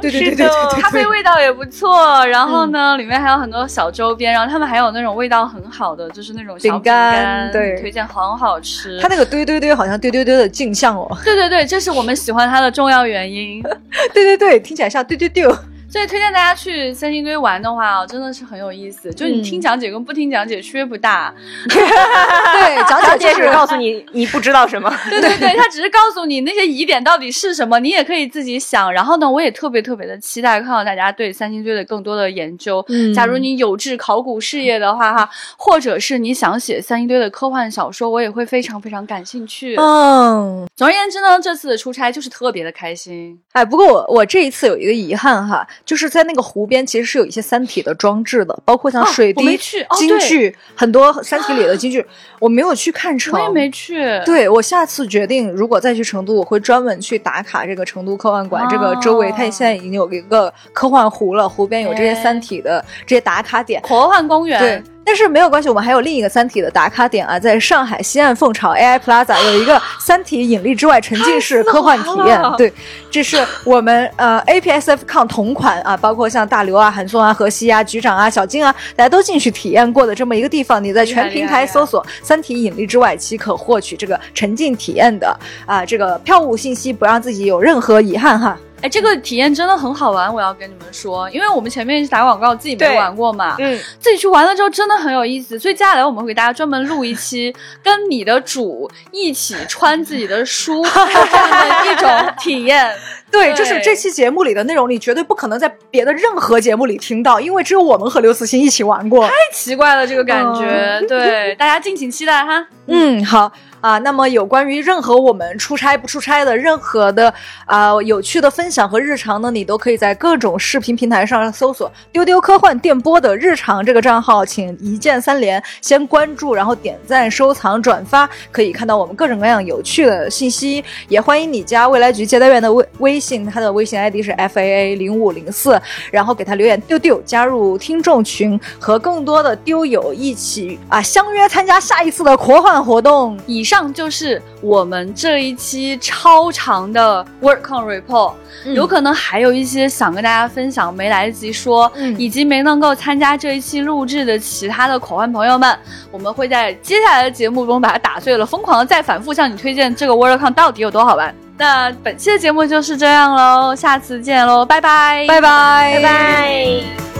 [0.00, 2.26] 对对对对对，咖啡味道也不错。
[2.26, 8.98] 然后呢，里面还有很多小周边，然后他们还有那种味道很好的，就是那种小饼干，对，推荐很好吃。
[9.00, 13.62] 他那个堆堆堆好像堆堆堆的镜像哦，对对对，这这是我们喜欢他的重要原因。
[14.12, 15.48] 对对对，听起来像丢丢丢。
[15.90, 19.10] 所以推荐大家去三星堆玩的话，真的是很有意思。
[19.14, 21.34] 就你听讲解跟不听讲解区别不大。
[21.66, 24.94] 对，讲解是告诉你你不知道什么。
[25.08, 28.92] 对对对，他只是告诉你那些疑点到底是什么，你也可以自己想。
[28.92, 32.84] 然后呢，我也特别特别的期待看到大家对三星堆的更多的研究。
[32.90, 39.74] 嗯，假如你有志考古事业的话，哈，或者是你想写三星堆的科幻小说，我也会非常非常感兴趣。
[39.76, 43.40] 嗯，总而言之呢，这次的出差就是特别的开心。
[43.52, 45.66] 哎，不过我我这一次有一个遗憾哈。
[45.84, 49.58] 就是在那个湖边，其实是有一些三体的装置的，包括像水滴、
[49.96, 52.04] 京剧，很多三体里的京剧，
[52.38, 53.34] 我没有去看成。
[53.34, 54.20] 我也没去。
[54.24, 64.58] 对我下次决定，如果再去成都，我会专门去打卡这个成都科幻馆这个周围，它现在已经有一个科幻湖了，湖边有这些三体的这些打卡点，科幻公园。
[64.60, 64.82] 对。
[65.08, 72.38] 但是没有关系，我们还有另一个《三体》的打卡点啊，在上海西岸凤巢 AI Plaza 有一个《三体：引力之外》沉浸式科幻体验。
[72.58, 72.70] 对，
[73.10, 80.84] 这是我们呃 APSFCon 同款啊，包括像大刘啊、韩松啊、何西啊、局长啊、小金啊，大家都进去体验过的这么一个地方。
[80.84, 88.54] 你在全平台搜索《三体：引力之外》，即可获取这个沉浸体验的啊这个票务信息，不让自己有任何遗憾哈。
[88.80, 102.94] 哎，这个体验真的很好玩，我要跟你们说，因为我们前面是打广告，自己没玩过嘛，嗯，自己去玩了之后真的很有意思，所以接下来我们会给大家专门录一期， 跟你的主一起穿自己的书 这样的一种体验。
[103.30, 111.04] 对，就是这期节目里的内容，你绝对不可能在别的任何节目里听到，因为只有我们和刘慈欣一起玩过，太奇怪了这个感觉。
[111.06, 112.66] 对，大家敬请期待哈。
[112.86, 113.52] 嗯，好。
[113.80, 117.32] 啊，那么有关于任何我们出差不出差的任何的
[117.66, 130.82] 啊有趣的分享和日常呢，你都可以在各种视频平台上搜索“丢丢科幻电波”的日常这个账号，请一键三连，先关注，然后点赞、收藏、转发，可以看到我们各种各样有趣的信息。
[131.08, 135.80] 也欢迎你加未来局接待员的微微信，他的微信 ID 是 f a a 零五零四，
[136.10, 143.38] 然后给他留言丢丢，加入听众群，和更多的丢友一起啊相约参加下一次的科幻活动。
[143.46, 148.32] 以以上就是我们这一期超长的 Work on Report，
[148.74, 155.78] 有可能还有一些想跟大家分享没来得及说，以及没能够参加这一期录制的其他的口幻朋友们，
[156.10, 161.34] 我们会在接下来的节目中把它打碎了，疯狂的再反复向你推荐这个 Work on 到底有多好玩。
[161.58, 167.17] 那本期的节目就是这样喽，下次见喽，拜拜，拜拜，拜拜。